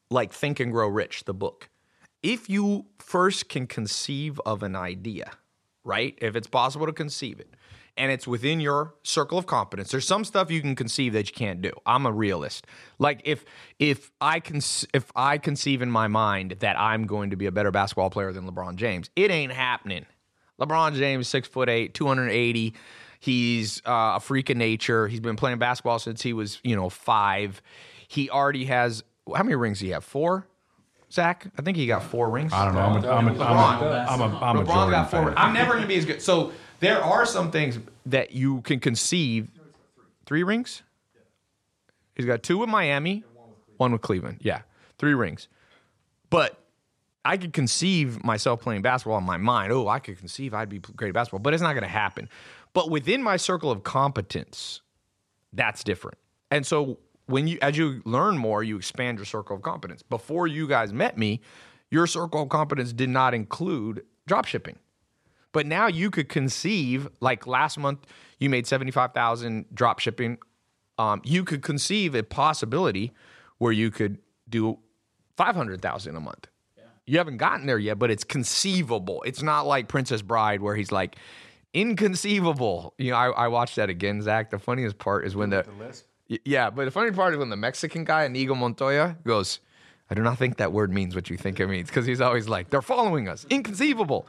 [0.10, 1.70] like Think and Grow Rich, the book.
[2.22, 5.32] If you first can conceive of an idea,
[5.84, 6.18] right?
[6.22, 7.54] If it's possible to conceive it,
[7.98, 9.92] and it's within your circle of competence.
[9.92, 11.72] There's some stuff you can conceive that you can't do.
[11.86, 12.66] I'm a realist.
[12.98, 13.46] Like if
[13.80, 14.58] if I can
[14.94, 18.32] if I conceive in my mind that I'm going to be a better basketball player
[18.32, 20.06] than LeBron James, it ain't happening.
[20.60, 22.74] LeBron James, six foot eight, 280.
[23.24, 25.08] He's uh, a freak of nature.
[25.08, 27.62] He's been playing basketball since he was, you know, five.
[28.10, 29.02] He already has
[29.34, 30.04] how many rings do you have?
[30.04, 30.46] Four,
[31.10, 31.48] Zach?
[31.58, 32.52] I think he got four rings.
[32.52, 32.82] I don't know.
[32.82, 35.26] I'm a, I'm a, I'm a, I'm a, I'm a LeBron Jordan got four.
[35.28, 35.36] fan.
[35.38, 36.22] I'm never going to be as good.
[36.22, 36.52] So
[36.82, 39.50] there are some things that you can conceive.
[40.26, 40.84] Three rings.
[42.16, 43.24] He's got two with Miami,
[43.78, 44.40] one with Cleveland.
[44.42, 44.64] Yeah,
[44.98, 45.48] three rings.
[46.30, 46.60] But
[47.24, 49.72] I could conceive myself playing basketball in my mind.
[49.72, 52.28] Oh, I could conceive I'd be great at basketball, but it's not going to happen.
[52.74, 54.82] But within my circle of competence,
[55.52, 56.18] that's different.
[56.50, 60.04] And so when you as you learn more, you expand your circle of competence.
[60.04, 61.42] Before you guys met me,
[61.90, 64.78] your circle of competence did not include drop shipping.
[65.52, 68.08] But now you could conceive, like last month,
[68.40, 70.40] you made seventy five thousand drop shipping.
[70.98, 73.14] Um, you could conceive a possibility
[73.60, 74.18] where you could
[74.50, 74.80] do
[75.38, 76.48] five hundred thousand a month.
[77.06, 79.24] You haven't gotten there yet, but it's conceivable.
[79.24, 81.18] It's not like Princess Bride where he's like
[81.74, 82.94] inconceivable.
[82.98, 84.50] You know, I, I watched that again, Zach.
[84.52, 85.66] The funniest part is when the,
[86.30, 89.60] Y- yeah, but the funny part is when the Mexican guy Inigo Montoya goes,
[90.10, 92.48] I do not think that word means what you think it means because he's always
[92.48, 93.46] like, they're following us.
[93.50, 94.26] Inconceivable.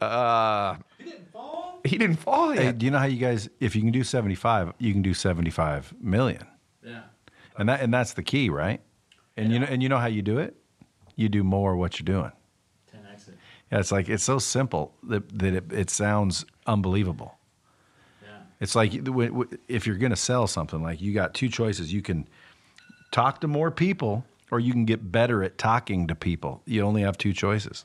[0.00, 1.80] Uh, he didn't fall.
[1.84, 2.78] He didn't fall Hey, yet.
[2.78, 5.94] do you know how you guys, if you can do 75, you can do 75
[6.00, 6.46] million.
[6.82, 7.02] Yeah.
[7.58, 8.80] And that and that's the key, right?
[9.36, 10.56] And you know and you know how you do it?
[11.16, 12.32] You do more what you're doing.
[13.74, 13.80] 10x it.
[13.80, 17.38] Yeah, it's like it's so simple that, that it, it sounds unbelievable.
[18.22, 18.28] Yeah.
[18.60, 18.92] It's like
[19.68, 21.92] if you're going to sell something, like you got two choices.
[21.92, 22.28] You can
[23.10, 26.62] talk to more people, or you can get better at talking to people.
[26.66, 27.84] You only have two choices.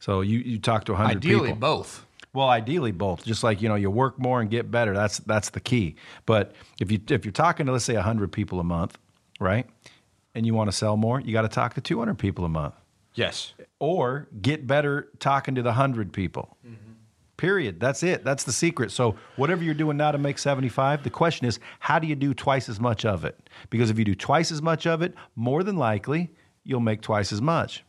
[0.00, 1.60] So you, you talk to 100 Ideally, people.
[1.60, 2.06] both.
[2.34, 3.24] Well, ideally both.
[3.24, 4.92] Just like you know, you work more and get better.
[4.92, 5.96] That's that's the key.
[6.26, 8.98] But if you if you're talking to let's say hundred people a month,
[9.38, 9.66] right,
[10.34, 12.48] and you want to sell more, you got to talk to two hundred people a
[12.48, 12.74] month,
[13.14, 13.54] Yes.
[13.84, 16.56] Or get better talking to the hundred people.
[17.36, 17.80] Period.
[17.80, 18.24] That's it.
[18.24, 18.92] That's the secret.
[18.92, 22.14] So whatever you're doing now to make seventy five, the question is, how do you
[22.14, 23.50] do twice as much of it?
[23.70, 26.30] Because if you do twice as much of it, more than likely
[26.62, 27.84] you'll make twice as much.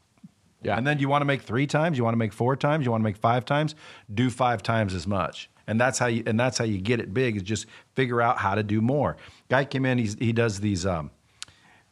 [0.64, 0.78] Yeah.
[0.78, 2.92] And then you want to make three times, you want to make four times, you
[2.92, 3.76] want to make five times,
[4.12, 5.50] do five times as much.
[5.68, 8.40] And that's how you and that's how you get it big is just figure out
[8.40, 9.16] how to do more.
[9.48, 11.12] Guy came in, he's, he does these um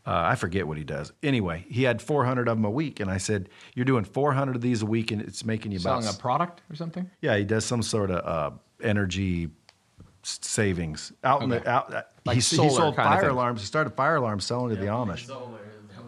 [0.06, 1.14] uh, I forget what he does.
[1.24, 4.62] Anyway, he had 400 of them a week, and I said, "You're doing 400 of
[4.62, 7.10] these a week, and it's making you about Selling a product or something?
[7.22, 9.50] yeah." He does some sort of uh, energy
[10.24, 11.94] s- savings out in the out.
[11.94, 13.30] uh, Like he, solar he sold kind of fire thing.
[13.32, 13.62] alarms.
[13.62, 15.26] He started fire alarms selling to the Amish.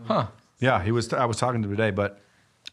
[0.06, 0.28] Huh.
[0.60, 1.12] Yeah, he was.
[1.14, 2.22] I was talking to him today, but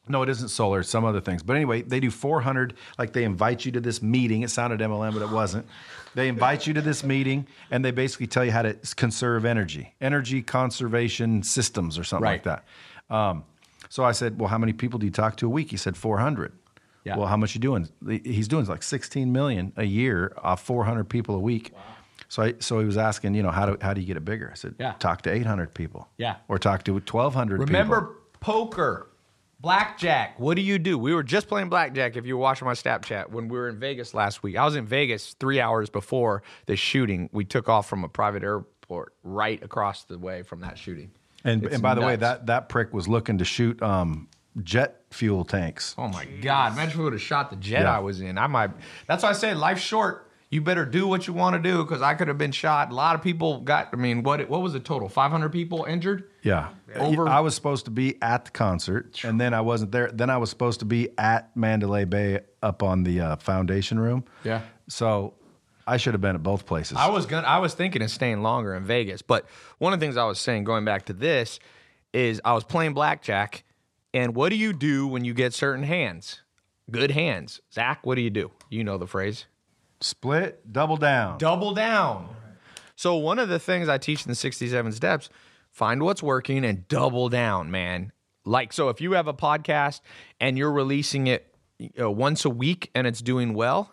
[0.09, 0.81] no, it isn't solar.
[0.81, 1.43] It's some other things.
[1.43, 2.75] But anyway, they do 400.
[2.99, 4.43] Like they invite you to this meeting.
[4.43, 5.67] It sounded MLM, but it wasn't.
[6.15, 9.95] They invite you to this meeting, and they basically tell you how to conserve energy,
[10.01, 12.65] energy conservation systems, or something like that.
[13.11, 13.45] Um,
[13.89, 15.97] so I said, "Well, how many people do you talk to a week?" He said,
[15.97, 16.53] 400.
[17.05, 17.17] Yeah.
[17.17, 17.89] Well, how much you doing?
[18.25, 21.73] He's doing like 16 million a year off 400 people a week.
[21.75, 21.81] Wow.
[22.29, 24.25] So, I, so he was asking, you know, how do how do you get it
[24.25, 24.49] bigger?
[24.51, 24.93] I said, Yeah.
[24.99, 26.09] talk to 800 people.
[26.17, 26.37] Yeah.
[26.49, 27.67] Or talk to 1,200 people.
[27.67, 29.09] Remember poker,
[29.63, 30.39] blackjack.
[30.39, 30.99] What do you do?
[30.99, 32.17] We were just playing blackjack.
[32.17, 34.77] If you were watching my Snapchat when we were in Vegas last week, I was
[34.77, 37.31] in Vegas three hours before the shooting.
[37.33, 41.13] We took off from a private airport right across the way from that shooting.
[41.45, 44.29] And, It's and by the way, that, that prick was looking to shoot um,
[44.63, 45.95] jet fuel tanks.
[45.97, 46.73] Oh my God!
[46.73, 47.97] Imagine if we would have shot the jet Yeah.
[47.97, 48.39] I was in.
[48.39, 48.71] I might.
[49.07, 50.31] That's why I say life's short.
[50.53, 52.93] You better do what you want to do because I could have been shot.
[52.93, 53.89] A lot of people got.
[53.95, 55.09] I mean, what what was the total?
[55.09, 56.29] Five hundred people injured.
[56.43, 56.69] Yeah.
[56.95, 60.11] Over- I was supposed to be at the concert, and then I wasn't there.
[60.13, 64.27] Then I was supposed to be at Mandalay Bay up on the uh, foundation room.
[64.45, 64.61] Yeah.
[64.91, 65.33] So
[65.87, 66.99] I should have been at both places.
[66.99, 67.47] I was gonna.
[67.47, 69.47] I was thinking of staying longer in Vegas, but
[69.79, 71.61] one of the things I was saying, going back to this,
[72.13, 73.65] is I was playing blackjack,
[74.13, 76.43] and what do you do when you get certain hands?
[76.91, 78.05] Good hands, Zach.
[78.05, 78.51] What do you do?
[78.69, 79.47] You know the phrase.
[80.03, 81.39] Split, double down.
[81.39, 82.29] Double down.
[82.97, 85.31] So one of the things I teach in the 67 steps,
[85.71, 88.13] find what's working and double down, man.
[88.45, 90.01] Like so if you have a podcast
[90.41, 91.55] and you're releasing it
[92.01, 93.93] uh, once a week and it's doing well,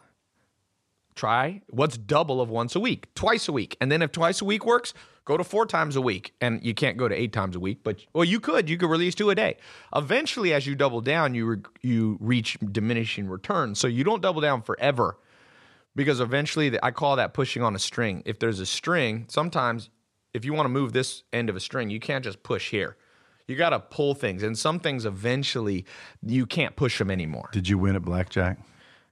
[1.15, 3.77] try what's double of once a week, twice a week.
[3.80, 4.94] And then if twice a week works,
[5.26, 6.34] go to four times a week.
[6.41, 8.69] And you can't go to eight times a week, but well, you could.
[8.69, 9.57] You could release two a day.
[9.95, 13.80] Eventually, as you double down, you re- you reach diminishing returns.
[13.80, 15.18] So you don't double down forever
[16.00, 18.24] because eventually the- I call that pushing on a string.
[18.26, 19.90] If there's a string, sometimes
[20.34, 22.96] if you want to move this end of a string, you can't just push here.
[23.50, 25.84] You got to pull things, and some things eventually
[26.26, 27.50] you can't push them anymore.
[27.52, 28.60] Did you win at blackjack?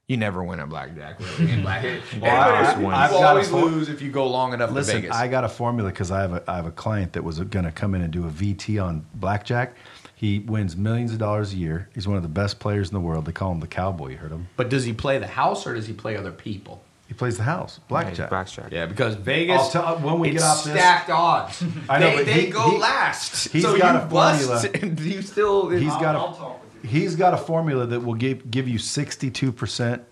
[0.06, 1.20] You never win at blackjack.
[1.20, 1.84] Really, in black.
[1.84, 4.94] I- Everybody- you I've got a always fo- lose if you go long enough Listen,
[4.94, 5.14] to Vegas.
[5.16, 7.66] I got a formula because I have a I have a client that was going
[7.66, 9.76] to come in and do a VT on blackjack.
[10.18, 11.88] He wins millions of dollars a year.
[11.94, 13.24] He's one of the best players in the world.
[13.24, 14.08] They call him the cowboy.
[14.08, 14.48] You heard him?
[14.56, 16.82] but does he play the house or does he play other people?
[17.06, 18.28] He plays the house blackjack.
[18.28, 18.72] Blackjack.
[18.72, 19.60] Yeah, because Vegas.
[19.60, 21.62] I'll tell- uh, when we it's get off this- stacked odds.
[21.88, 23.48] I know, they, but they he- go he- last.
[23.52, 24.70] he's so got you a bust, formula.
[24.82, 25.68] and you still.
[25.70, 26.90] He's got I'll a talk with you.
[27.00, 30.02] he's got a formula that will give give you sixty two percent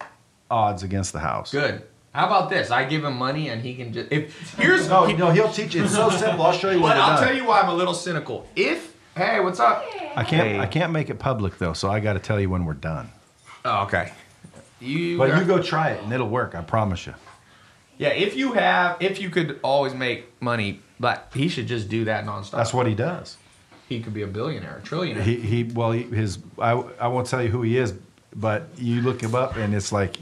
[0.50, 1.50] odds against the house.
[1.50, 1.82] good.
[2.12, 2.70] How about this?
[2.70, 4.10] I give him money and he can just.
[4.10, 5.84] If here's No, no, he'll teach you.
[5.84, 6.46] It's so simple.
[6.46, 7.26] I'll show you what But I'll done.
[7.28, 8.48] tell you why I'm a little cynical.
[8.56, 9.84] If hey, what's up?
[10.14, 10.58] I can't Hey.
[10.60, 13.10] I can't make it public though, so I got to tell you when we're done.
[13.64, 14.12] Oh, okay.
[14.80, 15.18] You.
[15.18, 16.54] But you go try it and it'll work.
[16.54, 17.14] I promise you.
[17.98, 22.04] Yeah, if you have, if you could always make money, but he should just do
[22.04, 22.50] that nonstop.
[22.52, 23.38] That's what he does.
[23.88, 25.22] he could be a billionaire, a trillionaire.
[25.22, 27.94] He he well he, his I I won't tell you who he is,
[28.34, 30.16] but you look him up and it's like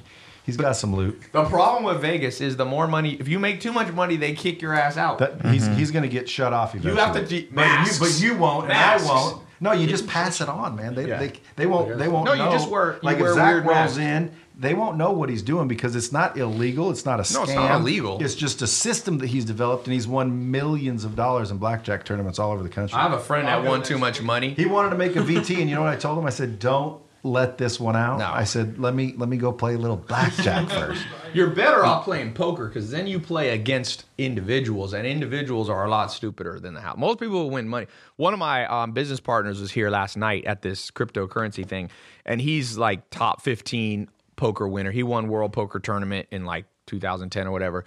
[0.44, 1.20] he's got some loot.
[1.32, 4.34] the problem with Vegas is the more money, if you make too much money, they
[4.34, 5.18] kick your ass out.
[5.18, 5.74] That he's mm-hmm.
[5.76, 6.94] he's going to get shut off eventually.
[6.94, 9.02] You have to de- but you but you won't Masks.
[9.02, 9.42] and I won't.
[9.60, 10.94] No, you just pass it on, man.
[10.94, 11.18] They Yeah.
[11.18, 12.50] they, they won't they won't No, you know.
[12.52, 13.98] just wear- you like wear if Zach weird rolls masks.
[13.98, 16.90] in, they won't know what he's doing because it's not illegal.
[16.90, 17.34] It's not a scam.
[17.34, 18.22] No, it's not illegal.
[18.22, 22.04] It's just a system that he's developed, and he's won millions of dollars in blackjack
[22.04, 22.96] tournaments all over the country.
[22.96, 24.54] I have a friend I'll that won too much money.
[24.54, 26.26] He wanted to make a VT, and you know what I told him?
[26.26, 28.30] I said, "Don't let this one out." No.
[28.30, 31.04] I said, "Let me let me go play a little blackjack first.
[31.32, 35.90] You're better off playing poker because then you play against individuals, and individuals are a
[35.90, 36.96] lot stupider than the house.
[36.96, 37.86] Most people will win money.
[38.16, 41.90] One of my um, business partners was here last night at this cryptocurrency thing,
[42.24, 44.92] and he's like top 15 poker winner.
[44.92, 47.84] He won World Poker Tournament in like 2010 or whatever.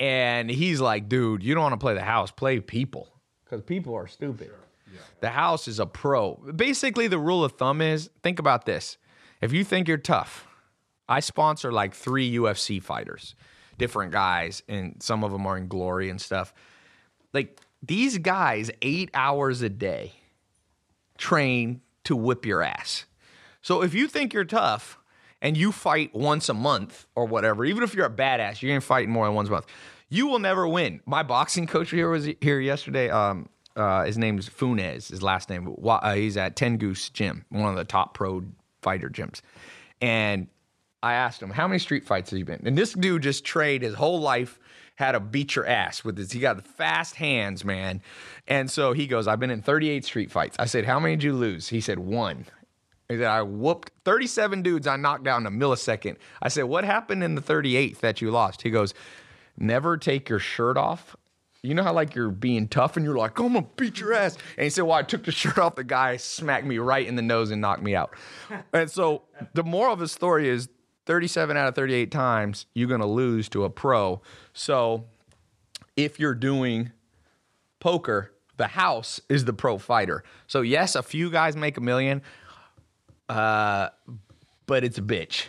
[0.00, 3.08] And he's like, dude, you don't want to play the house, play people
[3.44, 4.50] because people are stupid.
[5.22, 6.34] The house is a pro.
[6.34, 8.98] Basically, the rule of thumb is think about this.
[9.40, 10.48] If you think you're tough,
[11.08, 13.36] I sponsor like three UFC fighters,
[13.78, 16.52] different guys, and some of them are in glory and stuff.
[17.32, 20.12] Like these guys, eight hours a day,
[21.18, 23.04] train to whip your ass.
[23.60, 24.98] So if you think you're tough
[25.40, 28.80] and you fight once a month or whatever, even if you're a badass, you're gonna
[28.80, 29.66] fight more than once a month.
[30.08, 31.00] You will never win.
[31.06, 33.08] My boxing coach here was here yesterday.
[33.08, 35.08] Um, uh, his name's Funes.
[35.08, 35.74] His last name.
[35.84, 38.44] Uh, he's at Ten Goose Gym, one of the top pro
[38.82, 39.40] fighter gyms.
[40.00, 40.48] And
[41.02, 42.62] I asked him how many street fights have you been.
[42.64, 44.58] And this dude just trained his whole life
[44.96, 46.32] had to beat your ass with this.
[46.32, 48.02] He got fast hands, man.
[48.46, 50.56] And so he goes, I've been in 38 street fights.
[50.58, 51.68] I said, How many did you lose?
[51.68, 52.46] He said, One.
[53.08, 56.16] He said, I whooped 37 dudes I knocked down in a millisecond.
[56.40, 58.62] I said, What happened in the 38th that you lost?
[58.62, 58.94] He goes,
[59.56, 61.16] Never take your shirt off.
[61.62, 64.36] You know how like you're being tough and you're like, I'm gonna beat your ass.
[64.56, 65.76] And he said, Well, I took the shirt off.
[65.76, 68.14] The guy smacked me right in the nose and knocked me out.
[68.72, 69.22] and so
[69.54, 70.68] the moral of the story is
[71.06, 74.20] 37 out of 38 times you're gonna lose to a pro.
[74.52, 75.04] So
[75.96, 76.90] if you're doing
[77.80, 80.24] poker, the house is the pro fighter.
[80.46, 82.22] So yes, a few guys make a million,
[83.28, 83.88] uh,
[84.66, 85.46] but it's a bitch.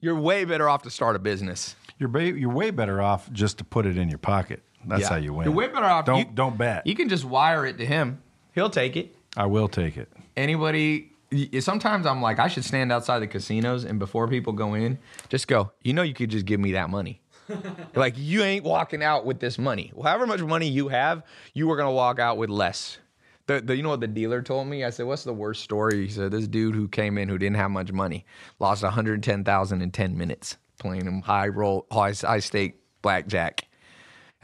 [0.00, 1.74] You're way better off to start a business.
[1.98, 4.62] You're ba- you're way better off just to put it in your pocket.
[4.86, 5.08] That's Yeah.
[5.10, 5.46] how you win.
[5.46, 6.04] You're way better off.
[6.04, 6.86] Don't you- don't bet.
[6.86, 8.20] You can just wire it to him.
[8.54, 9.14] He'll take it.
[9.36, 10.08] I will take it.
[10.36, 11.10] Anybody.
[11.58, 14.98] Sometimes I'm like, I should stand outside the casinos and before people go in,
[15.28, 15.72] just go.
[15.82, 17.20] You know, you could just give me that money.
[17.96, 19.90] like you ain't walking out with this money.
[19.94, 22.98] Well, however much money you have, you are gonna walk out with less.
[23.46, 24.84] The, the, you know what the dealer told me?
[24.84, 27.56] I said, "What's the worst story?" He said, "This dude who came in who didn't
[27.56, 28.24] have much money
[28.60, 32.80] lost one hundred ten thousand in ten minutes playing him high roll, high, high stake
[33.02, 33.66] blackjack."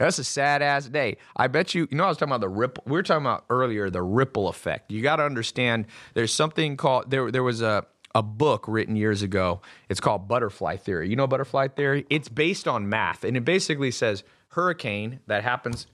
[0.01, 1.17] That's a sad ass day.
[1.35, 2.83] I bet you, you know, I was talking about the ripple.
[2.87, 4.91] We were talking about earlier the ripple effect.
[4.91, 9.21] You got to understand there's something called, there, there was a, a book written years
[9.21, 9.61] ago.
[9.89, 11.09] It's called Butterfly Theory.
[11.09, 12.05] You know Butterfly Theory?
[12.09, 13.23] It's based on math.
[13.23, 15.87] And it basically says hurricane that happens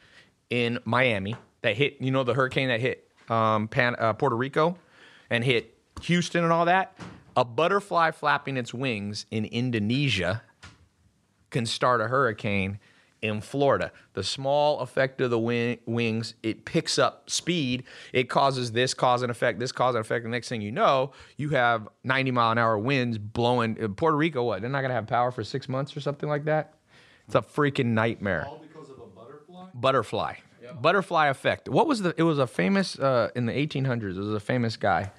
[0.49, 4.77] in Miami that hit, you know, the hurricane that hit um, Pan, uh, Puerto Rico
[5.29, 6.97] and hit Houston and all that.
[7.35, 10.41] A butterfly flapping its wings in Indonesia
[11.49, 12.79] can start a hurricane
[13.21, 13.91] in Florida.
[14.13, 17.83] The small effect of the wing, wings, it picks up speed.
[18.13, 20.23] It causes this cause and effect, this cause and effect.
[20.23, 23.77] The next thing you know, you have 90 mile an hour winds blowing.
[23.77, 24.61] in Puerto Rico, what?
[24.61, 26.73] They're not going to have power for six months or something like that?
[27.25, 28.45] It's a freaking nightmare.
[28.47, 29.65] All because of a butterfly?
[29.73, 30.33] Butterfly.
[30.81, 31.69] Butterfly effect.
[31.69, 32.13] What was the?
[32.17, 34.15] It was a famous uh, in the 1800s.
[34.15, 35.11] It was a famous guy.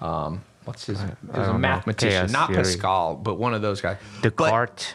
[0.00, 1.00] Um, what's his?
[1.02, 2.52] It was a mathematician, not.
[2.52, 3.96] Pascal, but one of those guys.
[4.22, 4.94] But- Descartes.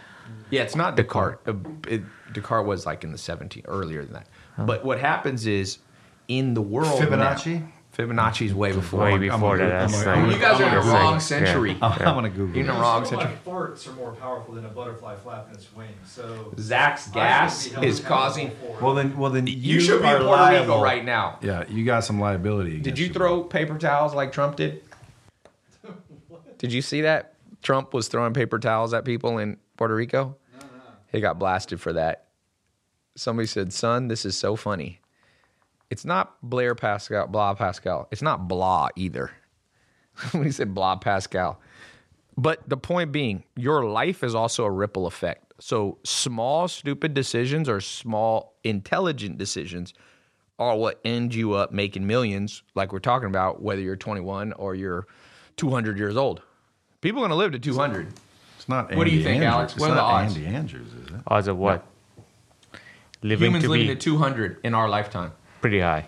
[0.52, 1.40] yeah, it's not Descartes.
[1.48, 1.98] Uh,
[2.30, 4.28] it, Descartes was like in the 17 earlier than that.
[4.58, 5.80] But what happens is
[6.28, 7.68] in the world now- Fibonacci.
[7.98, 9.02] Fibonacci's way before.
[9.02, 9.66] Way I'm before that.
[9.84, 11.72] I'm That's gonna- You guys are in the wrong like- century.
[11.72, 11.78] yeah.
[11.98, 12.56] I'm gonna Google.
[12.56, 13.38] You're in the wrong Why century.
[13.46, 15.90] farts are more powerful than a butterfly flapping its wings.
[16.06, 18.52] So Zach's gas is causing.
[18.80, 20.82] Well then, well then, You, should be in are Puerto Rico liable.
[20.84, 21.40] right now.
[21.42, 22.80] Yeah, you got some liability.
[22.80, 24.82] Did you throw paper towels like Trump did?
[26.58, 27.34] Did you see that?
[27.62, 30.36] Trump was throwing paper towels at people in Puerto Rico.
[31.11, 32.27] He got blasted for that.
[33.15, 35.02] Somebody said, "Son, this is so funny."
[35.90, 38.07] It's not Blair Pascal, blah Pascal.
[38.11, 39.31] It's not blah either.
[40.31, 41.60] when he said blah Pascal.
[42.38, 45.53] But the point being, your life is also a ripple effect.
[45.60, 49.94] So small, stupid decisions or small, intelligent decisions
[50.57, 54.76] are what end you up making millions, like we're talking about, whether you're 21 or
[54.76, 55.06] you're
[55.57, 56.41] 200 years old.
[57.02, 58.07] People are going to live to 200.
[58.60, 58.94] It's not.
[58.94, 59.53] What do you think, Andrews.
[59.53, 59.72] Alex?
[59.73, 60.36] It's What are the not odds?
[60.36, 61.22] Andy Andrews, is it?
[61.26, 61.86] Odds of what?
[63.22, 65.31] Living Humans to living be to 200 in our lifetime.
[65.61, 66.07] pretty high.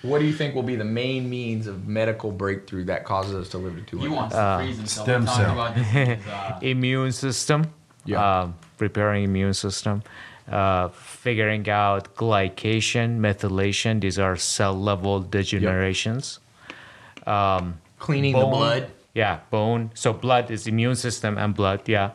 [0.00, 3.50] What do you think will be the main means of medical breakthrough that causes us
[3.50, 4.08] to live to 200?
[4.08, 5.04] You want to freeze himself.
[5.04, 5.52] stem cell.
[5.52, 7.66] about this is, uh, Immune system.
[8.06, 8.40] Yeah.
[8.40, 10.02] Um, preparing immune system.
[10.50, 14.00] Uh, figuring out glycation, methylation.
[14.00, 16.38] These are cell level degenerations.
[17.98, 18.90] Cleaning the blood.
[19.14, 19.90] Yeah, bone.
[19.94, 21.88] So blood is immune system and blood.
[21.88, 22.10] Yeah.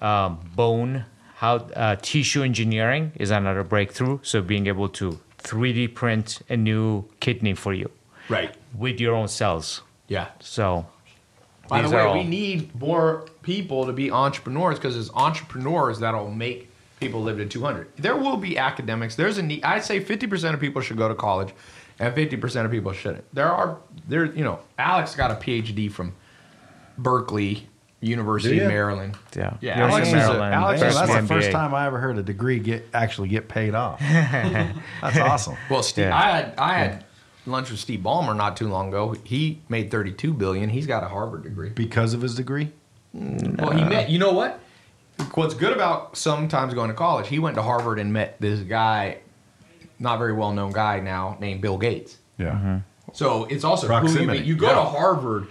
[0.00, 1.04] Um, bone.
[1.36, 4.20] How uh, tissue engineering is another breakthrough.
[4.22, 7.90] So being able to 3D print a new kidney for you
[8.30, 8.54] Right.
[8.76, 9.82] with your own cells.
[10.08, 10.28] Yeah.
[10.40, 10.86] So
[11.68, 16.30] By the way, all- we need more people to be entrepreneurs because it's entrepreneurs that'll
[16.30, 16.70] make
[17.00, 17.88] people live to 200.
[17.96, 19.14] There will be academics.
[19.16, 19.62] There's a need.
[19.62, 21.52] I'd say 50% of people should go to college
[21.98, 23.24] and 50% of people shouldn't.
[23.34, 23.78] There are,
[24.08, 26.14] there, you know, Alex got a PhD from
[26.98, 27.66] Berkeley
[28.00, 28.68] University Do of?
[28.68, 29.16] Maryland.
[29.34, 29.56] yeah.
[29.60, 31.28] Yeah, Yours Alex in is a- Maryland, Alex is that's the MBA.
[31.28, 33.98] first time I ever heard a degree get actually get paid off.
[34.00, 35.56] that's awesome.
[35.70, 36.16] Well, Steve, Yeah.
[36.16, 37.04] I had I had
[37.46, 39.14] lunch with Steve Ballmer not too long ago.
[39.24, 40.68] He made 32 billion.
[40.68, 41.70] He's got a Harvard degree.
[41.70, 42.72] Because of his degree.
[43.16, 44.10] Mm, well, he met.
[44.10, 44.60] You know what?
[45.34, 47.28] What's good about sometimes going to college?
[47.28, 49.18] He went to Harvard and met this guy,
[49.98, 52.18] not very well known guy now named Bill Gates.
[52.38, 52.52] Yeah.
[52.52, 52.76] Mm-hmm.
[53.12, 54.44] So it's also who you Proximity.
[54.44, 54.74] You go yeah.
[54.74, 55.48] to Harvard.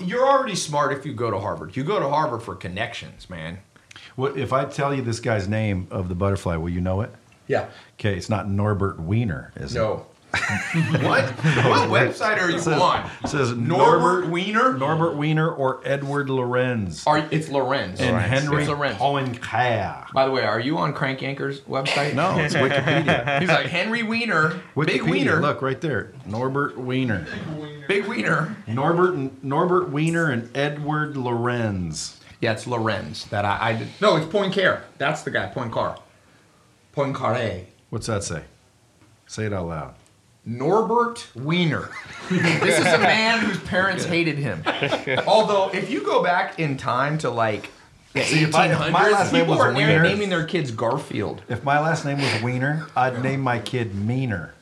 [0.00, 1.76] You're already smart if you go to Harvard.
[1.76, 3.58] You go to Harvard for connections, man.
[4.16, 6.56] What if I tell you this guy's name of the butterfly?
[6.56, 7.10] Will you know it?
[7.48, 7.68] Yeah.
[7.94, 9.78] Okay, it's not Norbert Wiener, is it?
[9.78, 10.06] No.
[11.00, 11.24] what?
[11.24, 13.10] What website are you It says, on?
[13.24, 14.76] it says Norbert Norbert Wiener.
[14.76, 18.98] Norbert Wiener or Edward Lorenz Are it's Lorenz and Henry It's Lorenz.
[18.98, 20.12] Poincaré.
[20.12, 22.12] By the way, are you on Crank Anchor's website?
[22.14, 23.40] No, it's Wikipedia.
[23.40, 26.12] He's like Henry Wiener, Big Wikipedia, Wiener, Look right there.
[26.26, 27.26] Norbert Wiener.
[27.88, 28.54] Big Wiener.
[28.66, 32.20] Norbert Norbert Wiener and Edward Lorenz.
[32.42, 33.88] Yeah, it's Lorenz that I, I did.
[34.02, 34.82] No, it's Poincaré.
[34.98, 35.98] That's the guy, Poincaré.
[36.94, 37.64] Poincaré.
[37.90, 38.42] What's that say?
[39.26, 39.94] Say it out loud.
[40.48, 41.90] Norbert Wiener.
[42.30, 44.62] this is a man whose parents hated him.
[45.26, 47.70] Although, if you go back in time to like
[48.14, 50.44] the See, if I- if 1800s, my last name people was are Wiener- naming their
[50.46, 51.42] kids Garfield.
[51.48, 54.54] If my last name was Wiener, I'd name my kid Meaner.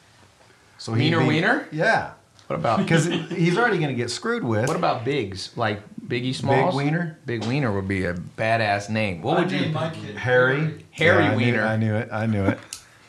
[0.78, 1.68] So he'd Meaner be- Wiener?
[1.70, 2.10] Yeah,
[2.48, 4.66] What about because he's already going to get screwed with.
[4.66, 5.56] what about Biggs?
[5.56, 6.74] Like Biggie Smalls?
[6.74, 7.18] Big Wiener?
[7.24, 9.22] Big Wiener would be a badass name.
[9.22, 9.60] What I would you?
[9.60, 10.84] named my kid Harry?
[10.90, 11.62] Harry Yeah, I knew- Wiener.
[11.64, 12.08] I knew it.
[12.12, 12.58] I knew it.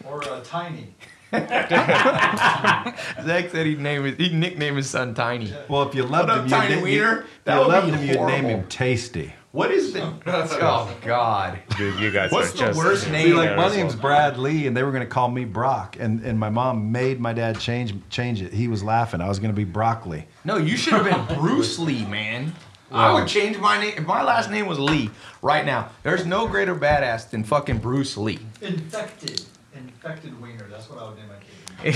[0.06, 0.94] or uh, Tiny.
[3.24, 5.54] Zach said he'd name his, he'd nickname his son Tiny.
[5.68, 7.20] Well, if you loved up, him, you'd, Tiny na- Wiener?
[7.20, 8.50] If That you would loved be him, you'd name horrible.
[8.62, 9.34] him Tasty.
[9.52, 10.04] What is the?
[10.28, 11.60] oh God!
[11.78, 13.28] Dude, you guys What's are the just worst name?
[13.28, 16.22] See, like my name's Brad Lea, and they were going to call me Brock, and,
[16.22, 18.54] and my mom made my dad change change it.
[18.54, 19.20] He was laughing.
[19.20, 20.28] I was going to be Broccoli.
[20.46, 22.54] No, you should have been Bruce Lee, man.
[22.92, 25.10] I would change my name if my last name was Lee
[25.42, 25.90] right now.
[26.04, 28.40] There's no greater badass than fucking Bruce Lee.
[28.62, 29.44] Infected.
[29.78, 30.68] Infected wiener.
[30.70, 31.94] That's what I would name my kid.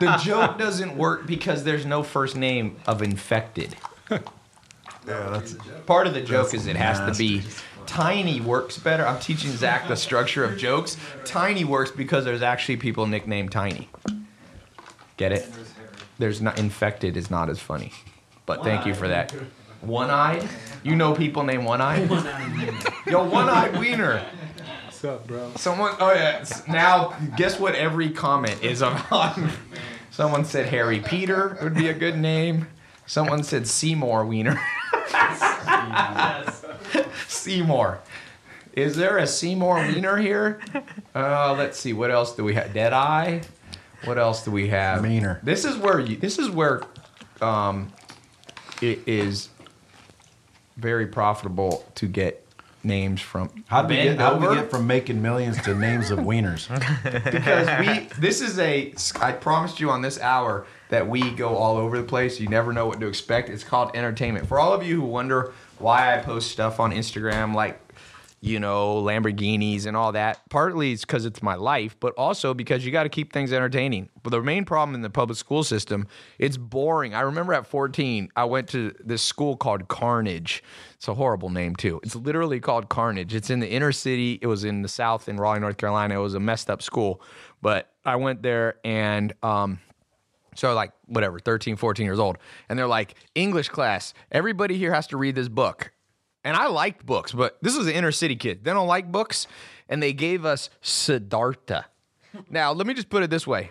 [0.00, 3.76] the joke doesn't work because there's no first name of infected.
[4.10, 4.20] Yeah,
[5.06, 7.42] that's Part of the joke is it has to be
[7.86, 9.06] tiny works better.
[9.06, 10.96] I'm teaching Zach the structure of jokes.
[11.24, 13.88] Tiny works because there's actually people nicknamed Tiny.
[15.16, 15.48] Get it?
[16.18, 17.92] There's not infected is not as funny.
[18.46, 19.32] But thank you for that.
[19.80, 20.46] One eyed?
[20.82, 22.10] You know people named One Eyed?
[23.06, 24.22] Yo, One Eyed Wiener.
[25.00, 25.50] What's up, bro?
[25.56, 26.44] Someone, oh yeah.
[26.68, 29.38] Now, guess what every comment is about?
[30.10, 32.68] Someone said Harry Peter would be a good name.
[33.06, 34.60] Someone said Seymour Wiener.
[37.28, 38.00] Seymour.
[38.74, 40.60] Is there a Seymour Wiener here?
[41.14, 41.94] Uh, let's see.
[41.94, 42.74] What else do we have?
[42.74, 43.40] Deadeye.
[44.04, 45.02] What else do we have?
[45.02, 45.40] Meaner.
[45.42, 46.16] This is where you.
[46.18, 46.82] This is where,
[47.40, 47.90] um,
[48.82, 49.48] it is
[50.76, 52.39] very profitable to get
[52.82, 53.50] names from.
[53.66, 56.68] How do we get, how do we get from making millions to names of wieners?
[57.32, 61.76] because we this is a I promised you on this hour that we go all
[61.76, 62.40] over the place.
[62.40, 63.48] You never know what to expect.
[63.48, 64.46] It's called entertainment.
[64.46, 67.80] For all of you who wonder why I post stuff on Instagram like
[68.40, 72.84] you know Lamborghinis and all that, partly it's because it's my life, but also because
[72.84, 74.08] you got to keep things entertaining.
[74.22, 76.06] But the main problem in the public school system,
[76.38, 77.14] it's boring.
[77.14, 80.62] I remember at 14, I went to this school called Carnage.
[80.94, 82.00] It's a horrible name too.
[82.02, 83.34] It's literally called Carnage.
[83.34, 84.38] It's in the inner city.
[84.40, 86.14] It was in the South in Raleigh, North Carolina.
[86.14, 87.20] It was a messed up school,
[87.60, 89.80] but I went there and um,
[90.54, 92.38] so like whatever 13 14 years old
[92.68, 95.92] and they're like english class everybody here has to read this book
[96.44, 99.46] and i liked books but this was an inner city kid they don't like books
[99.88, 101.86] and they gave us siddhartha
[102.50, 103.70] now let me just put it this way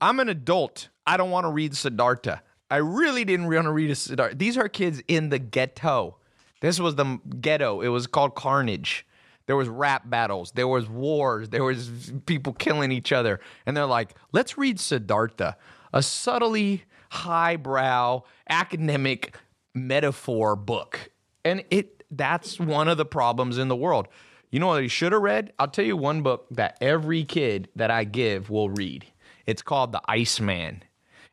[0.00, 3.90] i'm an adult i don't want to read siddhartha i really didn't want to read
[3.90, 6.16] a siddhartha these are kids in the ghetto
[6.60, 9.06] this was the ghetto it was called carnage
[9.50, 10.52] there was rap battles.
[10.52, 11.48] There was wars.
[11.48, 13.40] There was people killing each other.
[13.66, 15.56] And they're like, let's read Siddhartha,
[15.92, 19.36] a subtly highbrow academic
[19.74, 21.10] metaphor book.
[21.44, 24.08] And it that's one of the problems in the world.
[24.50, 25.52] You know what he should have read?
[25.58, 29.06] I'll tell you one book that every kid that I give will read.
[29.46, 30.82] It's called The Iceman.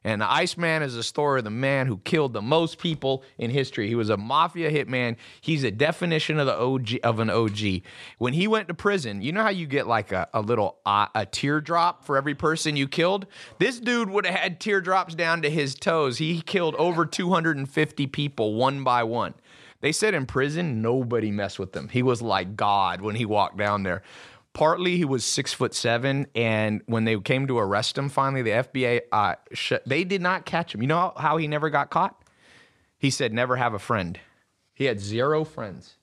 [0.03, 3.49] And the Iceman is the story of the man who killed the most people in
[3.49, 3.89] history.
[3.89, 5.17] He was a mafia hitman.
[5.41, 7.81] He's a definition of the OG of an OG.
[8.17, 11.07] When he went to prison, you know how you get like a, a little uh,
[11.13, 13.25] a teardrop for every person you killed?
[13.57, 16.19] This dude would have had teardrops down to his toes.
[16.19, 19.33] He killed over 250 people one by one.
[19.81, 21.89] They said in prison nobody messed with him.
[21.89, 24.01] He was like God when he walked down there.
[24.53, 28.49] Partly he was six foot seven, and when they came to arrest him, finally the
[28.49, 30.81] FBI uh, sh- they did not catch him.
[30.81, 32.19] You know how, he never got caught?
[32.97, 34.19] He said never have a friend.
[34.73, 35.97] He had zero friends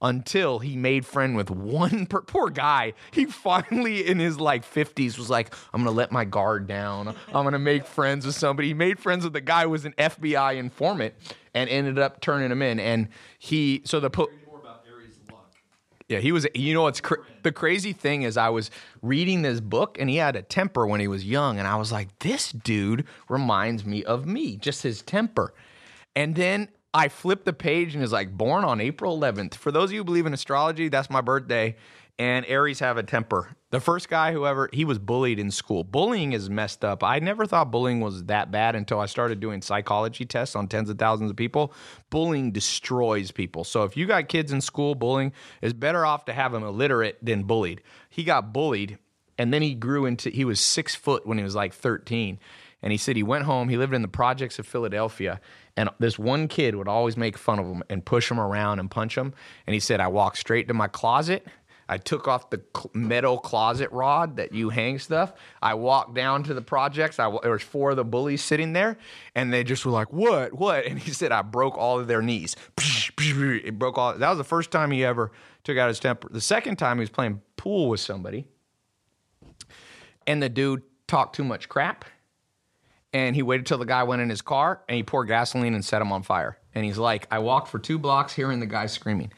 [0.00, 2.94] until he made friend with one per- poor guy.
[3.12, 7.14] He finally in his like 50s was like, I'm to let my guard down.
[7.32, 8.68] I'm to make friends with somebody.
[8.68, 11.14] He made friends with the guy who was an FBI informant
[11.54, 13.08] and ended up turning him in and
[13.38, 14.30] he so the po-
[16.12, 16.46] yeah, he was.
[16.54, 18.70] You know what's cra- the crazy thing is, I was
[19.00, 21.90] reading this book and he had a temper when he was young, and I was
[21.90, 25.54] like, this dude reminds me of me, just his temper.
[26.14, 29.54] And then I flipped the page and it's like born on April 11th.
[29.54, 31.76] For those of you who believe in astrology, that's my birthday.
[32.18, 33.56] And Aries have a temper.
[33.72, 35.82] The first guy, whoever, he was bullied in school.
[35.82, 37.02] Bullying is messed up.
[37.02, 40.90] I never thought bullying was that bad until I started doing psychology tests on tens
[40.90, 41.72] of thousands of people.
[42.10, 43.64] Bullying destroys people.
[43.64, 45.32] So if you got kids in school, bullying
[45.62, 47.80] is better off to have them illiterate than bullied.
[48.10, 48.98] He got bullied
[49.38, 52.38] and then he grew into, he was six foot when he was like 13.
[52.82, 55.40] And he said he went home, he lived in the projects of Philadelphia.
[55.76, 58.90] And this one kid would always make fun of him and push him around and
[58.90, 59.32] punch him.
[59.66, 61.46] And he said, I walked straight to my closet.
[61.88, 62.62] I took off the
[62.94, 65.32] metal closet rod that you hang stuff.
[65.60, 67.18] I walked down to the projects.
[67.18, 68.96] I, there was four of the bullies sitting there,
[69.34, 70.52] and they just were like, "What?
[70.54, 72.56] What?" And he said, "I broke all of their knees.
[73.18, 75.32] It broke all." That was the first time he ever
[75.64, 76.28] took out his temper.
[76.30, 78.46] The second time he was playing pool with somebody,
[80.26, 82.04] and the dude talked too much crap,
[83.12, 85.84] and he waited till the guy went in his car, and he poured gasoline and
[85.84, 86.58] set him on fire.
[86.74, 89.32] And he's like, "I walked for two blocks hearing the guy screaming."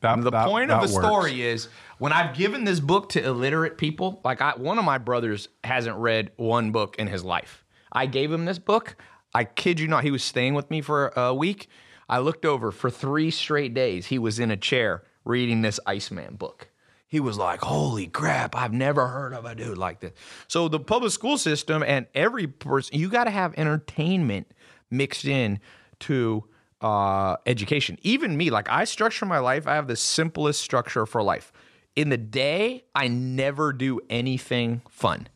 [0.00, 1.06] That- the that- point of the works.
[1.06, 1.68] story is
[1.98, 5.96] when I've given this book to illiterate people, like I, one of my brothers hasn't
[5.96, 7.64] read one book in his life.
[7.92, 8.96] I gave him this book.
[9.34, 11.68] I kid you not, he was staying with me for a week.
[12.08, 14.06] I looked over for three straight days.
[14.06, 16.68] He was in a chair reading this Iceman book.
[17.08, 18.56] He was like, "Holy crap!
[18.56, 20.12] I've never heard of a dude like this."
[20.48, 24.52] So the public school system and every person, you got to have entertainment
[24.90, 25.60] mixed in
[26.00, 26.44] to
[26.80, 27.98] uh, education.
[28.02, 29.66] Even me, like I structure my life.
[29.66, 31.52] I have the simplest structure for life.
[31.96, 35.28] In the day, I never do anything fun.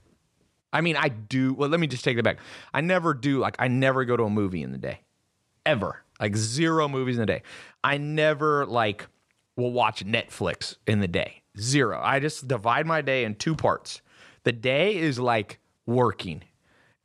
[0.72, 1.54] I mean, I do.
[1.54, 2.38] Well, let me just take it back.
[2.72, 3.38] I never do.
[3.38, 5.00] Like, I never go to a movie in the day,
[5.66, 6.04] ever.
[6.20, 7.42] Like zero movies in the day.
[7.82, 9.06] I never like
[9.56, 11.42] will watch Netflix in the day.
[11.58, 11.98] Zero.
[12.02, 14.02] I just divide my day in two parts.
[14.44, 16.42] The day is like working,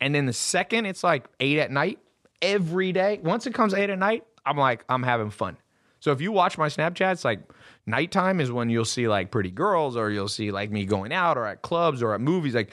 [0.00, 1.98] and then the second it's like eight at night
[2.42, 3.20] every day.
[3.22, 5.56] Once it comes eight at night, I'm like I'm having fun.
[6.00, 7.40] So if you watch my Snapchats, like
[7.86, 11.38] nighttime is when you'll see like pretty girls, or you'll see like me going out,
[11.38, 12.54] or at clubs, or at movies.
[12.54, 12.70] Like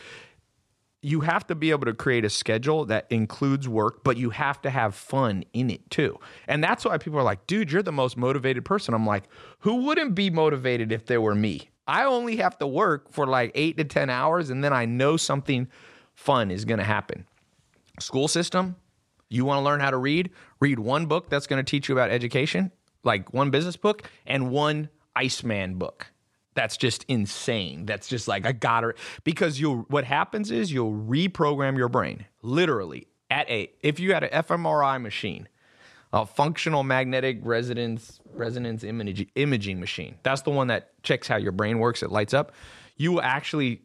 [1.04, 4.62] you have to be able to create a schedule that includes work, but you have
[4.62, 6.18] to have fun in it too.
[6.48, 8.94] And that's why people are like, dude, you're the most motivated person.
[8.94, 9.26] I'm like,
[9.60, 11.70] who wouldn't be motivated if they were me?
[11.86, 15.18] I only have to work for like eight to 10 hours, and then I know
[15.18, 15.68] something
[16.14, 17.26] fun is going to happen.
[18.00, 18.78] School system,
[19.30, 20.30] you want to learn how to read?
[20.62, 22.72] Read one book that's going to teach you about education,
[23.04, 26.08] like one business book, and one Iceman book.
[26.56, 27.86] That's just insane.
[27.86, 29.86] That's just like I got it because you'll.
[29.90, 35.02] what happens is you'll reprogram your brain literally at a if you had an fMRI
[35.02, 35.48] machine,
[36.12, 40.16] a functional magnetic resonance resonance imaging imaging machine.
[40.22, 42.04] That's the one that checks how your brain works.
[42.04, 42.52] It lights up.
[42.98, 43.82] You will actually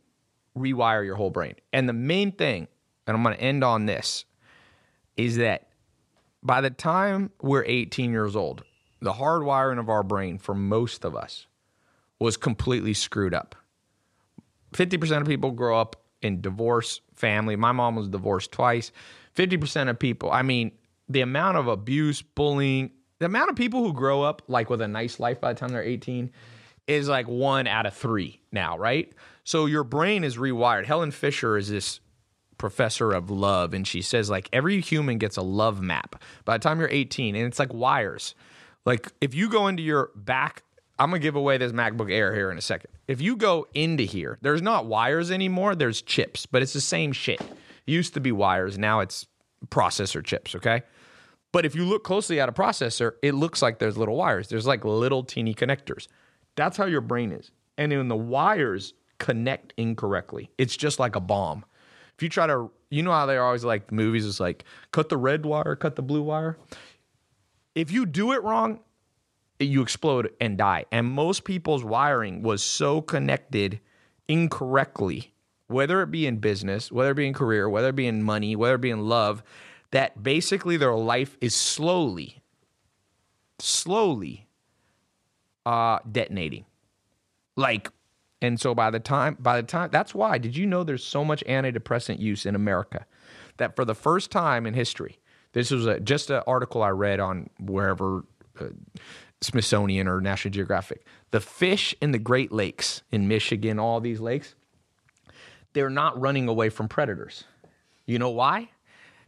[0.56, 1.55] rewire your whole brain.
[1.72, 2.68] And the main thing,
[3.06, 4.24] and I'm going to end on this,
[5.16, 5.68] is that
[6.42, 8.64] by the time we're 18 years old,
[9.00, 11.46] the hardwiring of our brain for most of us
[12.18, 13.54] was completely screwed up.
[14.72, 17.56] 50% of people grow up in divorce family.
[17.56, 18.92] My mom was divorced twice.
[19.36, 20.72] 50% of people, I mean,
[21.08, 24.88] the amount of abuse, bullying, the amount of people who grow up like with a
[24.88, 26.30] nice life by the time they're 18
[26.86, 29.12] is like one out of three now, right?
[29.44, 30.86] So your brain is rewired.
[30.86, 32.00] Helen Fisher is this
[32.56, 36.62] professor of love, and she says like every human gets a love map by the
[36.62, 38.34] time you're 18, and it's like wires.
[38.89, 40.62] Like if you go into your back,
[40.98, 42.90] I'm gonna give away this MacBook Air here in a second.
[43.06, 47.12] If you go into here, there's not wires anymore, there's chips, but it's the same
[47.12, 47.39] shit.
[47.39, 47.48] It
[47.85, 49.27] used to be wires, now it's
[49.66, 50.85] processor chips, okay?
[51.52, 54.48] But if you look closely at a processor, it looks like there's little wires.
[54.48, 56.09] There's like little teeny connectors.
[56.56, 57.51] That's how your brain is.
[57.77, 60.51] And then the wires connect incorrectly.
[60.56, 61.62] It's just like a bomb.
[62.16, 65.19] If you try to, you know how they're always like movies, is like cut the
[65.19, 66.56] red wire, cut the blue wire.
[67.74, 68.80] If you do it wrong,
[69.58, 70.84] you explode and die.
[70.92, 73.80] And most people's wiring was so connected
[74.28, 75.32] incorrectly,
[75.66, 78.54] whether it be in business, whether it be in career, whether it be in money,
[78.56, 79.42] whether it be in love,
[79.90, 82.42] that basically their life is slowly,
[83.58, 84.46] slowly
[85.64, 86.64] uh, detonating.
[87.56, 87.90] Like,
[88.40, 90.38] and so by the time, by the time, that's why.
[90.38, 93.06] Did you know there's so much antidepressant use in America
[93.56, 95.18] that for the first time in history,
[95.59, 98.24] this was a, just an article I read on wherever
[98.60, 98.66] uh,
[99.40, 101.05] Smithsonian or National Geographic.
[101.32, 104.55] The fish in the Great Lakes in Michigan, all these lakes,
[105.72, 107.43] they're not running away from predators.
[108.06, 108.70] You know why?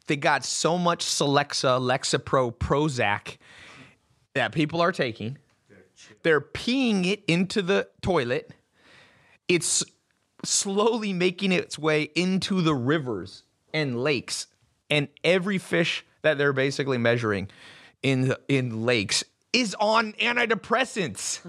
[0.07, 3.39] They got so much Celexa, Lexapro, Prozac
[4.35, 5.37] that people are taking.
[6.23, 8.53] They're peeing it into the toilet.
[9.49, 9.83] It's
[10.45, 13.43] slowly making its way into the rivers
[13.75, 14.47] and lakes.
[14.89, 17.49] And every fish that they're basically measuring
[18.03, 21.41] in in lakes is on antidepressants.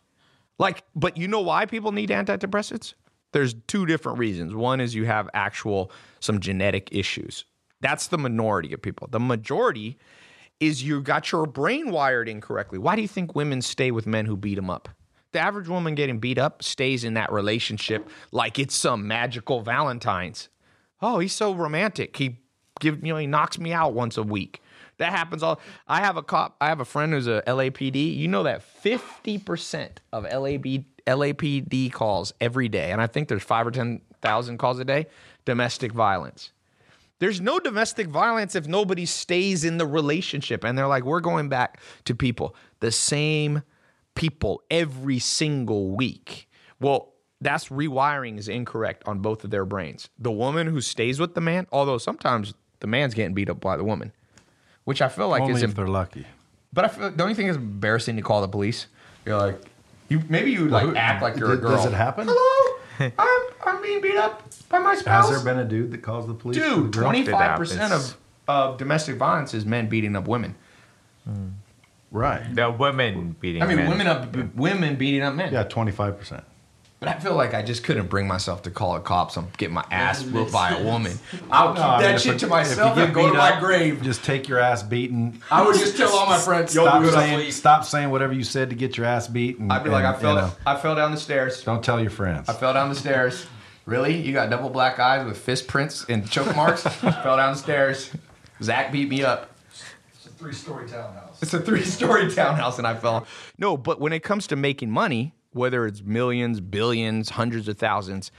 [0.58, 2.94] like, but you know why people need antidepressants?
[3.32, 4.54] There's two different reasons.
[4.54, 7.44] One is you have actual some genetic issues.
[7.80, 9.08] That's the minority of people.
[9.10, 9.98] The majority
[10.58, 12.78] is you got your brain wired incorrectly.
[12.78, 14.88] Why do you think women stay with men who beat them up?
[15.32, 20.48] The average woman getting beat up stays in that relationship like it's some magical Valentine's.
[21.00, 22.16] Oh, he's so romantic.
[22.16, 22.40] He
[22.80, 24.62] give you know he knocks me out once a week.
[24.98, 25.60] That happens all.
[25.88, 26.56] I have a cop.
[26.60, 28.16] I have a friend who's a LAPD.
[28.16, 33.42] You know that fifty percent of LAB, LAPD calls every day, and I think there's
[33.42, 35.06] five or ten thousand calls a day,
[35.44, 36.52] domestic violence.
[37.20, 40.64] There's no domestic violence if nobody stays in the relationship.
[40.64, 43.62] And they're like, we're going back to people, the same
[44.14, 46.48] people every single week.
[46.80, 47.12] Well,
[47.42, 50.08] that's rewiring is incorrect on both of their brains.
[50.18, 53.76] The woman who stays with the man, although sometimes the man's getting beat up by
[53.76, 54.12] the woman,
[54.84, 55.62] which I feel like Only is.
[55.62, 56.26] if they're lucky.
[56.72, 58.86] but I feel, don't you think it's embarrassing to call the police?
[59.24, 59.60] You're like,
[60.08, 61.70] you maybe you like act like you're a girl.
[61.76, 62.28] Does it happen?
[62.30, 65.28] Hello, I'm, I'm being beat up by my spouse.
[65.30, 66.56] Has there been a dude that calls the police?
[66.56, 67.04] to the Dude, girl?
[67.04, 68.16] twenty five percent of
[68.48, 70.54] of domestic violence is men beating up women.
[72.10, 72.42] Right.
[72.54, 73.88] The women beating I mean, men.
[73.88, 75.52] women up women beating up men.
[75.52, 76.42] Yeah, twenty five percent.
[77.00, 79.38] But I feel like I just couldn't bring myself to call the cops.
[79.38, 81.18] I'm getting my ass Doesn't whooped by a woman.
[81.50, 84.02] I'll keep that shit to myself and go to my grave.
[84.02, 85.40] Just take your ass beaten.
[85.50, 87.84] I would just tell all my friends, "Yo, Stop do it, I'll saying, leave." stop
[87.86, 89.58] saying whatever you said to get your ass beat.
[89.58, 91.64] And, I'd be like, and, I fell, you know, I fell down the stairs.
[91.64, 92.50] don't tell your friends.
[92.50, 93.46] I fell down the stairs.
[93.86, 94.14] Really?
[94.20, 96.82] You got double black eyes with fist prints and choke marks?
[96.86, 98.10] fell down the stairs.
[98.62, 99.50] Zach beat me up.
[100.12, 101.42] It's a three-story townhouse.
[101.42, 103.26] It's a three-story townhouse, and I fell.
[103.56, 108.30] No, but when it comes to making money, whether it's millions, billions, hundreds of thousands,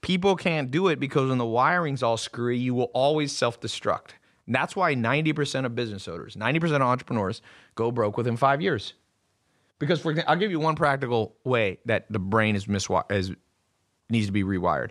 [0.00, 4.10] people can't do it because when the wiring's all screwy, you will always self-destruct.
[4.46, 7.40] That's why 90% of business owners, 90% of entrepreneurs
[7.74, 8.94] go broke within five years.
[9.78, 13.32] Because for I'll give you one practical way that the brain is miswired, is
[14.08, 14.90] needs to be rewired.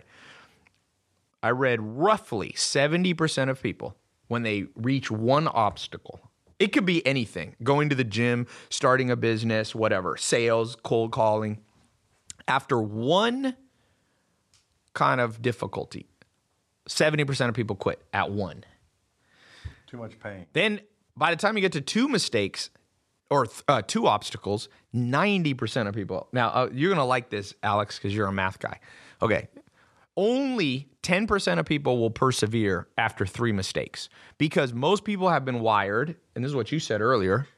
[1.42, 3.96] I read roughly 70% of people
[4.28, 6.20] when they reach one obstacle.
[6.58, 11.58] It could be anything going to the gym, starting a business, whatever, sales, cold calling.
[12.46, 13.56] After one
[14.92, 16.06] kind of difficulty,
[16.88, 18.64] 70% of people quit at one.
[19.86, 20.46] Too much pain.
[20.52, 20.80] Then
[21.16, 22.70] by the time you get to two mistakes,
[23.30, 26.28] or th- uh, two obstacles, 90% of people.
[26.32, 28.78] Now, uh, you're going to like this, Alex, because you're a math guy.
[29.22, 29.48] Okay.
[30.16, 34.08] Only 10% of people will persevere after three mistakes
[34.38, 37.48] because most people have been wired, and this is what you said earlier,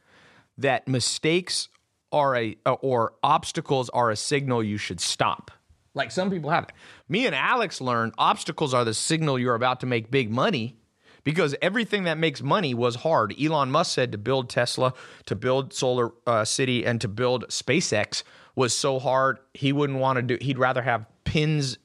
[0.58, 1.68] that mistakes
[2.12, 5.50] are a, uh, or obstacles are a signal you should stop.
[5.94, 6.72] Like some people have it.
[7.08, 10.76] Me and Alex learned obstacles are the signal you're about to make big money
[11.24, 13.34] because everything that makes money was hard.
[13.40, 18.22] Elon Musk said to build Tesla, to build Solar uh, City, and to build SpaceX
[18.54, 20.38] was so hard he wouldn't want to do.
[20.40, 21.78] He'd rather have pins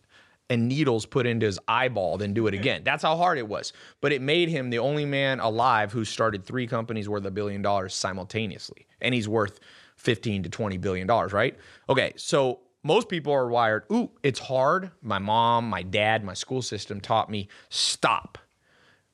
[0.51, 2.81] and needles put into his eyeball than do it again.
[2.83, 3.71] That's how hard it was.
[4.01, 7.61] But it made him the only man alive who started three companies worth a billion
[7.61, 9.61] dollars simultaneously, and he's worth
[9.95, 11.57] 15 to 20 billion dollars, right?
[11.87, 14.91] Okay, so most people are wired, ooh, it's hard.
[15.01, 18.37] My mom, my dad, my school system taught me stop.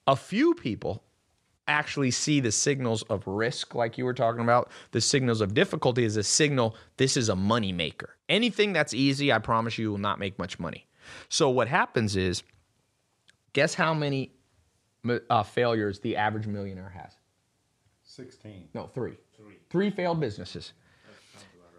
[0.07, 1.03] A few people
[1.67, 6.03] actually see the signals of risk, like you were talking about, the signals of difficulty
[6.03, 8.15] is a signal this is a money maker.
[8.27, 10.86] Anything that's easy, I promise you, will not make much money.
[11.29, 12.43] So what happens is,
[13.53, 14.31] guess how many
[15.29, 17.13] uh, failures the average millionaire has?
[18.03, 18.69] 16.
[18.73, 19.17] No, three.
[19.35, 19.57] Three.
[19.69, 20.73] Three failed businesses.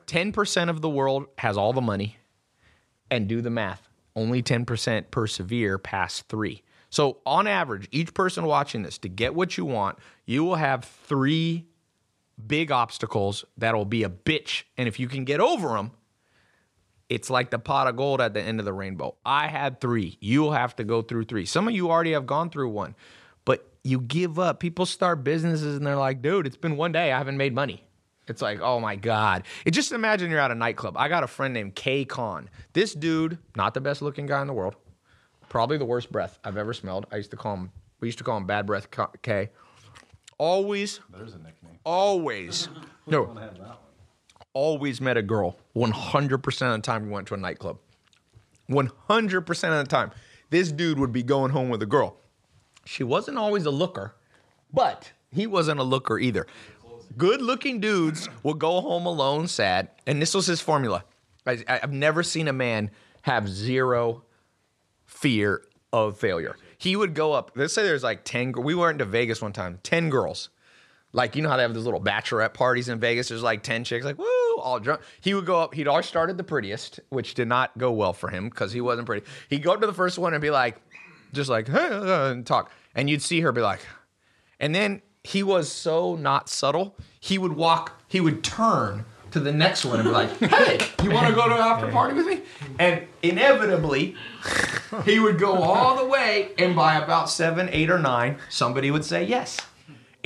[0.07, 2.17] 10% of the world has all the money.
[3.11, 3.89] And do the math.
[4.15, 6.63] Only 10% persevere past three.
[6.91, 10.85] So, on average, each person watching this, to get what you want, you will have
[10.85, 11.67] three
[12.47, 14.65] big obstacles that'll be a bitch.
[14.77, 15.93] And if you can get over them,
[17.09, 19.15] it's like the pot of gold at the end of the rainbow.
[19.25, 20.19] I had three.
[20.21, 21.47] You'll have to go through three.
[21.47, 22.95] Some of you already have gone through one,
[23.45, 24.61] but you give up.
[24.61, 27.13] People start businesses and they're like, dude, it's been one day.
[27.13, 27.83] I haven't made money.
[28.27, 29.45] It's like, oh my God.
[29.65, 30.97] It just imagine you're at a nightclub.
[30.99, 32.05] I got a friend named K.
[32.05, 32.51] Khan.
[32.75, 34.77] This dude, not the best looking guy in the world,
[35.49, 37.07] probably the worst breath I've ever smelled.
[37.11, 37.71] I used to call him,
[38.01, 38.89] we used to call him Bad Breath
[39.23, 39.49] K.
[40.37, 41.79] Always, There's a nickname.
[41.85, 42.69] always,
[43.07, 43.35] no,
[44.53, 47.79] always met a girl 100% of the time we went to a nightclub.
[48.71, 50.11] 100% of the time.
[50.51, 52.17] This dude would be going home with a girl.
[52.85, 54.15] She wasn't always a looker,
[54.73, 56.47] but he wasn't a looker either.
[57.17, 59.89] Good looking dudes would go home alone sad.
[60.07, 61.05] And this was his formula.
[61.47, 62.91] I, I've never seen a man
[63.23, 64.25] have zero
[65.07, 65.63] fear
[65.93, 66.57] of failure.
[66.77, 69.53] He would go up, let's say there's like 10, gr- we went to Vegas one
[69.53, 70.51] time, 10 girls.
[71.13, 73.29] Like, you know how they have those little bachelorette parties in Vegas?
[73.29, 75.01] There's like 10 chicks, like, woo, all drunk.
[75.21, 78.29] He would go up, he'd always started the prettiest, which did not go well for
[78.29, 79.27] him because he wasn't pretty.
[79.49, 80.77] He'd go up to the first one and be like,
[81.33, 82.71] just like, hey, uh, and talk.
[82.95, 83.81] And you'd see her be like,
[84.61, 89.53] and then he was so not subtle, he would walk, he would turn to the
[89.53, 92.27] next one and be like, hey, you want to go to an after party with
[92.27, 92.41] me?
[92.79, 94.17] And inevitably,
[95.05, 99.05] he would go all the way, and by about seven, eight, or nine, somebody would
[99.05, 99.59] say yes.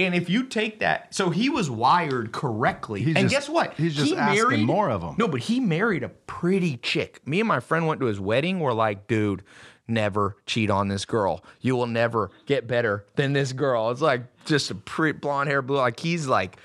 [0.04, 3.02] And if you take that, so he was wired correctly.
[3.02, 3.74] He's and just- guess what?
[3.74, 5.14] he's just he asking more of 'em.
[5.18, 7.20] No, but he married a pretty chick.
[7.26, 8.60] Me and my friend went to his wedding.
[8.60, 9.42] We're like, dude,
[9.88, 11.44] never cheat on this girl.
[11.60, 13.90] You will never get better than this girl.
[13.90, 15.76] It's like just a pretty blonde hair, blue.
[15.76, 16.56] Like he's like,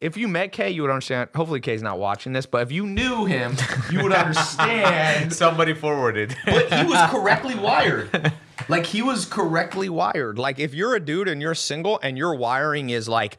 [0.00, 1.30] if you met Kay, you would understand.
[1.34, 3.56] Hopefully, Kay's not watching this, but if you knew him,
[3.90, 4.12] you would
[4.56, 5.32] understand.
[5.32, 6.36] Somebody forwarded.
[6.44, 8.32] but he was correctly wired.
[8.68, 10.38] Like he was correctly wired.
[10.38, 13.38] Like if you're a dude and you're single and your wiring is like,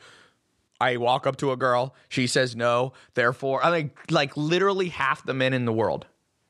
[0.80, 5.26] I walk up to a girl, she says no, therefore, I think like literally half
[5.26, 6.06] the men in the world.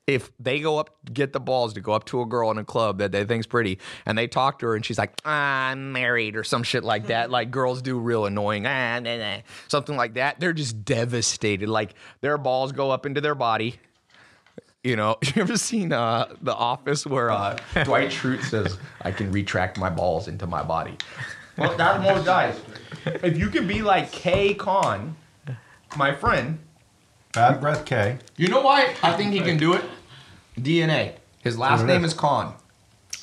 [0.05, 2.63] If they go up, get the balls to go up to a girl in a
[2.63, 6.37] club that they think's pretty, and they talk to her, and she's like, "I'm married"
[6.37, 9.37] or some shit like that, like girls do, real annoying, ah, nah, nah,
[9.67, 10.39] something like that.
[10.39, 11.67] They're just devastated.
[11.67, 13.81] Like their balls go up into their body,
[14.87, 19.31] you know, you ever seen uh, The Office where uh, Dwight Schrute says, "I can
[19.31, 20.97] retract my balls into my body"?
[21.57, 22.59] Well, that's most guys.
[23.05, 25.15] If you can be like K Khan,
[25.97, 26.59] my friend,
[27.33, 28.19] Bad Breath K.
[28.37, 29.83] you know why I think he can do it?
[30.57, 31.13] DNA.
[31.41, 32.13] His last name is.
[32.13, 32.53] is Khan.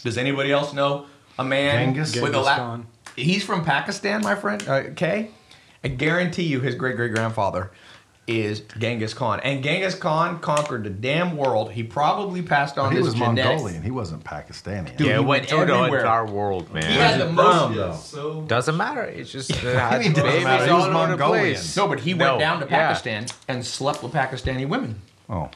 [0.02, 1.06] Does anybody else know
[1.38, 2.14] a man Genghis?
[2.14, 2.86] with a Genghis la- Khan.
[3.16, 4.68] He's from Pakistan, my friend.
[4.68, 5.30] Uh, Kay,
[5.82, 7.70] I guarantee you, his great great grandfather
[8.26, 11.70] is Genghis Khan, and Genghis Khan conquered the damn world.
[11.72, 13.46] He probably passed on He his was genetics.
[13.48, 13.82] Mongolian.
[13.82, 14.96] He wasn't Pakistani.
[14.96, 16.00] Dude, yeah, he it went went through the everywhere.
[16.00, 16.84] entire world, man.
[16.84, 17.74] He had the most.
[17.76, 17.92] though.
[17.94, 19.02] So Doesn't matter.
[19.02, 20.64] It's just uh, had mean, doesn't babies matter.
[20.64, 21.44] He all was over the Mongolian.
[21.54, 21.76] place.
[21.76, 22.86] No, but he No, went down to yeah.
[22.88, 25.00] Pakistan and slept with Pakistani women.
[25.28, 25.50] Oh,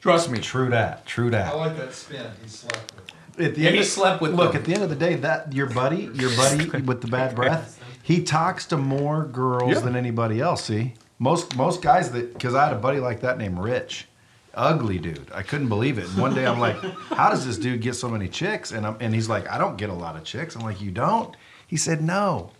[0.00, 0.38] Trust me.
[0.38, 1.06] true that.
[1.06, 1.46] True that.
[1.46, 1.56] I that.
[1.56, 2.26] like that spin.
[2.42, 3.46] He slept with.
[3.46, 4.60] At the And end he of- slept with Look, them.
[4.60, 7.82] at the end of the day, that your buddy, your buddy with the bad breath,
[8.02, 9.80] he talks to more girls Yeah.
[9.80, 10.64] than anybody else.
[10.64, 14.06] See, most most guys that because I had a buddy like that named Rich,
[14.54, 15.30] ugly dude.
[15.32, 16.06] I couldn't believe it.
[16.06, 16.76] And one day I'm like,
[17.10, 18.72] how does this dude get so many chicks?
[18.72, 20.56] And I'm, and he's like, I don't get a lot of chicks.
[20.56, 21.36] I'm like, you don't?
[21.68, 22.50] He said, no.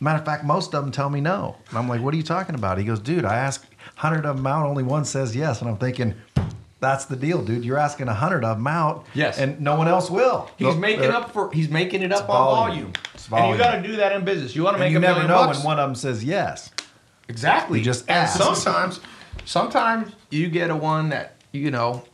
[0.00, 1.56] Matter of fact, most of them tell me no.
[1.70, 2.78] And I'm like, what are you talking about?
[2.78, 3.64] He goes, dude, I asked
[4.00, 5.60] 100 of them out, only one says yes.
[5.60, 6.14] And I'm thinking,
[6.80, 7.64] that's the deal, dude.
[7.64, 9.38] You're asking 100 of them out, Yes.
[9.38, 10.50] and no one else will.
[10.58, 12.92] He's Look, making up for he's making it up on volume.
[13.16, 13.50] volume.
[13.52, 14.54] And you got to do that in business.
[14.54, 15.58] You want to make you a never million know bucks.
[15.58, 16.70] when one of them says yes.
[17.28, 17.78] Exactly.
[17.78, 18.38] You just ask.
[18.38, 19.00] sometimes,
[19.44, 22.04] sometimes you get a one that you know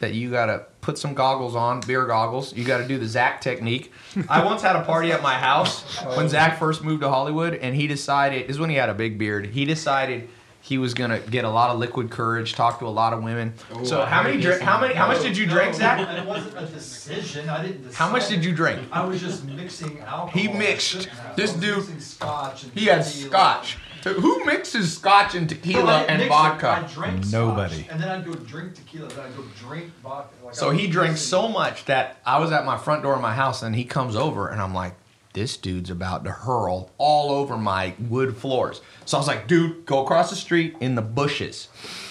[0.00, 2.54] that you gotta put some goggles on, beer goggles.
[2.54, 3.92] You got to do the Zach technique.
[4.28, 5.82] I once had a party at my house
[6.16, 8.94] when Zach first moved to Hollywood, and he decided this is when he had a
[8.94, 9.46] big beard.
[9.46, 10.28] He decided
[10.60, 13.54] he was gonna get a lot of liquid courage, talk to a lot of women.
[13.84, 14.62] so how many heard drink?
[14.62, 14.94] How many?
[14.94, 15.98] How much did you drink, Zach?
[16.18, 17.48] It wasn't a decision.
[17.48, 17.94] I didn't decide.
[17.96, 18.80] How much did you drink?
[18.92, 20.28] I was just mixing alcohol.
[20.28, 21.08] He mixed.
[21.36, 23.28] This dude- scotch and He had tequila.
[23.30, 23.78] scotch.
[24.14, 26.28] Who mixes scotch and tequila I and mixed it.
[26.28, 26.68] vodka?
[26.70, 27.86] I drank scotch, Nobody.
[27.90, 29.08] and then I'd go drink tequila.
[29.08, 30.34] Then I'd go drink vodka.
[30.44, 33.02] Like, So I was he drank mixing- so much that I was at my front
[33.02, 34.94] door of my house and he comes over and I'm like,
[35.32, 38.80] this dude's about to hurl all over my wood floors.
[39.04, 41.68] So I was like, dude, go across the street in the bushes.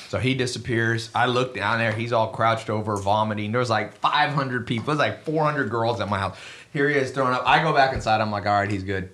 [0.09, 1.09] So he disappears.
[1.15, 1.91] I look down there.
[1.91, 3.51] He's all crouched over, vomiting.
[3.51, 4.85] There was like 500 people.
[4.87, 6.37] There's like 400 girls at my house.
[6.71, 7.41] Here he is throwing up.
[7.47, 8.21] I go back inside.
[8.21, 9.09] I'm like, all right, he's good.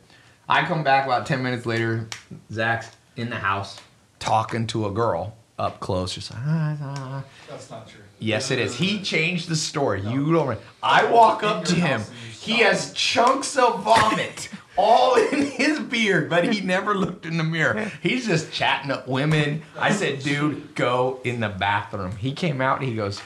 [0.52, 2.10] I come back about 10 minutes later.
[2.52, 3.80] Zach's in the house
[4.19, 6.14] talking to a girl up close.
[6.14, 7.23] Just like, ah, ah.
[7.49, 8.02] That's not true.
[8.19, 8.76] Yes, it is.
[8.76, 10.02] He changed the story.
[10.02, 10.60] You don't.
[10.84, 12.02] I walk up to him.
[12.38, 17.45] He has chunks of vomit all in his beard, but he never looked in the
[17.45, 17.90] mirror.
[18.03, 19.61] He's just chatting up women.
[19.80, 22.18] I said, dude, go in the bathroom.
[22.18, 23.22] He came out and he goes,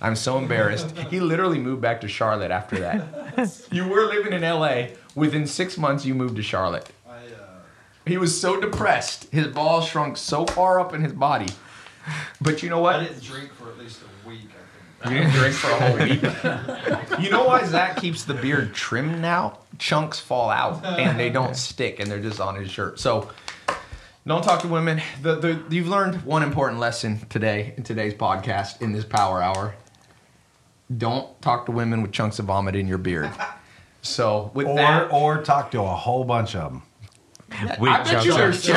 [0.00, 0.96] I'm so embarrassed.
[1.10, 3.66] He literally moved back to Charlotte after that.
[3.72, 4.88] You were living in LA.
[5.18, 6.88] Within six months, you moved to Charlotte.
[7.08, 7.18] I, uh,
[8.06, 9.24] He was so depressed.
[9.32, 11.52] His balls shrunk so far up in his body.
[12.40, 12.96] But you know what?
[12.96, 14.48] I didn't drink for at least a week.
[15.02, 15.14] I think.
[15.14, 17.20] You didn't drink for a whole week.
[17.24, 19.58] you know why Zach keeps the beard trimmed now?
[19.78, 22.98] Chunks fall out and they don't stick and they're just on his shirt.
[23.00, 23.30] So
[24.26, 25.02] don't talk to women.
[25.22, 29.74] The, the, you've learned one important lesson today in today's podcast in this power hour.
[30.96, 33.30] Don't talk to women with chunks of vomit in your beard.
[34.08, 36.82] So with Or, that, or talk to a whole bunch of them.
[37.50, 38.74] I bet you there's some,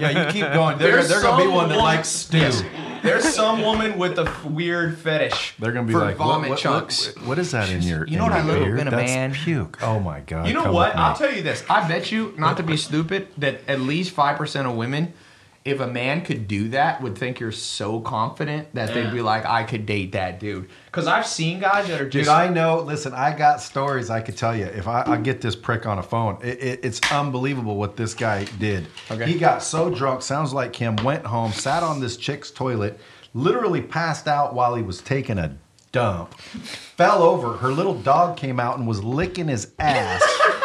[0.00, 0.78] Yeah, you keep going.
[0.78, 2.38] They're, There's going to be one that likes stew.
[2.38, 2.62] Yes.
[3.02, 5.54] There's some woman with a f- weird fetish.
[5.58, 7.16] They're going to be for like, vomit what, chunks.
[7.16, 8.06] What, what is that in your?
[8.06, 9.32] You know what I your love in a That's man?
[9.32, 9.82] Puke.
[9.82, 10.46] Oh my god.
[10.46, 10.94] You know come what?
[10.94, 11.64] I'll tell you this.
[11.70, 15.14] I bet you, not to be stupid, that at least five percent of women,
[15.62, 19.44] if a man could do that, would think you're so confident that they'd be like,
[19.44, 22.24] "I could date that dude." Because I've seen guys that are just.
[22.24, 22.28] Dude.
[22.28, 22.80] I know.
[22.80, 24.64] Listen, I got stories I could tell you.
[24.64, 28.14] If I, I get this prick on a phone, it, it, it's unbelievable what this
[28.14, 28.86] guy did.
[29.10, 29.30] Okay.
[29.30, 32.98] He got so drunk, sounds like him, went home, sat on this chick's toilet,
[33.34, 35.58] literally passed out while he was taking a
[35.92, 37.58] dump, fell over.
[37.58, 40.22] Her little dog came out and was licking his ass.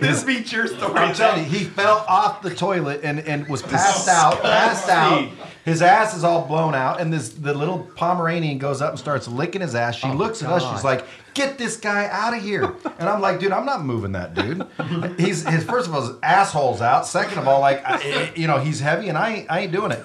[0.00, 0.94] this beats your story.
[0.94, 5.28] I'm telling you, he fell off the toilet and, and was passed out, passed out.
[5.64, 9.28] His ass is all blown out, and this the little Pomeranian goes up and starts
[9.28, 9.96] licking his ass.
[9.96, 11.04] She oh, looks at us, she's like,
[11.34, 14.66] "Get this guy out of here!" And I'm like, "Dude, I'm not moving that dude.
[15.18, 17.06] He's his first of all, his asshole's out.
[17.06, 19.72] Second of all, like, I, eh, you know, he's heavy, and I ain't, I ain't
[19.72, 20.02] doing it."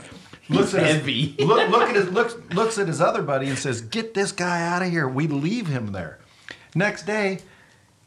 [0.49, 1.27] Looks at heavy.
[1.37, 4.33] His, look, look at his looks looks at his other buddy and says, "Get this
[4.33, 6.19] guy out of here." We leave him there.
[6.75, 7.39] Next day,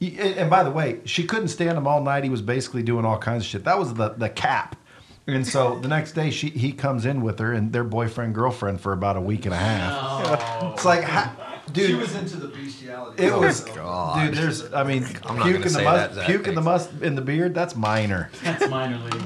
[0.01, 2.25] and and by the way, she couldn't stand him all night.
[2.25, 3.65] He was basically doing all kinds of shit.
[3.65, 4.77] That was the the cap.
[5.27, 8.81] And so the next day, she he comes in with her and their boyfriend girlfriend
[8.81, 10.73] for about a week and a half.
[10.75, 11.35] It's like, ha,
[11.73, 11.87] dude.
[11.89, 13.25] She was into the bestiality.
[13.25, 14.35] it was, So- dude.
[14.35, 17.15] There's, I mean, I'm not puke in the must, that, puke in the must in
[17.15, 17.55] the beard.
[17.55, 18.31] That's minor.
[18.45, 19.25] That's minor leagues.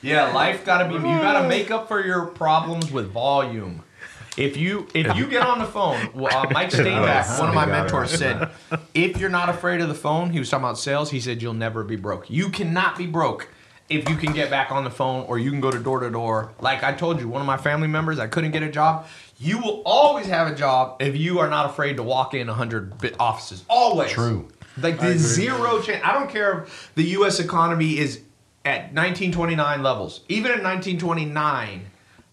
[0.00, 0.94] Yeah, life gotta be.
[0.94, 3.82] You gotta make up for your problems with volume.
[4.36, 7.66] If you if you get on the phone, well, uh, Mike Steinbach, one of my
[7.66, 8.50] mentors, said,
[8.94, 11.10] if you're not afraid of the phone, he was talking about sales.
[11.10, 12.30] He said you'll never be broke.
[12.30, 13.48] You cannot be broke
[13.90, 16.10] if you can get back on the phone or you can go to door to
[16.10, 16.52] door.
[16.60, 19.06] Like I told you, one of my family members, I couldn't get a job.
[19.38, 22.98] You will always have a job if you are not afraid to walk in hundred
[22.98, 23.64] bit offices.
[23.68, 24.48] Always True.
[24.78, 26.02] Like the zero chance.
[26.02, 27.38] I don't care if the U.S.
[27.38, 28.22] economy is
[28.64, 30.20] at 1929 levels.
[30.28, 31.86] Even in 1929,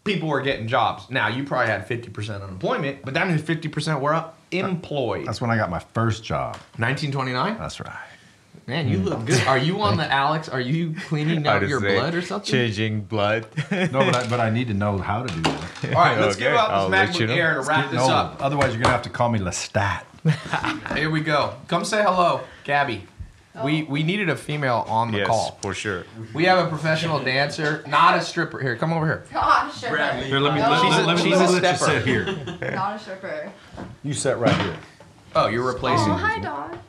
[0.03, 1.09] people were getting jobs.
[1.09, 5.27] Now you probably had 50% unemployment, but that means 50% were employed.
[5.27, 6.53] That's when I got my first job.
[6.77, 7.57] 1929.
[7.57, 7.95] That's right.
[8.67, 9.41] Man, you look good.
[9.47, 10.47] Are you on the Alex?
[10.47, 12.51] Are you cleaning out your blood or something?
[12.51, 13.47] Changing blood.
[13.71, 15.85] No, but I, but I need to know how to do that.
[15.85, 17.34] All right, let's Okay, give out I'll this let MacBook you know.
[17.34, 18.38] Air to wrap this up.
[18.39, 20.03] Otherwise, you're gonna have to call me Lestat.
[20.97, 21.55] Here we go.
[21.67, 23.05] Come say hello, Gabby.
[23.64, 25.38] We we needed a female on the call.
[25.44, 25.60] yes, call.
[25.61, 26.06] for sure.
[26.34, 28.60] We have a professional dancer, not a stripper.
[28.60, 29.26] Here, come over here.
[29.34, 30.14] Not a stripper.
[30.23, 30.69] Here, let me, No.
[30.69, 32.72] let, She's a- let, she's let, a me let you sit here.
[32.76, 33.52] Not a stripper.
[34.03, 34.77] You sit right here.
[35.36, 36.10] Oh, you're replacing.
[36.11, 36.80] Oh, hi, Dawn.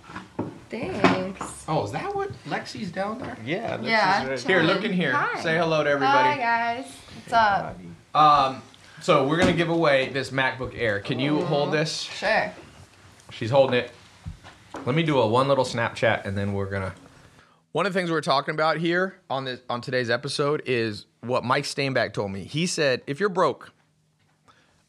[0.71, 1.65] Thanks.
[1.67, 3.37] Oh, is that what Lexi's down there?
[3.45, 3.81] Yeah.
[3.83, 4.37] Yeah.
[4.37, 5.13] Here, look in here.
[5.13, 5.43] Hi.
[5.43, 6.29] Say hello to everybody.
[6.29, 6.87] Hi guys.
[7.17, 7.77] What's up?
[8.15, 8.63] Um,
[9.03, 11.01] so we're gonna give away this MacBook Air.
[11.01, 12.03] Can you hold this?
[12.03, 12.53] Sure.
[13.31, 13.91] She's holding it.
[14.86, 16.94] Let me do a one little Snapchat, and then we're gonna.
[17.73, 21.44] One of the things we're talking about here on this on today's episode is what
[21.44, 22.44] Mike Stainback told me.
[22.44, 23.73] He said, if you're broke,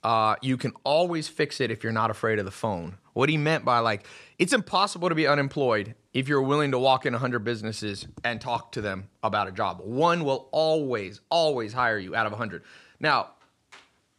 [0.02, 2.98] uh, you can always fix it if you're not afraid of the phone.
[3.14, 4.08] What he meant by like,
[4.40, 8.72] it's impossible to be unemployed if you're willing to walk in 100 businesses and talk
[8.72, 9.82] to them about a job.
[9.84, 12.64] One will always, always hire you out of 100.
[13.02, 13.32] Now,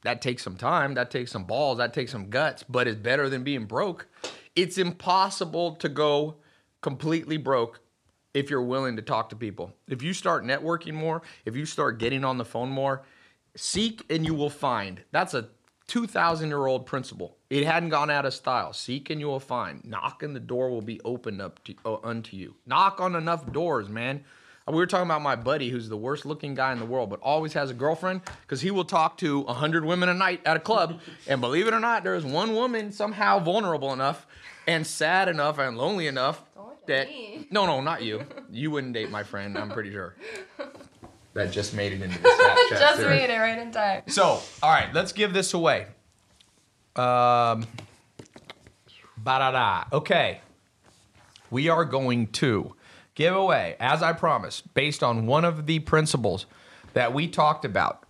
[0.03, 3.31] that takes some time, that takes some balls, that takes some guts, but it's better
[3.31, 4.07] than being broke.
[4.55, 6.37] It's impossible to go
[6.81, 7.81] completely broke
[8.35, 9.75] if you're willing to talk to people.
[9.89, 13.03] If you start networking more, if you start getting on the phone more,
[13.57, 15.03] seek and you will find.
[15.11, 15.49] That's a
[15.89, 17.37] 2,000 year old principle.
[17.51, 18.73] It hadn't gone out of style.
[18.73, 19.85] Seek and you will find.
[19.85, 22.55] Knock and the door will be opened up to, uh, unto you.
[22.67, 24.25] Knock on enough doors, man.
[24.69, 27.21] We were talking about my buddy who's the worst looking guy in the world, but
[27.21, 30.61] always has a girlfriend because he will talk to 100 women a night at a
[30.61, 31.01] club.
[31.27, 34.27] and believe it or not, there is one woman somehow vulnerable enough
[34.67, 36.43] and sad enough and lonely enough
[36.87, 37.09] that.
[37.09, 37.47] me.
[37.51, 38.25] No, no, not you.
[38.51, 40.15] You wouldn't date my friend, I'm pretty sure.
[41.35, 42.69] That just made it into the Snapchat.
[42.79, 43.21] Just series.
[43.21, 44.03] made it right in time.
[44.07, 45.87] So, all right, let's give this away.
[46.95, 47.65] Um,
[49.17, 49.85] ba-da-da.
[49.95, 50.43] Okay.
[51.51, 52.75] We are going to
[53.15, 56.47] give away, as I promised, based on one of the principles
[56.95, 58.05] that we talked about.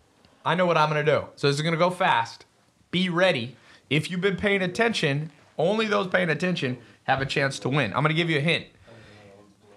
[0.45, 1.27] I know what I'm going to do.
[1.37, 2.45] So this is going to go fast.
[2.91, 3.57] Be ready.
[3.91, 7.93] If you've been paying attention, only those paying attention have a chance to win.
[7.93, 8.66] I'm going to give you a hint.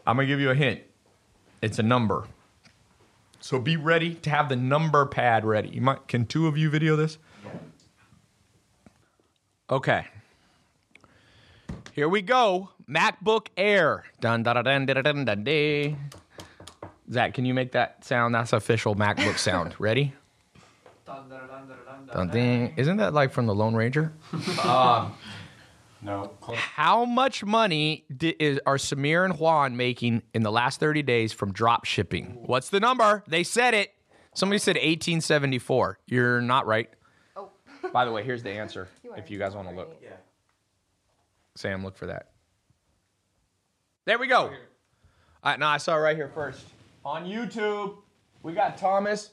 [0.07, 0.81] I'm going to give you a hint.
[1.61, 2.27] It's a number.
[3.39, 5.69] So be ready to have the number pad ready.
[5.69, 7.17] You might can two of you video this?
[9.69, 10.07] Okay.
[11.93, 12.69] Here we go.
[12.89, 14.03] MacBook Air.
[14.19, 15.97] Dun dun dun dun dun dun dun.
[17.11, 18.33] Zach, can you make that sound?
[18.33, 19.75] That's official MacBook sound.
[19.79, 20.13] Ready?
[21.05, 22.73] Dun, ding.
[22.77, 24.13] Isn't that like from the Lone Ranger?
[24.63, 25.13] Um,
[26.01, 26.33] no.
[26.53, 31.33] How much money di- is, are Samir and Juan making in the last 30 days
[31.33, 32.37] from drop shipping?
[32.45, 33.23] What's the number?
[33.27, 33.91] They said it.
[34.35, 35.97] Somebody said 1874.
[36.05, 36.89] You're not right.
[37.35, 37.49] Oh.
[37.91, 39.97] By the way, here's the answer are if you guys want to look.
[40.01, 40.11] right.
[41.55, 42.29] Sam, look for that.
[44.05, 44.41] There we go.
[44.41, 44.51] All
[45.43, 46.63] right, no, I saw it right here first.
[47.03, 47.95] On YouTube,
[48.43, 49.31] we got Thomas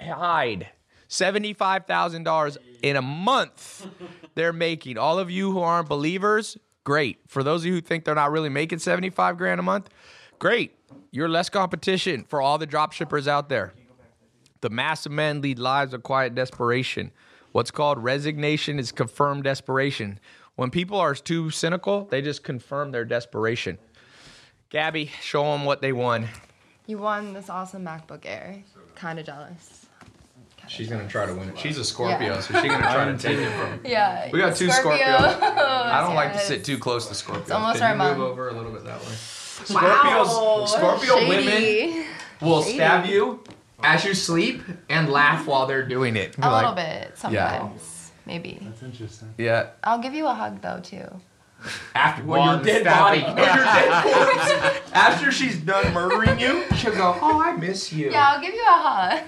[0.00, 0.68] Hyde.
[1.10, 3.86] $75,000 in a month
[4.34, 4.96] they're making.
[4.96, 7.18] All of you who aren't believers, great.
[7.28, 9.90] For those of you who think they're not really making 75 grand a month,
[10.38, 10.74] great.
[11.10, 13.74] You're less competition for all the drop shippers out there.
[14.62, 17.12] The mass of men lead lives of quiet desperation.
[17.52, 20.18] What's called resignation is confirmed desperation.
[20.56, 23.78] When people are too cynical, they just confirm their desperation.
[24.70, 26.28] Gabby, show them what they won.
[26.86, 28.62] You won this awesome MacBook Air.
[28.94, 29.86] Kind of jealous.
[30.68, 31.58] She's gonna try to win it.
[31.58, 32.40] She's a Scorpio, Yeah.
[32.40, 33.80] so she's gonna try to take it from.
[33.84, 34.28] Yeah.
[34.32, 35.04] We got two Scorpio.
[35.06, 35.42] Scorpios.
[35.42, 37.42] I don't like to sit too close to Scorpio.
[37.42, 39.12] It's almost Can our you move over a little bit that way?
[39.12, 42.06] Scorpios, Scorpio women Shady.
[42.40, 43.44] will stab you
[43.82, 46.36] as you sleep and laugh while they're doing it.
[46.38, 47.95] A Like, little bit sometimes.
[48.26, 48.58] Maybe.
[48.60, 49.32] That's interesting.
[49.38, 49.70] Yeah.
[49.84, 51.06] I'll give you a hug though too.
[51.94, 54.92] After when your dead body, your dead corpse.
[54.92, 58.62] After she's done murdering you, she'll go, "Oh, I miss you." Yeah, I'll give you
[58.62, 59.22] a hug.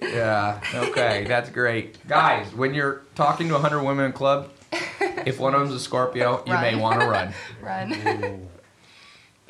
[0.00, 0.60] Yeah.
[0.74, 2.52] Okay, that's great, guys.
[2.54, 6.42] When you're talking to a hundred women in club, if one of them's a Scorpio,
[6.46, 7.32] you may want to run.
[7.60, 8.48] Run.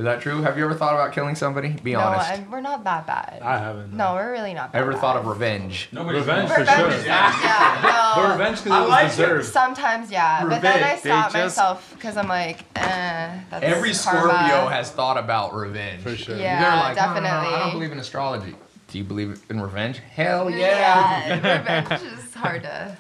[0.03, 0.43] Is that true?
[0.43, 1.69] Have you ever thought about killing somebody?
[1.69, 2.29] Be no, honest.
[2.29, 3.39] I, we're not that bad.
[3.41, 3.93] I haven't.
[3.97, 5.01] no, we're really not that Ever bad.
[5.01, 5.89] thought of revenge?
[5.93, 6.91] Revenge for Revenge sure.
[6.91, 9.09] is- yeah, But revenge because it was like it.
[9.11, 9.47] deserved.
[9.47, 14.33] Sometimes, yeah, but then I stop myself because I'm like, eh, that's Every karma.
[14.33, 16.03] Scorpio has thought about revenge.
[16.03, 16.37] For sure.
[16.37, 17.55] Yeah, They're like, "No, no, no, definitely.
[17.55, 18.57] I don't believe in astrology.
[18.89, 19.99] Do you believe in revenge?
[20.01, 21.29] Hell yeah.
[21.29, 22.97] Yeah, revenge is hard to.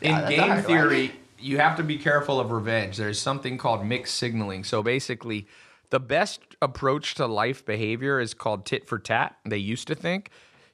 [0.00, 2.98] in Yeah, game hard theory, you have to be careful of revenge.
[2.98, 4.62] There's something called mixed signaling.
[4.62, 5.48] So basically,
[5.90, 9.36] the best approach to life behavior is called tit for tat.
[9.44, 10.30] They used to think.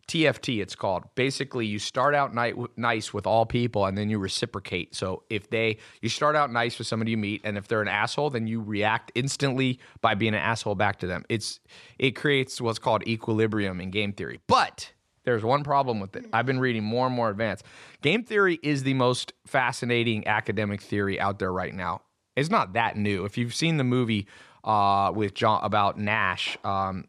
[0.09, 1.03] TFT, it's called.
[1.17, 4.95] Basically, you start out ni- nice with all people and then you reciprocate.
[4.95, 7.89] So if they, you start out nice with somebody you meet, and if they're an
[7.89, 11.25] asshole, then you react instantly by being an asshole back to them.
[11.29, 11.59] It's,
[11.99, 14.41] it creates what's called equilibrium in game theory.
[14.47, 14.93] But
[15.25, 16.27] there's one problem with it.
[16.33, 17.65] I've been reading more and more advanced.
[18.01, 22.03] Game theory is the most fascinating academic theory out there right now.
[22.37, 23.25] It's not that new.
[23.25, 24.29] If you've seen the movie
[24.67, 27.07] uh, with John about Nash, um,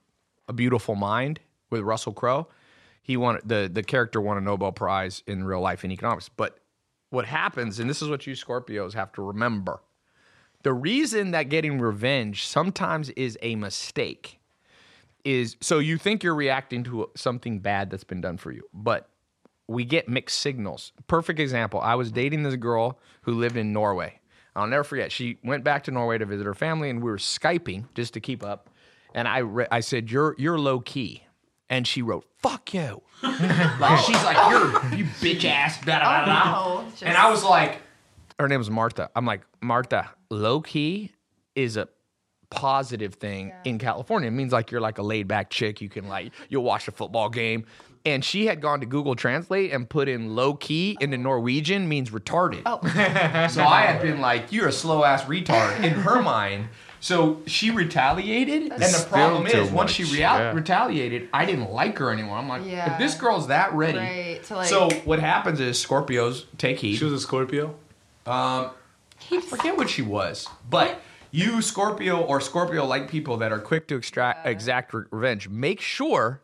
[0.48, 1.40] A Beautiful Mind
[1.70, 2.48] with Russell Crowe,
[3.02, 6.30] he won the the character won a Nobel Prize in real life in economics.
[6.30, 6.60] But
[7.10, 9.82] what happens, and this is what you Scorpios have to remember:
[10.64, 14.40] The reason that getting revenge sometimes is a mistake
[15.26, 19.10] is so you think you're reacting to something bad that's been done for you, but
[19.68, 20.94] we get mixed signals.
[21.08, 21.82] Perfect example.
[21.82, 24.20] I was dating this girl who lived in Norway.
[24.58, 25.12] I'll never forget.
[25.12, 28.20] She went back to Norway to visit her family, and we were skyping just to
[28.20, 28.70] keep up.
[29.14, 31.24] And I re- I said, "You're you're low key,"
[31.70, 33.42] and she wrote, "Fuck you." like
[33.82, 34.04] oh.
[34.06, 36.44] she's like, "You're you bitch ass." Blah, blah, blah.
[36.46, 37.08] Oh, no.
[37.08, 37.80] And I was like,
[38.40, 39.10] her name was Martha.
[39.16, 41.12] I'm like, Martha, low key
[41.56, 41.88] is a
[42.50, 44.28] positive thing in California.
[44.28, 45.82] It means like you're like a laid back chick.
[45.82, 47.66] You can like, you'll watch a football game.
[48.08, 52.10] And she had gone to Google Translate and put in low key into Norwegian means
[52.12, 52.64] retarded.
[53.52, 56.70] so I had been like, you're a slow ass retard in her mind.
[57.00, 58.72] So she retaliated.
[58.72, 60.54] and the problem too is, once she rea- yeah.
[60.54, 62.38] retaliated, I didn't like her anymore.
[62.38, 62.94] I'm like, Yeah.
[62.94, 63.98] if this girl's that ready.
[63.98, 66.96] Right, to, like- so what happens is Scorpios take heat.
[66.96, 67.76] She was a Scorpio.
[68.26, 68.72] Um,
[69.32, 71.02] I forget what she was, but
[71.32, 75.82] you Scorpio or Scorpio like people that are quick to extract exact re- revenge, make
[75.82, 76.42] sure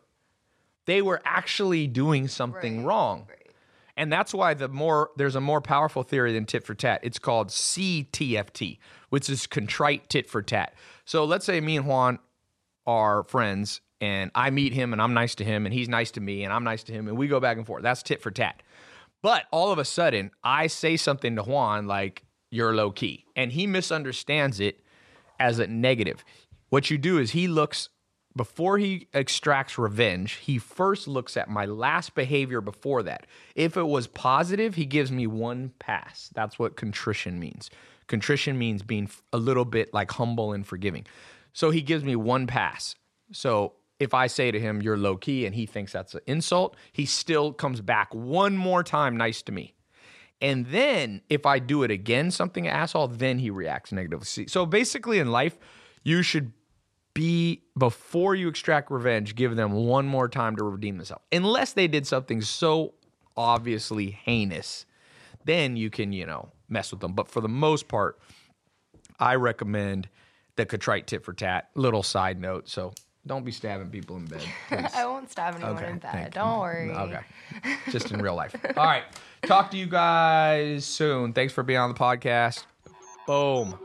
[0.86, 3.26] they were actually doing something Right, wrong.
[3.28, 3.38] right.
[3.96, 7.00] And that's why the more there's a more powerful theory than tit for tat.
[7.04, 8.78] It's called CTFT,
[9.10, 10.74] which is contrite tit for tat.
[11.04, 12.18] So let's say me and Juan
[12.86, 16.20] are friends and I meet him and I'm nice to him and he's nice to
[16.20, 17.82] me and I'm nice to him and we go back and forth.
[17.82, 18.62] That's tit for tat.
[19.22, 23.24] But all of a sudden, I say something to Juan like, you're low key.
[23.34, 24.80] And he misunderstands it
[25.40, 26.24] as a negative.
[26.68, 27.88] What you do is he looks,
[28.36, 33.26] before he extracts revenge, he first looks at my last behavior before that.
[33.54, 36.30] If it was positive, he gives me one pass.
[36.34, 37.70] That's what contrition means.
[38.06, 41.06] Contrition means being a little bit like humble and forgiving.
[41.52, 42.96] So he gives me one pass.
[43.32, 46.76] So if I say to him, you're low key, and he thinks that's an insult,
[46.92, 49.74] he still comes back one more time nice to me.
[50.40, 54.48] And then if I do it again, something asshole, then he reacts negatively.
[54.48, 55.56] So basically in life,
[56.02, 56.52] you should
[57.14, 61.24] be before you extract revenge, give them one more time to redeem themselves.
[61.32, 62.94] Unless they did something so
[63.36, 64.84] obviously heinous,
[65.44, 67.12] then you can, you know, mess with them.
[67.12, 68.18] But for the most part,
[69.18, 70.08] I recommend
[70.56, 71.70] the contrite tit for tat.
[71.74, 72.68] Little side note.
[72.68, 72.92] So
[73.26, 74.42] don't be stabbing people in bed.
[74.94, 76.32] I won't stab anyone Okay, in bed.
[76.34, 76.90] Don't worry.
[76.90, 77.20] Okay.
[77.90, 78.54] Just in real life.
[78.76, 79.04] All right.
[79.42, 81.32] Talk to you guys soon.
[81.32, 82.64] Thanks for being on the podcast.
[83.26, 83.78] Boom.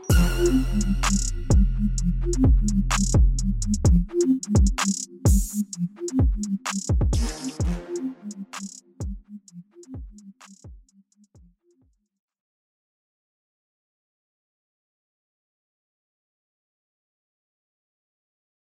[4.48, 4.99] Mm-hmm.